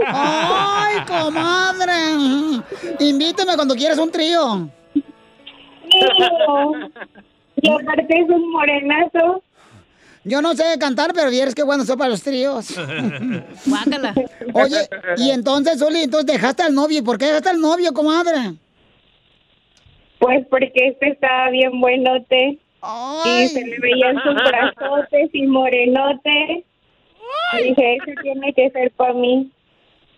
[0.08, 1.94] ¡Ay, comadre!
[3.00, 4.70] Invítame cuando quieras un trío.
[7.62, 9.44] Y aparte es un morenazo.
[10.26, 12.76] Yo no sé cantar, pero vieres qué bueno soy para los tríos.
[13.66, 14.14] Guácala.
[14.54, 17.00] Oye, y entonces, Zuli, entonces dejaste al novio.
[17.00, 18.54] ¿Y por qué dejaste al novio, comadre?
[20.20, 22.60] Pues porque este estaba bien buenote.
[23.26, 26.66] Y se le veían sus brazotes y morenote.
[27.60, 29.52] Y dije, ese tiene que ser para mí.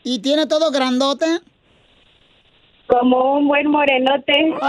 [0.03, 1.39] ¿Y tiene todo grandote?
[2.87, 4.33] Como un buen morenote.
[4.43, 4.59] Mira,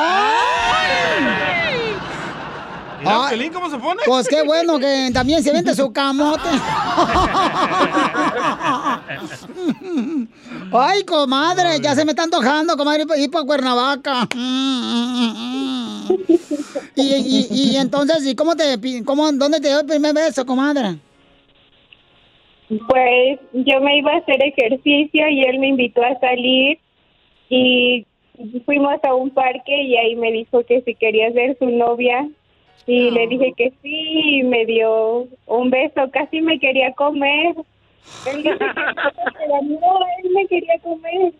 [3.24, 3.28] Ay.
[3.30, 4.00] Piolín, ¿cómo se pone?
[4.06, 6.48] Pues qué bueno que también se vende su camote.
[10.72, 14.28] Ay, comadre, ya se me está antojando, comadre, ir para Cuernavaca.
[16.94, 20.46] Y, y, y entonces, ¿y cómo te, pi- cómo, dónde te dio el primer beso,
[20.46, 20.98] comadre?
[22.88, 26.78] Pues yo me iba a hacer ejercicio y él me invitó a salir
[27.48, 28.06] y
[28.64, 32.28] fuimos a un parque y ahí me dijo que si quería ser su novia
[32.86, 37.54] y le dije que sí y me dio un beso, casi me quería comer.
[38.26, 41.32] Él dice que no, pero no, él me quería comer.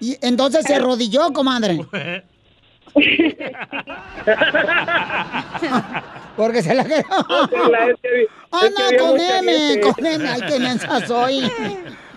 [0.00, 1.80] Y entonces se arrodilló, comadre.
[6.36, 7.04] Porque se la quedó.
[8.50, 10.26] Ah, no, había con M, con M.
[10.26, 11.52] Ay, qué mensa soy.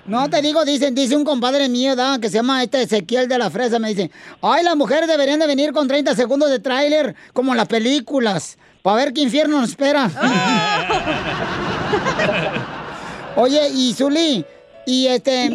[0.06, 2.19] No, te digo, dicen, dice un compadre mío, ¿da?
[2.19, 4.10] que se llama este Ezequiel de la Fresa, me dice,
[4.41, 8.57] ay, las mujeres deberían de venir con 30 segundos de tráiler, como en las películas,
[8.81, 10.10] para ver qué infierno nos espera.
[13.35, 14.45] Oye, y Zuli,
[14.85, 15.52] y este,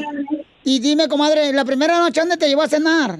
[0.62, 3.18] y dime, comadre, la primera noche, ¿dónde te llevó a cenar?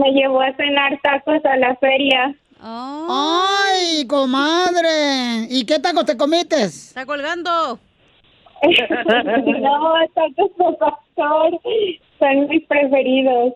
[0.00, 2.34] Me llevó a cenar tacos a la feria.
[2.60, 6.64] Ay, comadre, ¿y qué tacos te comiste?
[6.64, 7.78] Está colgando.
[9.60, 11.60] no, tacos de pastor
[12.18, 13.52] son mis preferidos.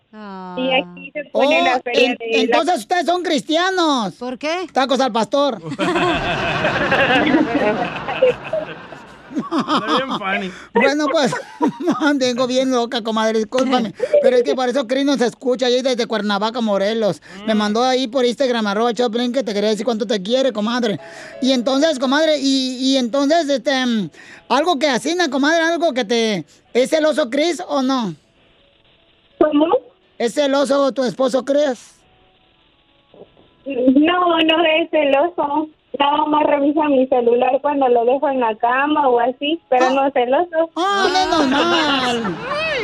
[0.58, 4.14] Y aquí se pone Oh, la feria en- de la- entonces ustedes son cristianos.
[4.16, 4.66] ¿Por qué?
[4.72, 5.58] Tacos al pastor.
[10.74, 11.34] Bueno, pues,
[12.16, 13.94] vengo bien loca, comadre, discúlpame.
[14.22, 17.22] Pero es que por eso Cris nos escucha ahí desde Cuernavaca, Morelos.
[17.46, 20.98] Me mandó ahí por Instagram, arroba Choplin, que te quería decir cuánto te quiere, comadre.
[21.42, 24.10] Y entonces, comadre, y, y entonces, este, mm,
[24.48, 26.44] algo que asina, comadre, algo que te...
[26.72, 28.14] ¿Es celoso Cris o no?
[29.38, 29.66] ¿Cómo?
[30.18, 32.00] ¿Es celoso tu esposo Cris?
[33.66, 35.68] No, no es celoso.
[35.98, 40.06] Nada más revisa mi celular cuando lo dejo en la cama o así, pero no
[40.06, 40.70] es celoso.
[40.76, 42.36] ¡Ah, menos mal!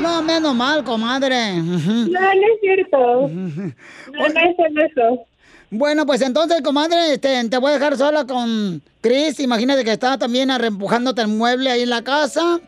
[0.02, 1.54] No, menos mal, comadre.
[1.56, 3.28] No, no es cierto.
[4.12, 5.26] No, no es celoso.
[5.70, 9.40] Bueno, pues entonces, comadre, este, te voy a dejar sola con Chris.
[9.40, 12.60] Imagínate que estaba también arrempujándote el mueble ahí en la casa.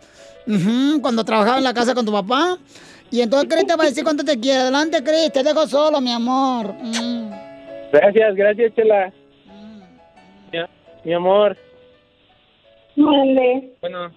[0.46, 2.58] Ujú, cuando trabajaba en la casa con tu papá.
[3.10, 4.60] Y entonces Chris te va a decir cuánto te quiere.
[4.60, 6.74] Adelante, Chris, te dejo solo, mi amor.
[6.80, 7.30] Mm.
[7.92, 9.12] Gracias, gracias, Chela.
[11.04, 11.56] Mi, amor.
[12.96, 13.72] Mande.
[13.80, 14.10] Bueno,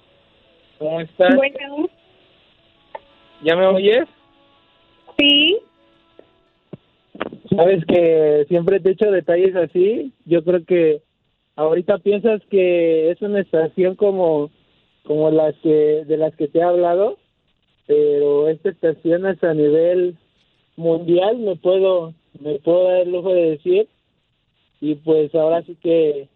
[0.80, 1.36] ¿cómo estás?
[1.36, 1.88] Bueno,
[3.44, 4.06] ¿Ya me oyes?
[5.18, 5.58] sí.
[7.56, 10.14] Sabes que siempre te echo detalles así.
[10.26, 11.02] Yo creo que
[11.56, 14.50] ahorita piensas que es una estación como
[15.04, 17.18] como las que de las que te he hablado,
[17.88, 20.16] pero esta estación es a nivel
[20.78, 23.88] mundial, me puedo me puedo dar el lujo de decir
[24.80, 26.30] y pues ahora sí que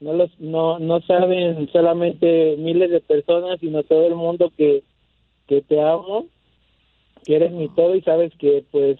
[0.00, 4.82] no los no no saben solamente miles de personas, sino todo el mundo que
[5.46, 6.26] que te amo,
[7.24, 8.98] que eres mi todo y sabes que pues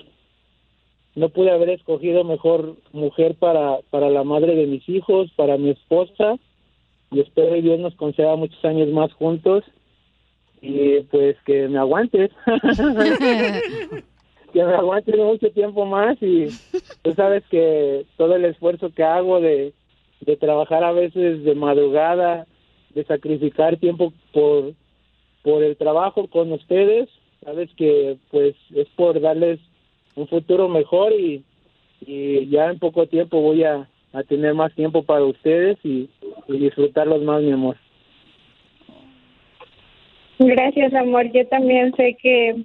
[1.14, 5.70] no pude haber escogido mejor mujer para, para la madre de mis hijos, para mi
[5.70, 6.36] esposa,
[7.10, 9.64] y espero que Dios nos conceda muchos años más juntos,
[10.60, 12.30] y pues que me aguantes,
[14.52, 16.46] que me aguantes mucho tiempo más, y
[17.02, 19.72] tú sabes que todo el esfuerzo que hago de,
[20.20, 22.46] de trabajar a veces de madrugada,
[22.94, 24.72] de sacrificar tiempo por,
[25.42, 27.08] por el trabajo con ustedes,
[27.44, 29.60] sabes que pues es por darles
[30.14, 31.44] un futuro mejor y,
[32.00, 36.08] y ya en poco tiempo voy a, a tener más tiempo para ustedes y,
[36.48, 37.76] y disfrutarlos más, mi amor.
[40.38, 41.30] Gracias, amor.
[41.32, 42.64] Yo también sé que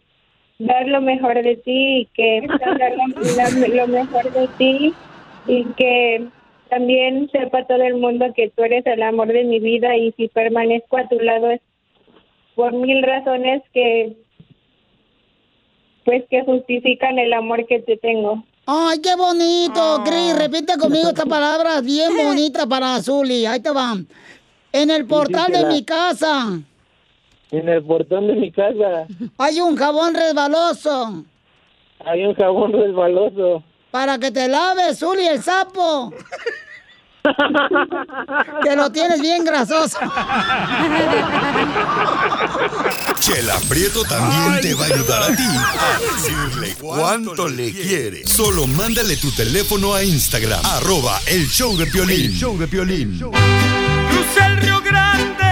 [0.59, 2.47] dar lo mejor de ti y que
[2.79, 4.93] dar lo, lo mejor de ti
[5.47, 6.25] y que
[6.69, 10.27] también sepa todo el mundo que tú eres el amor de mi vida y si
[10.27, 11.61] permanezco a tu lado es
[12.55, 14.15] por mil razones que
[16.03, 18.43] pues que justifican el amor que te tengo.
[18.67, 20.37] Ay, qué bonito, Cris.
[20.37, 23.45] Repite conmigo esta palabra bien bonita para Azuli.
[23.45, 23.95] Ahí te va.
[24.71, 26.59] En el portal de mi casa
[27.49, 31.23] En el portón de mi casa hay un jabón resbaloso
[32.05, 33.63] hay un jabón resbaloso.
[33.95, 36.13] Para que te laves, Zuli, el sapo.
[38.61, 39.97] que lo tienes bien grasoso.
[43.21, 48.27] Chela Prieto también te va a ayudar a ti a decirle cuánto le quiere.
[48.27, 52.33] Solo mándale tu teléfono a Instagram, arroba el show de Piolín.
[52.33, 53.17] show de Piolín.
[53.17, 55.45] el Río Grande,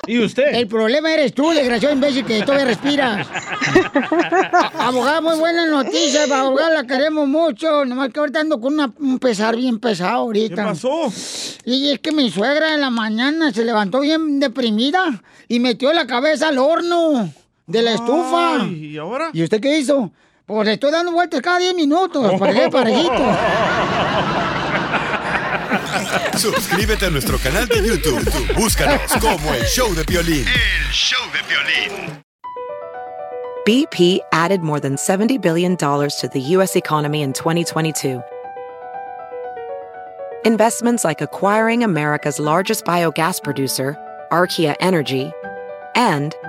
[0.06, 0.54] ¿Y usted?
[0.54, 3.26] El problema eres tú, desgraciado imbécil, que todavía respiras.
[4.78, 7.86] Abogada, muy buenas noticias, abogada, la queremos mucho.
[7.86, 10.56] Nomás que ahorita ando con una- un pesar bien pesado ahorita.
[10.56, 11.12] ¿Qué pasó?
[11.66, 16.06] Y es que mi suegra en la mañana se levantó bien deprimida y metió la
[16.06, 17.34] cabeza al horno
[17.68, 18.62] de la estufa.
[18.62, 19.30] Ay, ¿Y ahora?
[19.34, 20.12] ¿Y usted qué hizo?
[20.46, 23.14] Pues le estoy dando vueltas cada 10 minutos para que quede parejito.
[26.38, 28.54] Suscríbete a nuestro canal de YouTube.
[28.56, 30.46] Búscanos como el show de Piolín.
[30.46, 32.24] El show de violín.
[33.66, 36.76] BP added more than $70 billion to the U.S.
[36.76, 38.22] economy in 2022.
[40.44, 43.96] Investments like acquiring America's largest biogas producer,
[44.30, 45.32] Archaea Energy,
[45.96, 46.36] and